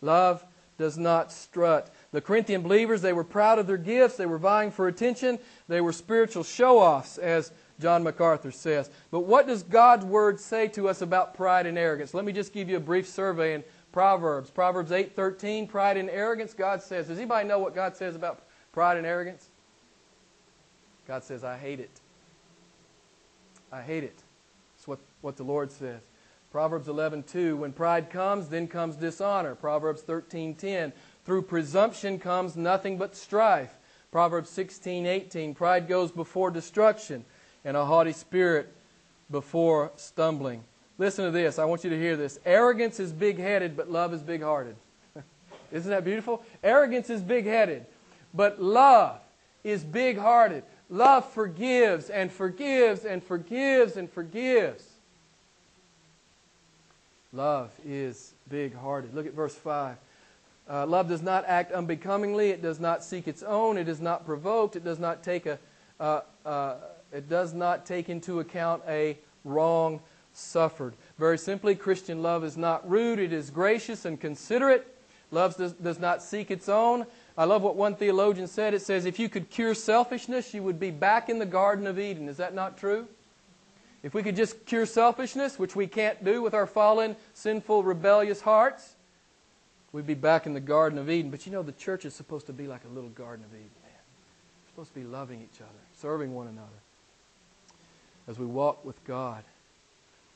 Love 0.00 0.44
does 0.78 0.96
not 0.96 1.30
strut. 1.30 1.90
The 2.12 2.22
Corinthian 2.22 2.62
believers, 2.62 3.02
they 3.02 3.12
were 3.12 3.22
proud 3.22 3.58
of 3.58 3.66
their 3.66 3.76
gifts, 3.76 4.16
they 4.16 4.26
were 4.26 4.38
vying 4.38 4.70
for 4.70 4.88
attention, 4.88 5.38
they 5.68 5.80
were 5.80 5.92
spiritual 5.92 6.42
show-offs 6.42 7.18
as 7.18 7.52
John 7.78 8.02
MacArthur 8.02 8.50
says. 8.50 8.90
But 9.10 9.20
what 9.20 9.46
does 9.46 9.62
God's 9.62 10.06
word 10.06 10.40
say 10.40 10.68
to 10.68 10.88
us 10.88 11.02
about 11.02 11.34
pride 11.34 11.66
and 11.66 11.76
arrogance? 11.76 12.14
Let 12.14 12.24
me 12.24 12.32
just 12.32 12.52
give 12.52 12.70
you 12.70 12.78
a 12.78 12.80
brief 12.80 13.06
survey 13.06 13.54
in 13.54 13.62
Proverbs. 13.92 14.50
Proverbs 14.50 14.90
8:13, 14.90 15.68
pride 15.68 15.98
and 15.98 16.08
arrogance, 16.08 16.54
God 16.54 16.82
says. 16.82 17.08
Does 17.08 17.18
anybody 17.18 17.46
know 17.46 17.58
what 17.58 17.74
God 17.74 17.94
says 17.94 18.16
about 18.16 18.42
pride 18.72 18.96
and 18.96 19.06
arrogance? 19.06 19.49
God 21.10 21.24
says, 21.24 21.42
I 21.42 21.56
hate 21.56 21.80
it. 21.80 21.90
I 23.72 23.82
hate 23.82 24.04
it. 24.04 24.14
That's 24.76 24.86
what, 24.86 25.00
what 25.22 25.36
the 25.36 25.42
Lord 25.42 25.72
says. 25.72 26.02
Proverbs 26.52 26.86
11:2, 26.86 27.58
when 27.58 27.72
pride 27.72 28.10
comes, 28.10 28.48
then 28.48 28.68
comes 28.68 28.94
dishonor. 28.94 29.56
Proverbs 29.56 30.02
13:10, 30.02 30.92
through 31.24 31.42
presumption 31.42 32.20
comes 32.20 32.54
nothing 32.54 32.96
but 32.96 33.16
strife. 33.16 33.72
Proverbs 34.12 34.50
16:18, 34.50 35.56
pride 35.56 35.88
goes 35.88 36.12
before 36.12 36.52
destruction, 36.52 37.24
and 37.64 37.76
a 37.76 37.84
haughty 37.84 38.12
spirit 38.12 38.72
before 39.32 39.90
stumbling. 39.96 40.62
Listen 40.96 41.24
to 41.24 41.32
this. 41.32 41.58
I 41.58 41.64
want 41.64 41.82
you 41.82 41.90
to 41.90 41.98
hear 41.98 42.14
this. 42.14 42.38
Arrogance 42.46 43.00
is 43.00 43.12
big-headed, 43.12 43.76
but 43.76 43.90
love 43.90 44.14
is 44.14 44.22
big-hearted. 44.22 44.76
Isn't 45.72 45.90
that 45.90 46.04
beautiful? 46.04 46.44
Arrogance 46.62 47.10
is 47.10 47.20
big-headed, 47.20 47.84
but 48.32 48.62
love 48.62 49.18
is 49.64 49.82
big-hearted. 49.82 50.62
Love 50.90 51.30
forgives 51.32 52.10
and 52.10 52.32
forgives 52.32 53.04
and 53.04 53.22
forgives 53.22 53.96
and 53.96 54.10
forgives. 54.10 54.84
Love 57.32 57.72
is 57.86 58.34
big 58.48 58.74
hearted. 58.74 59.14
Look 59.14 59.26
at 59.26 59.32
verse 59.32 59.54
5. 59.54 59.96
Uh, 60.68 60.86
love 60.86 61.08
does 61.08 61.22
not 61.22 61.44
act 61.46 61.70
unbecomingly. 61.72 62.50
It 62.50 62.60
does 62.60 62.80
not 62.80 63.04
seek 63.04 63.28
its 63.28 63.44
own. 63.44 63.78
It 63.78 63.88
is 63.88 64.00
not 64.00 64.26
provoked. 64.26 64.74
It 64.74 64.84
does 64.84 64.98
not 64.98 65.22
take 65.22 65.46
a. 65.46 65.58
Uh, 66.00 66.20
uh, 66.44 66.74
it 67.12 67.28
does 67.28 67.54
not 67.54 67.86
take 67.86 68.08
into 68.08 68.40
account 68.40 68.82
a 68.88 69.18
wrong 69.44 70.00
suffered. 70.32 70.94
Very 71.18 71.38
simply, 71.38 71.74
Christian 71.74 72.22
love 72.22 72.44
is 72.44 72.56
not 72.56 72.88
rude. 72.88 73.18
It 73.18 73.32
is 73.32 73.50
gracious 73.50 74.04
and 74.04 74.20
considerate. 74.20 74.86
Love 75.30 75.56
does, 75.56 75.72
does 75.72 75.98
not 75.98 76.22
seek 76.22 76.50
its 76.50 76.68
own. 76.68 77.06
I 77.40 77.44
love 77.44 77.62
what 77.62 77.74
one 77.74 77.96
theologian 77.96 78.48
said. 78.48 78.74
It 78.74 78.82
says, 78.82 79.06
if 79.06 79.18
you 79.18 79.30
could 79.30 79.48
cure 79.48 79.74
selfishness, 79.74 80.52
you 80.52 80.62
would 80.62 80.78
be 80.78 80.90
back 80.90 81.30
in 81.30 81.38
the 81.38 81.46
Garden 81.46 81.86
of 81.86 81.98
Eden. 81.98 82.28
Is 82.28 82.36
that 82.36 82.54
not 82.54 82.76
true? 82.76 83.08
If 84.02 84.12
we 84.12 84.22
could 84.22 84.36
just 84.36 84.66
cure 84.66 84.84
selfishness, 84.84 85.58
which 85.58 85.74
we 85.74 85.86
can't 85.86 86.22
do 86.22 86.42
with 86.42 86.52
our 86.52 86.66
fallen, 86.66 87.16
sinful, 87.32 87.82
rebellious 87.82 88.42
hearts, 88.42 88.94
we'd 89.90 90.06
be 90.06 90.12
back 90.12 90.44
in 90.44 90.52
the 90.52 90.60
Garden 90.60 90.98
of 90.98 91.08
Eden. 91.08 91.30
But 91.30 91.46
you 91.46 91.52
know, 91.52 91.62
the 91.62 91.72
church 91.72 92.04
is 92.04 92.12
supposed 92.12 92.44
to 92.48 92.52
be 92.52 92.66
like 92.66 92.84
a 92.84 92.94
little 92.94 93.08
Garden 93.08 93.46
of 93.46 93.54
Eden, 93.54 93.70
man. 93.84 93.92
We're 93.94 94.70
supposed 94.72 94.92
to 94.92 95.00
be 95.00 95.06
loving 95.06 95.40
each 95.40 95.62
other, 95.62 95.80
serving 95.96 96.34
one 96.34 96.46
another 96.46 96.68
as 98.28 98.38
we 98.38 98.44
walk 98.44 98.84
with 98.84 99.02
God. 99.06 99.44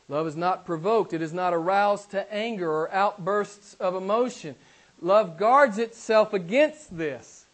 Love 0.09 0.27
is 0.27 0.37
not 0.37 0.65
provoked. 0.65 1.13
It 1.13 1.21
is 1.21 1.35
not 1.35 1.53
aroused 1.53 2.13
to 2.13 2.33
anger 2.33 2.71
or 2.71 2.91
outbursts 2.91 3.75
of 3.79 3.95
emotion. 3.95 4.55
Love 5.05 5.37
guards 5.37 5.77
itself 5.77 6.33
against 6.33 6.97
this. 6.97 7.45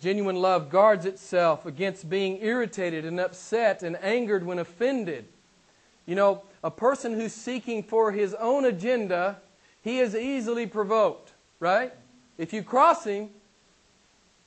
Genuine 0.00 0.36
love 0.36 0.70
guards 0.70 1.04
itself 1.04 1.66
against 1.66 2.08
being 2.08 2.38
irritated 2.40 3.04
and 3.04 3.18
upset 3.18 3.82
and 3.82 3.96
angered 4.00 4.46
when 4.46 4.60
offended. 4.60 5.26
You 6.06 6.14
know, 6.14 6.42
a 6.62 6.70
person 6.70 7.14
who's 7.14 7.32
seeking 7.32 7.82
for 7.82 8.12
his 8.12 8.32
own 8.34 8.64
agenda, 8.64 9.38
he 9.82 9.98
is 9.98 10.14
easily 10.14 10.66
provoked, 10.66 11.32
right? 11.58 11.92
If 12.38 12.52
you 12.52 12.62
cross 12.62 13.02
him, 13.02 13.30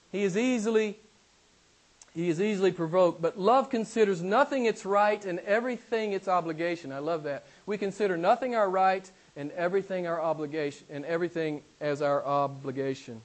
he 0.10 0.24
is 0.24 0.38
easily 0.38 0.98
he 2.16 2.30
is 2.30 2.40
easily 2.40 2.72
provoked, 2.72 3.24
but 3.24 3.40
love 3.40 3.72
considers 3.72 4.22
nothing 4.22 4.68
its 4.68 4.86
right 4.86 5.26
and 5.26 5.40
everything 5.40 6.14
its 6.14 6.28
obligation. 6.28 6.92
I 6.92 7.00
love 7.00 7.24
that. 7.24 7.44
We 7.66 7.76
consider 7.76 8.18
nothing 8.18 8.54
our 8.54 8.70
right 8.70 9.10
and 9.36 9.52
everything 9.52 10.08
our 10.08 10.22
obligation 10.22 10.86
and 10.90 11.06
everything 11.06 11.62
as 11.82 12.02
our 12.02 12.24
obligation. 12.26 13.22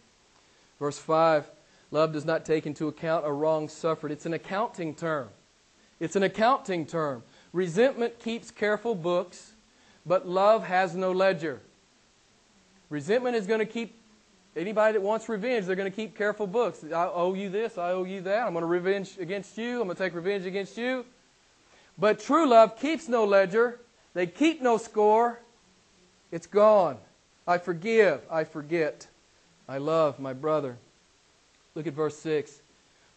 Verse 0.78 0.98
5, 0.98 1.50
love 1.90 2.12
does 2.12 2.24
not 2.24 2.44
take 2.44 2.66
into 2.66 2.88
account 2.88 3.26
a 3.26 3.32
wrong 3.32 3.68
suffered. 3.68 4.10
It's 4.10 4.26
an 4.26 4.34
accounting 4.34 4.94
term. 4.94 5.28
It's 6.00 6.16
an 6.16 6.22
accounting 6.22 6.86
term. 6.86 7.22
Resentment 7.52 8.18
keeps 8.20 8.50
careful 8.50 8.94
books, 8.94 9.52
but 10.06 10.28
love 10.28 10.64
has 10.64 10.94
no 10.94 11.12
ledger. 11.12 11.60
Resentment 12.90 13.36
is 13.36 13.46
going 13.46 13.60
to 13.60 13.66
keep 13.66 13.98
Anybody 14.58 14.94
that 14.94 15.02
wants 15.02 15.28
revenge, 15.28 15.66
they're 15.66 15.76
going 15.76 15.90
to 15.90 15.94
keep 15.94 16.16
careful 16.16 16.46
books. 16.46 16.82
I 16.82 17.06
owe 17.06 17.34
you 17.34 17.48
this, 17.48 17.78
I 17.78 17.92
owe 17.92 18.02
you 18.02 18.20
that. 18.22 18.44
I'm 18.44 18.54
going 18.54 18.62
to 18.62 18.66
revenge 18.66 19.16
against 19.20 19.56
you. 19.56 19.80
I'm 19.80 19.86
going 19.86 19.96
to 19.96 20.02
take 20.02 20.14
revenge 20.14 20.46
against 20.46 20.76
you. 20.76 21.04
But 21.96 22.18
true 22.18 22.48
love 22.48 22.76
keeps 22.76 23.08
no 23.08 23.24
ledger. 23.24 23.78
They 24.14 24.26
keep 24.26 24.60
no 24.60 24.76
score. 24.76 25.38
It's 26.30 26.46
gone. 26.46 26.98
I 27.46 27.58
forgive. 27.58 28.20
I 28.30 28.44
forget. 28.44 29.06
I 29.68 29.78
love 29.78 30.18
my 30.18 30.32
brother. 30.32 30.76
Look 31.74 31.86
at 31.86 31.94
verse 31.94 32.18
6. 32.18 32.60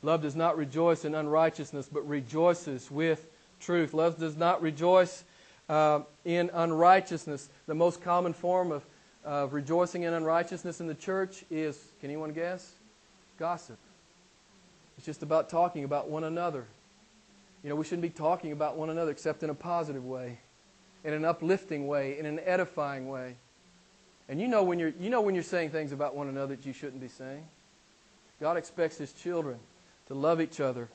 Love 0.04 0.22
does 0.22 0.36
not 0.36 0.58
rejoice 0.58 1.06
in 1.06 1.16
unrighteousness, 1.16 1.90
but 1.92 2.08
rejoices 2.08 2.90
with 2.90 3.28
truth. 3.60 3.94
Love 3.94 4.18
does 4.18 4.36
not 4.36 4.62
rejoice 4.62 5.24
uh, 5.70 6.02
in 6.26 6.50
unrighteousness. 6.54 7.50
The 7.68 7.76
most 7.76 8.02
common 8.02 8.34
form 8.34 8.72
of 8.72 8.84
of 9.24 9.54
rejoicing 9.54 10.04
in 10.04 10.14
unrighteousness 10.14 10.82
in 10.82 10.88
the 10.88 10.96
church 10.96 11.44
is, 11.52 11.78
can 12.00 12.10
anyone 12.10 12.32
guess? 12.32 12.74
Gossip. 13.38 13.78
It's 14.98 15.06
just 15.06 15.24
about 15.24 15.50
talking 15.50 15.84
about 15.84 16.10
one 16.10 16.24
another. 16.24 16.66
You 17.64 17.70
know, 17.70 17.76
we 17.76 17.84
shouldn't 17.84 18.02
be 18.02 18.10
talking 18.10 18.52
about 18.52 18.78
one 18.78 18.90
another 18.90 19.12
except 19.12 19.44
in 19.44 19.50
a 19.50 19.54
positive 19.54 20.06
way, 20.06 20.40
in 21.04 21.14
an 21.14 21.26
uplifting 21.26 21.88
way, 21.88 22.18
in 22.18 22.26
an 22.26 22.40
edifying 22.40 23.10
way. 23.10 23.36
And 24.30 24.40
you 24.40 24.48
know 24.48 24.64
when 24.64 24.80
you're, 24.80 24.94
you 25.00 25.10
know 25.10 25.22
when 25.22 25.36
you're 25.36 25.44
saying 25.44 25.72
things 25.72 25.92
about 25.92 26.16
one 26.16 26.28
another 26.28 26.56
that 26.56 26.66
you 26.66 26.74
shouldn't 26.74 27.02
be 27.02 27.08
saying. 27.08 27.46
God 28.40 28.58
expects 28.58 28.98
His 28.98 29.14
children 29.14 29.60
to 30.08 30.14
love 30.14 30.42
each 30.42 30.60
other 30.60 30.88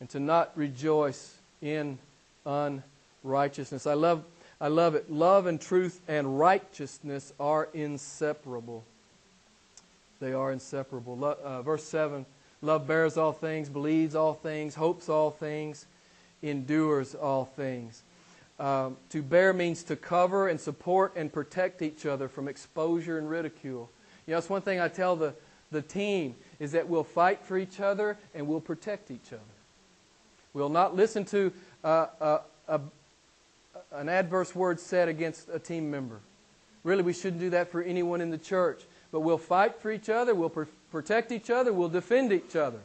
and 0.00 0.08
to 0.10 0.20
not 0.20 0.52
rejoice 0.56 1.36
in 1.62 1.98
unrighteousness. 2.44 3.86
I 3.86 3.94
love 3.94 4.24
I 4.60 4.68
love 4.68 4.94
it. 4.94 5.10
Love 5.10 5.46
and 5.46 5.60
truth 5.60 6.00
and 6.08 6.38
righteousness 6.38 7.32
are 7.38 7.68
inseparable. 7.74 8.84
They 10.20 10.32
are 10.32 10.52
inseparable. 10.52 11.22
Uh, 11.22 11.62
verse 11.62 11.84
7 11.84 12.24
Love 12.62 12.86
bears 12.86 13.18
all 13.18 13.32
things, 13.32 13.68
believes 13.68 14.14
all 14.14 14.32
things, 14.32 14.74
hopes 14.74 15.10
all 15.10 15.30
things, 15.30 15.84
endures 16.40 17.14
all 17.14 17.44
things. 17.44 18.02
Um, 18.58 18.96
to 19.10 19.20
bear 19.20 19.52
means 19.52 19.82
to 19.84 19.96
cover 19.96 20.48
and 20.48 20.60
support 20.60 21.14
and 21.16 21.32
protect 21.32 21.82
each 21.82 22.06
other 22.06 22.28
from 22.28 22.46
exposure 22.46 23.18
and 23.18 23.28
ridicule. 23.28 23.90
You 24.26 24.32
know, 24.32 24.38
it's 24.38 24.48
one 24.48 24.62
thing 24.62 24.78
I 24.80 24.88
tell 24.88 25.16
the, 25.16 25.34
the 25.72 25.82
team 25.82 26.36
is 26.60 26.72
that 26.72 26.88
we'll 26.88 27.04
fight 27.04 27.44
for 27.44 27.58
each 27.58 27.80
other 27.80 28.16
and 28.34 28.46
we'll 28.46 28.60
protect 28.60 29.10
each 29.10 29.32
other. 29.32 29.40
We'll 30.52 30.68
not 30.68 30.94
listen 30.94 31.24
to 31.26 31.52
uh, 31.82 32.06
a, 32.20 32.40
a, 32.68 32.80
an 33.92 34.08
adverse 34.08 34.54
word 34.54 34.78
said 34.78 35.08
against 35.08 35.48
a 35.52 35.58
team 35.58 35.90
member. 35.90 36.20
Really, 36.84 37.02
we 37.02 37.12
shouldn't 37.12 37.40
do 37.40 37.50
that 37.50 37.72
for 37.72 37.82
anyone 37.82 38.20
in 38.20 38.30
the 38.30 38.38
church. 38.38 38.82
But 39.10 39.20
we'll 39.20 39.38
fight 39.38 39.80
for 39.80 39.90
each 39.90 40.08
other, 40.08 40.34
we'll 40.34 40.50
pr- 40.50 40.64
protect 40.92 41.32
each 41.32 41.50
other, 41.50 41.72
we'll 41.72 41.88
defend 41.88 42.32
each 42.32 42.54
other. 42.54 42.78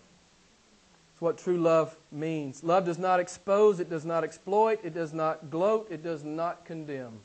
It's 1.20 1.22
what 1.22 1.38
true 1.38 1.58
love 1.58 1.98
means. 2.14 2.64
Love 2.64 2.86
does 2.86 2.98
not 2.98 3.20
expose, 3.20 3.82
it 3.82 3.90
does 3.90 4.06
not 4.06 4.24
exploit, 4.24 4.80
it 4.86 4.94
does 4.94 5.12
not 5.12 5.50
gloat, 5.50 5.88
it 5.90 6.02
does 6.02 6.24
not 6.24 6.64
condemn. 6.64 7.20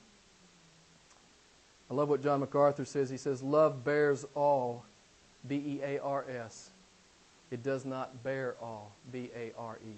I 1.89 1.95
love 1.95 2.09
what 2.09 2.21
John 2.21 2.41
MacArthur 2.41 2.85
says. 2.85 3.09
He 3.09 3.17
says, 3.17 3.41
Love 3.41 3.85
bears 3.85 4.27
all, 4.35 4.85
B 5.47 5.55
E 5.55 5.81
A 5.85 6.01
R 6.01 6.25
S. 6.29 6.71
It 7.53 7.63
does 7.63 7.85
not 7.85 8.25
bear 8.25 8.57
all, 8.61 8.91
B 9.13 9.31
A 9.37 9.53
R 9.57 9.79
E. 9.87 9.95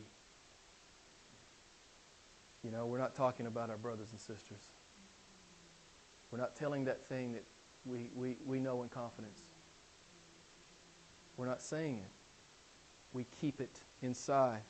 You 2.62 2.70
know, 2.70 2.84
we're 2.84 2.98
not 2.98 3.14
talking 3.14 3.46
about 3.46 3.70
our 3.70 3.78
brothers 3.78 4.08
and 4.10 4.20
sisters. 4.20 4.72
We're 6.30 6.36
not 6.36 6.54
telling 6.54 6.84
that 6.84 7.02
thing 7.06 7.32
that 7.32 7.44
we, 7.86 8.10
we, 8.14 8.36
we 8.44 8.58
know 8.60 8.82
in 8.82 8.90
confidence. 8.90 9.40
We're 11.38 11.46
not 11.46 11.62
saying 11.62 11.96
it. 11.96 12.10
We 13.14 13.24
keep 13.40 13.58
it 13.62 13.80
inside. 14.06 14.62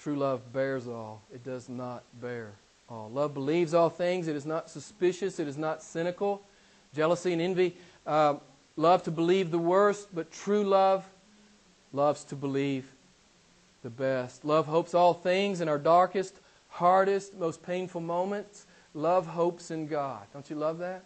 True 0.00 0.16
love 0.16 0.52
bears 0.52 0.88
all, 0.88 1.22
it 1.32 1.44
does 1.44 1.68
not 1.68 2.02
bear 2.20 2.52
all. 2.88 3.10
Love 3.10 3.34
believes 3.34 3.74
all 3.74 3.90
things, 3.90 4.28
it 4.28 4.36
is 4.36 4.46
not 4.46 4.70
suspicious, 4.70 5.38
it 5.38 5.46
is 5.46 5.58
not 5.58 5.82
cynical. 5.82 6.42
Jealousy 6.94 7.32
and 7.32 7.42
envy 7.42 7.76
uh, 8.06 8.36
love 8.76 9.02
to 9.04 9.10
believe 9.10 9.50
the 9.50 9.58
worst, 9.58 10.08
but 10.14 10.32
true 10.32 10.64
love 10.64 11.04
loves 11.92 12.24
to 12.24 12.36
believe 12.36 12.90
the 13.82 13.90
best. 13.90 14.44
Love 14.44 14.66
hopes 14.66 14.94
all 14.94 15.14
things 15.14 15.60
in 15.60 15.68
our 15.68 15.78
darkest, 15.78 16.34
hardest, 16.68 17.34
most 17.34 17.62
painful 17.62 18.00
moments. 18.00 18.66
Love 18.94 19.26
hopes 19.26 19.70
in 19.70 19.86
God. 19.86 20.22
Don't 20.32 20.48
you 20.48 20.56
love 20.56 20.78
that? 20.78 21.02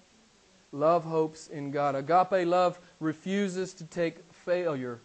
Love 0.71 1.05
hopes 1.05 1.49
in 1.49 1.71
God. 1.71 1.95
Agape 1.95 2.47
love 2.47 2.79
refuses 3.01 3.75
to 3.75 3.85
take 3.85 4.17
failure 4.45 4.99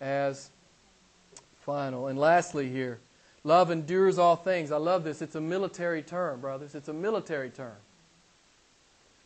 as 0.00 0.50
final. 1.60 2.06
And 2.06 2.18
lastly, 2.18 2.68
here, 2.68 2.98
love 3.44 3.70
endures 3.70 4.18
all 4.18 4.36
things. 4.36 4.70
I 4.70 4.76
love 4.76 5.04
this. 5.04 5.22
It's 5.22 5.34
a 5.34 5.40
military 5.40 6.02
term, 6.02 6.40
brothers. 6.40 6.74
It's 6.74 6.88
a 6.88 6.92
military 6.92 7.50
term. 7.50 7.76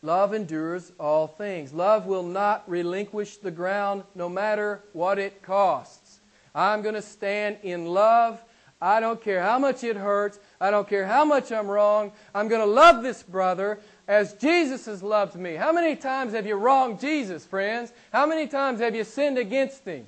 Love 0.01 0.33
endures 0.33 0.91
all 0.99 1.27
things. 1.27 1.71
Love 1.71 2.05
will 2.05 2.23
not 2.23 2.69
relinquish 2.69 3.37
the 3.37 3.51
ground 3.51 4.03
no 4.15 4.27
matter 4.27 4.81
what 4.91 5.17
it 5.17 5.41
costs. 5.41 6.19
I'm 6.53 6.81
going 6.81 6.95
to 6.95 7.01
stand 7.01 7.57
in 7.63 7.85
love. 7.85 8.43
I 8.81 8.99
don't 8.99 9.21
care 9.21 9.41
how 9.41 9.59
much 9.59 9.81
it 9.85 9.95
hurts. 9.95 10.39
I 10.59 10.69
don't 10.69 10.89
care 10.89 11.05
how 11.05 11.23
much 11.23 11.53
I'm 11.53 11.67
wrong. 11.67 12.11
I'm 12.35 12.49
going 12.49 12.59
to 12.59 12.67
love 12.67 13.01
this 13.01 13.23
brother 13.23 13.79
as 14.07 14.33
Jesus 14.33 14.85
has 14.85 15.01
loved 15.01 15.35
me. 15.35 15.55
How 15.55 15.71
many 15.71 15.95
times 15.95 16.33
have 16.33 16.45
you 16.45 16.55
wronged 16.55 16.99
Jesus, 16.99 17.45
friends? 17.45 17.93
How 18.11 18.25
many 18.25 18.47
times 18.47 18.79
have 18.79 18.95
you 18.95 19.03
sinned 19.03 19.37
against 19.37 19.85
him? 19.85 20.05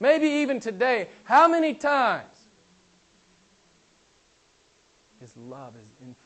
Maybe 0.00 0.26
even 0.26 0.60
today. 0.60 1.08
How 1.24 1.48
many 1.48 1.74
times? 1.74 2.34
His 5.20 5.36
love 5.36 5.74
is 5.74 5.88
infinite. 6.00 6.16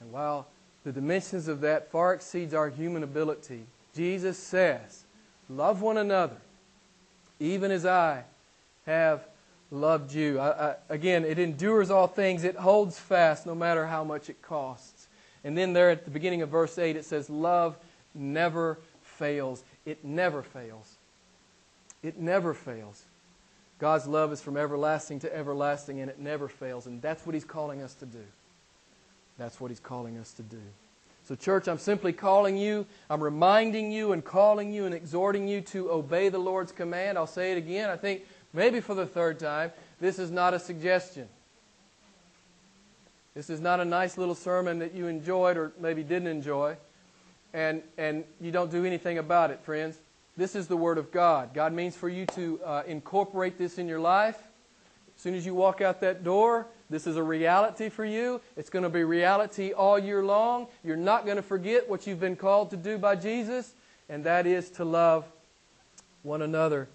And 0.00 0.12
while 0.12 0.46
the 0.84 0.92
dimensions 0.92 1.48
of 1.48 1.60
that 1.62 1.90
far 1.90 2.12
exceeds 2.12 2.52
our 2.52 2.68
human 2.68 3.02
ability, 3.02 3.64
Jesus 3.94 4.36
says, 4.36 5.04
Love 5.48 5.82
one 5.82 5.98
another, 5.98 6.36
even 7.38 7.70
as 7.70 7.86
I 7.86 8.24
have 8.86 9.24
loved 9.70 10.12
you. 10.12 10.38
I, 10.38 10.70
I, 10.70 10.74
again, 10.88 11.24
it 11.24 11.38
endures 11.38 11.90
all 11.90 12.06
things, 12.06 12.44
it 12.44 12.56
holds 12.56 12.98
fast 12.98 13.46
no 13.46 13.54
matter 13.54 13.86
how 13.86 14.04
much 14.04 14.28
it 14.28 14.40
costs. 14.42 14.93
And 15.44 15.56
then 15.56 15.74
there 15.74 15.90
at 15.90 16.04
the 16.04 16.10
beginning 16.10 16.42
of 16.42 16.48
verse 16.48 16.78
8, 16.78 16.96
it 16.96 17.04
says, 17.04 17.28
Love 17.28 17.76
never 18.14 18.78
fails. 19.02 19.62
It 19.84 20.04
never 20.04 20.42
fails. 20.42 20.96
It 22.02 22.18
never 22.18 22.54
fails. 22.54 23.04
God's 23.78 24.06
love 24.06 24.32
is 24.32 24.40
from 24.40 24.56
everlasting 24.56 25.20
to 25.20 25.36
everlasting, 25.36 26.00
and 26.00 26.10
it 26.10 26.18
never 26.18 26.48
fails. 26.48 26.86
And 26.86 27.02
that's 27.02 27.26
what 27.26 27.34
He's 27.34 27.44
calling 27.44 27.82
us 27.82 27.94
to 27.94 28.06
do. 28.06 28.24
That's 29.36 29.60
what 29.60 29.70
He's 29.70 29.80
calling 29.80 30.16
us 30.18 30.32
to 30.34 30.42
do. 30.42 30.60
So, 31.26 31.34
church, 31.34 31.68
I'm 31.68 31.78
simply 31.78 32.12
calling 32.12 32.56
you, 32.56 32.86
I'm 33.08 33.22
reminding 33.22 33.90
you 33.90 34.12
and 34.12 34.22
calling 34.22 34.72
you 34.72 34.84
and 34.84 34.94
exhorting 34.94 35.48
you 35.48 35.62
to 35.62 35.90
obey 35.90 36.28
the 36.28 36.38
Lord's 36.38 36.70
command. 36.70 37.16
I'll 37.16 37.26
say 37.26 37.52
it 37.52 37.58
again. 37.58 37.88
I 37.88 37.96
think 37.96 38.26
maybe 38.52 38.80
for 38.80 38.94
the 38.94 39.06
third 39.06 39.38
time, 39.38 39.72
this 40.00 40.18
is 40.18 40.30
not 40.30 40.52
a 40.52 40.58
suggestion. 40.58 41.26
This 43.34 43.50
is 43.50 43.60
not 43.60 43.80
a 43.80 43.84
nice 43.84 44.16
little 44.16 44.34
sermon 44.34 44.78
that 44.78 44.94
you 44.94 45.08
enjoyed 45.08 45.56
or 45.56 45.72
maybe 45.80 46.02
didn't 46.02 46.28
enjoy, 46.28 46.76
and, 47.52 47.82
and 47.98 48.24
you 48.40 48.52
don't 48.52 48.70
do 48.70 48.84
anything 48.84 49.18
about 49.18 49.50
it, 49.50 49.60
friends. 49.64 49.98
This 50.36 50.54
is 50.54 50.68
the 50.68 50.76
Word 50.76 50.98
of 50.98 51.10
God. 51.10 51.52
God 51.52 51.72
means 51.72 51.96
for 51.96 52.08
you 52.08 52.26
to 52.26 52.60
uh, 52.64 52.82
incorporate 52.86 53.58
this 53.58 53.78
in 53.78 53.88
your 53.88 54.00
life, 54.00 54.38
As 55.16 55.22
soon 55.22 55.34
as 55.34 55.46
you 55.46 55.54
walk 55.54 55.80
out 55.80 56.00
that 56.00 56.24
door, 56.24 56.66
this 56.90 57.06
is 57.06 57.16
a 57.16 57.22
reality 57.22 57.88
for 57.88 58.04
you. 58.04 58.40
It's 58.56 58.68
going 58.68 58.82
to 58.82 58.88
be 58.88 59.04
reality 59.04 59.72
all 59.72 59.98
year 59.98 60.24
long. 60.24 60.66
You're 60.82 60.96
not 60.96 61.24
going 61.24 61.36
to 61.36 61.42
forget 61.42 61.88
what 61.88 62.06
you've 62.06 62.20
been 62.20 62.36
called 62.36 62.70
to 62.70 62.76
do 62.76 62.98
by 62.98 63.16
Jesus, 63.16 63.74
and 64.08 64.24
that 64.24 64.46
is 64.46 64.70
to 64.70 64.84
love 64.84 65.24
one 66.22 66.42
another. 66.42 66.88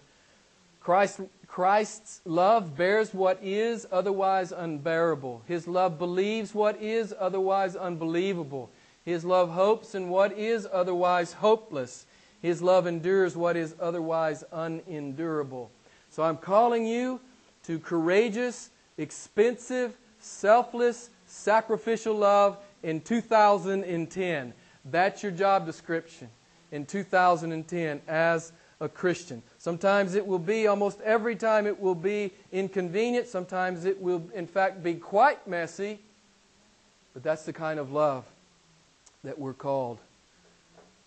Christ, 0.81 1.21
Christ's 1.49 2.21
love 2.25 2.77
bears 2.77 3.11
what 3.11 3.39
is 3.41 3.87
otherwise 3.91 4.51
unbearable. 4.51 5.41
His 5.47 5.67
love 5.67 5.97
believes 5.97 6.53
what 6.53 6.79
is 6.79 7.13
otherwise 7.19 7.75
unbelievable. 7.75 8.69
His 9.03 9.25
love 9.25 9.49
hopes 9.49 9.95
in 9.95 10.09
what 10.09 10.31
is 10.37 10.67
otherwise 10.71 11.33
hopeless. 11.33 12.05
His 12.39 12.61
love 12.61 12.85
endures 12.85 13.35
what 13.35 13.57
is 13.57 13.75
otherwise 13.81 14.43
unendurable. 14.51 15.71
So 16.11 16.21
I'm 16.21 16.37
calling 16.37 16.85
you 16.85 17.19
to 17.63 17.79
courageous, 17.79 18.69
expensive, 18.99 19.97
selfless, 20.19 21.09
sacrificial 21.25 22.13
love 22.15 22.57
in 22.83 23.01
2010. 23.01 24.53
That's 24.85 25.23
your 25.23 25.31
job 25.31 25.65
description 25.65 26.29
in 26.71 26.85
2010 26.85 28.01
as 28.07 28.51
a 28.79 28.87
Christian. 28.87 29.41
Sometimes 29.59 30.15
it 30.15 30.25
will 30.25 30.39
be, 30.39 30.67
almost 30.67 31.01
every 31.01 31.35
time 31.35 31.67
it 31.67 31.79
will 31.79 31.95
be 31.95 32.31
inconvenient. 32.53 33.27
Sometimes 33.27 33.83
it 33.83 34.01
will, 34.01 34.23
in 34.33 34.47
fact, 34.47 34.81
be 34.81 34.95
quite 34.95 35.45
messy. 35.45 35.99
But 37.13 37.23
that's 37.23 37.43
the 37.43 37.51
kind 37.51 37.77
of 37.77 37.91
love 37.91 38.23
that 39.25 39.37
we're 39.37 39.53
called 39.53 39.97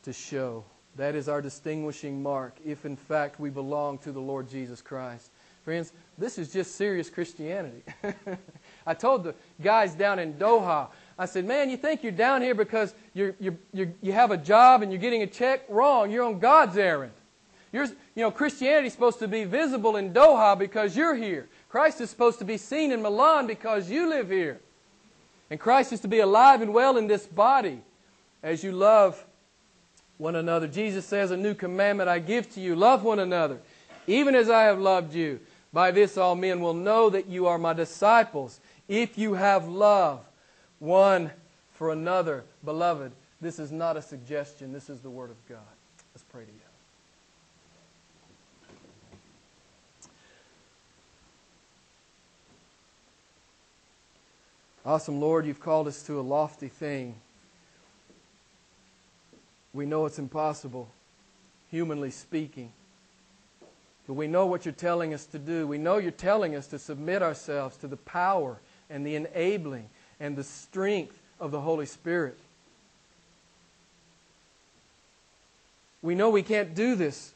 to 0.02 0.12
show. 0.12 0.64
That 0.96 1.14
is 1.14 1.28
our 1.30 1.40
distinguishing 1.40 2.22
mark 2.22 2.54
if, 2.64 2.84
in 2.84 2.96
fact, 2.96 3.40
we 3.40 3.48
belong 3.48 3.96
to 3.98 4.12
the 4.12 4.20
Lord 4.20 4.50
Jesus 4.50 4.82
Christ. 4.82 5.30
Friends, 5.64 5.92
this 6.18 6.36
is 6.36 6.52
just 6.52 6.74
serious 6.74 7.08
Christianity. 7.08 7.82
I 8.86 8.92
told 8.92 9.24
the 9.24 9.34
guys 9.62 9.94
down 9.94 10.18
in 10.18 10.34
Doha, 10.34 10.88
I 11.18 11.24
said, 11.24 11.46
man, 11.46 11.70
you 11.70 11.78
think 11.78 12.02
you're 12.02 12.12
down 12.12 12.42
here 12.42 12.54
because 12.54 12.94
you're, 13.14 13.34
you're, 13.40 13.88
you 14.02 14.12
have 14.12 14.30
a 14.30 14.36
job 14.36 14.82
and 14.82 14.92
you're 14.92 15.00
getting 15.00 15.22
a 15.22 15.26
check? 15.26 15.64
Wrong. 15.70 16.10
You're 16.10 16.24
on 16.24 16.40
God's 16.40 16.76
errand. 16.76 17.12
You're, 17.72 17.86
you 18.14 18.22
know, 18.22 18.30
Christianity 18.30 18.88
is 18.88 18.92
supposed 18.92 19.18
to 19.20 19.28
be 19.28 19.44
visible 19.44 19.96
in 19.96 20.12
Doha 20.12 20.58
because 20.58 20.96
you're 20.96 21.14
here. 21.14 21.48
Christ 21.68 22.00
is 22.00 22.10
supposed 22.10 22.38
to 22.40 22.44
be 22.44 22.58
seen 22.58 22.92
in 22.92 23.00
Milan 23.00 23.46
because 23.46 23.90
you 23.90 24.08
live 24.08 24.28
here. 24.28 24.60
And 25.50 25.58
Christ 25.58 25.92
is 25.92 26.00
to 26.00 26.08
be 26.08 26.20
alive 26.20 26.60
and 26.60 26.74
well 26.74 26.96
in 26.96 27.06
this 27.06 27.26
body 27.26 27.80
as 28.42 28.62
you 28.62 28.72
love 28.72 29.24
one 30.18 30.36
another. 30.36 30.68
Jesus 30.68 31.06
says, 31.06 31.30
A 31.30 31.36
new 31.36 31.54
commandment 31.54 32.08
I 32.08 32.18
give 32.18 32.52
to 32.54 32.60
you 32.60 32.76
love 32.76 33.02
one 33.02 33.18
another, 33.18 33.58
even 34.06 34.34
as 34.34 34.50
I 34.50 34.64
have 34.64 34.78
loved 34.78 35.14
you. 35.14 35.40
By 35.72 35.90
this 35.90 36.18
all 36.18 36.34
men 36.34 36.60
will 36.60 36.74
know 36.74 37.08
that 37.08 37.28
you 37.28 37.46
are 37.46 37.58
my 37.58 37.72
disciples, 37.72 38.60
if 38.88 39.16
you 39.16 39.34
have 39.34 39.68
love 39.68 40.20
one 40.78 41.30
for 41.72 41.92
another. 41.92 42.44
Beloved, 42.62 43.12
this 43.40 43.58
is 43.58 43.72
not 43.72 43.96
a 43.96 44.02
suggestion, 44.02 44.72
this 44.72 44.90
is 44.90 45.00
the 45.00 45.10
Word 45.10 45.30
of 45.30 45.48
God. 45.48 45.58
Let's 46.14 46.24
pray 46.24 46.42
together. 46.42 46.61
Awesome, 54.84 55.20
Lord, 55.20 55.46
you've 55.46 55.60
called 55.60 55.86
us 55.86 56.02
to 56.04 56.18
a 56.18 56.22
lofty 56.22 56.68
thing. 56.68 57.14
We 59.72 59.86
know 59.86 60.06
it's 60.06 60.18
impossible, 60.18 60.88
humanly 61.70 62.10
speaking. 62.10 62.72
But 64.08 64.14
we 64.14 64.26
know 64.26 64.46
what 64.46 64.64
you're 64.64 64.74
telling 64.74 65.14
us 65.14 65.24
to 65.26 65.38
do. 65.38 65.68
We 65.68 65.78
know 65.78 65.98
you're 65.98 66.10
telling 66.10 66.56
us 66.56 66.66
to 66.68 66.78
submit 66.78 67.22
ourselves 67.22 67.76
to 67.78 67.86
the 67.86 67.96
power 67.96 68.58
and 68.90 69.06
the 69.06 69.14
enabling 69.14 69.88
and 70.18 70.34
the 70.34 70.44
strength 70.44 71.16
of 71.38 71.52
the 71.52 71.60
Holy 71.60 71.86
Spirit. 71.86 72.36
We 76.02 76.16
know 76.16 76.30
we 76.30 76.42
can't 76.42 76.74
do 76.74 76.96
this 76.96 77.32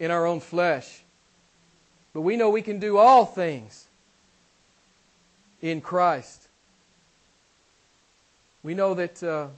in 0.00 0.10
our 0.10 0.24
own 0.26 0.40
flesh, 0.40 1.02
but 2.14 2.22
we 2.22 2.36
know 2.36 2.48
we 2.48 2.62
can 2.62 2.78
do 2.78 2.96
all 2.96 3.26
things 3.26 3.86
in 5.60 5.82
Christ. 5.82 6.48
We 8.62 8.74
know 8.74 8.94
that 8.94 9.22
uh, 9.22 9.48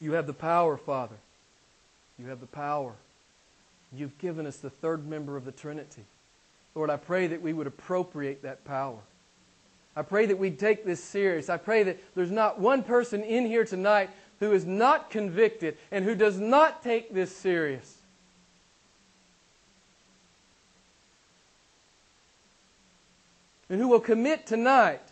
you 0.00 0.12
have 0.12 0.26
the 0.26 0.32
power, 0.32 0.76
Father. 0.76 1.16
You 2.18 2.26
have 2.26 2.40
the 2.40 2.46
power. 2.46 2.94
You've 3.92 4.16
given 4.18 4.46
us 4.46 4.56
the 4.56 4.70
third 4.70 5.06
member 5.06 5.36
of 5.36 5.44
the 5.44 5.52
Trinity. 5.52 6.04
Lord, 6.74 6.90
I 6.90 6.96
pray 6.96 7.28
that 7.28 7.42
we 7.42 7.52
would 7.52 7.66
appropriate 7.66 8.42
that 8.42 8.64
power. 8.64 8.98
I 9.94 10.02
pray 10.02 10.26
that 10.26 10.38
we'd 10.38 10.58
take 10.58 10.84
this 10.84 11.04
serious. 11.04 11.50
I 11.50 11.58
pray 11.58 11.82
that 11.82 11.98
there's 12.14 12.30
not 12.30 12.58
one 12.58 12.82
person 12.82 13.22
in 13.22 13.44
here 13.46 13.64
tonight 13.64 14.10
who 14.40 14.52
is 14.52 14.64
not 14.64 15.10
convicted 15.10 15.76
and 15.90 16.04
who 16.04 16.14
does 16.14 16.40
not 16.40 16.82
take 16.82 17.12
this 17.12 17.34
serious. 17.34 17.98
And 23.68 23.80
who 23.80 23.88
will 23.88 24.00
commit 24.00 24.46
tonight 24.46 25.11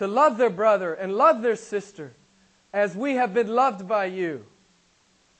to 0.00 0.06
love 0.06 0.38
their 0.38 0.48
brother 0.48 0.94
and 0.94 1.14
love 1.14 1.42
their 1.42 1.54
sister 1.54 2.14
as 2.72 2.96
we 2.96 3.16
have 3.16 3.34
been 3.34 3.48
loved 3.48 3.86
by 3.86 4.06
you. 4.06 4.46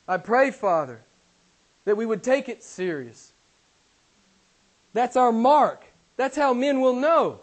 I 0.07 0.19
pray, 0.19 0.51
Father, 0.51 1.01
that 1.87 1.97
we 1.97 2.05
would 2.05 2.23
take 2.23 2.47
it 2.51 2.63
serious. 2.63 3.33
That's 4.93 5.17
our 5.17 5.33
mark. 5.33 5.87
That's 6.19 6.37
how 6.37 6.53
men 6.53 6.83
will 6.83 6.95
know 6.95 7.41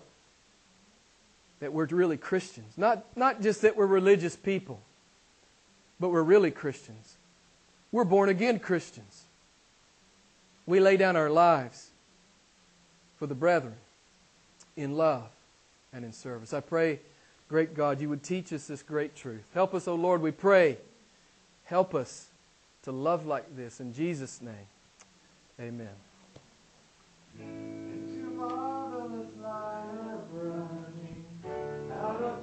that 1.59 1.73
we're 1.73 1.87
really 1.87 2.17
Christians. 2.17 2.71
Not, 2.77 3.03
not 3.17 3.41
just 3.41 3.63
that 3.63 3.75
we're 3.75 3.87
religious 3.87 4.35
people, 4.35 4.79
but 5.99 6.09
we're 6.09 6.21
really 6.21 6.51
Christians. 6.51 7.15
We're 7.91 8.03
born 8.03 8.29
again 8.29 8.59
Christians. 8.59 9.23
We 10.67 10.79
lay 10.79 10.97
down 10.97 11.15
our 11.15 11.31
lives 11.31 11.89
for 13.17 13.25
the 13.25 13.33
brethren 13.33 13.77
in 14.75 14.95
love 14.95 15.29
and 15.93 16.05
in 16.05 16.13
service. 16.13 16.53
I 16.53 16.59
pray, 16.59 16.99
great 17.49 17.75
God, 17.75 18.01
you 18.01 18.09
would 18.09 18.23
teach 18.23 18.51
us 18.53 18.67
this 18.67 18.83
great 18.83 19.15
truth. 19.15 19.43
Help 19.53 19.73
us, 19.73 19.87
O 19.87 19.93
oh 19.93 19.95
Lord, 19.95 20.21
we 20.21 20.31
pray. 20.31 20.77
Help 21.65 21.95
us 21.95 22.27
to 22.83 22.91
love 22.91 23.25
like 23.25 23.55
this. 23.55 23.79
In 23.79 23.93
Jesus' 23.93 24.41
name, 24.41 24.67
amen. 25.59 25.89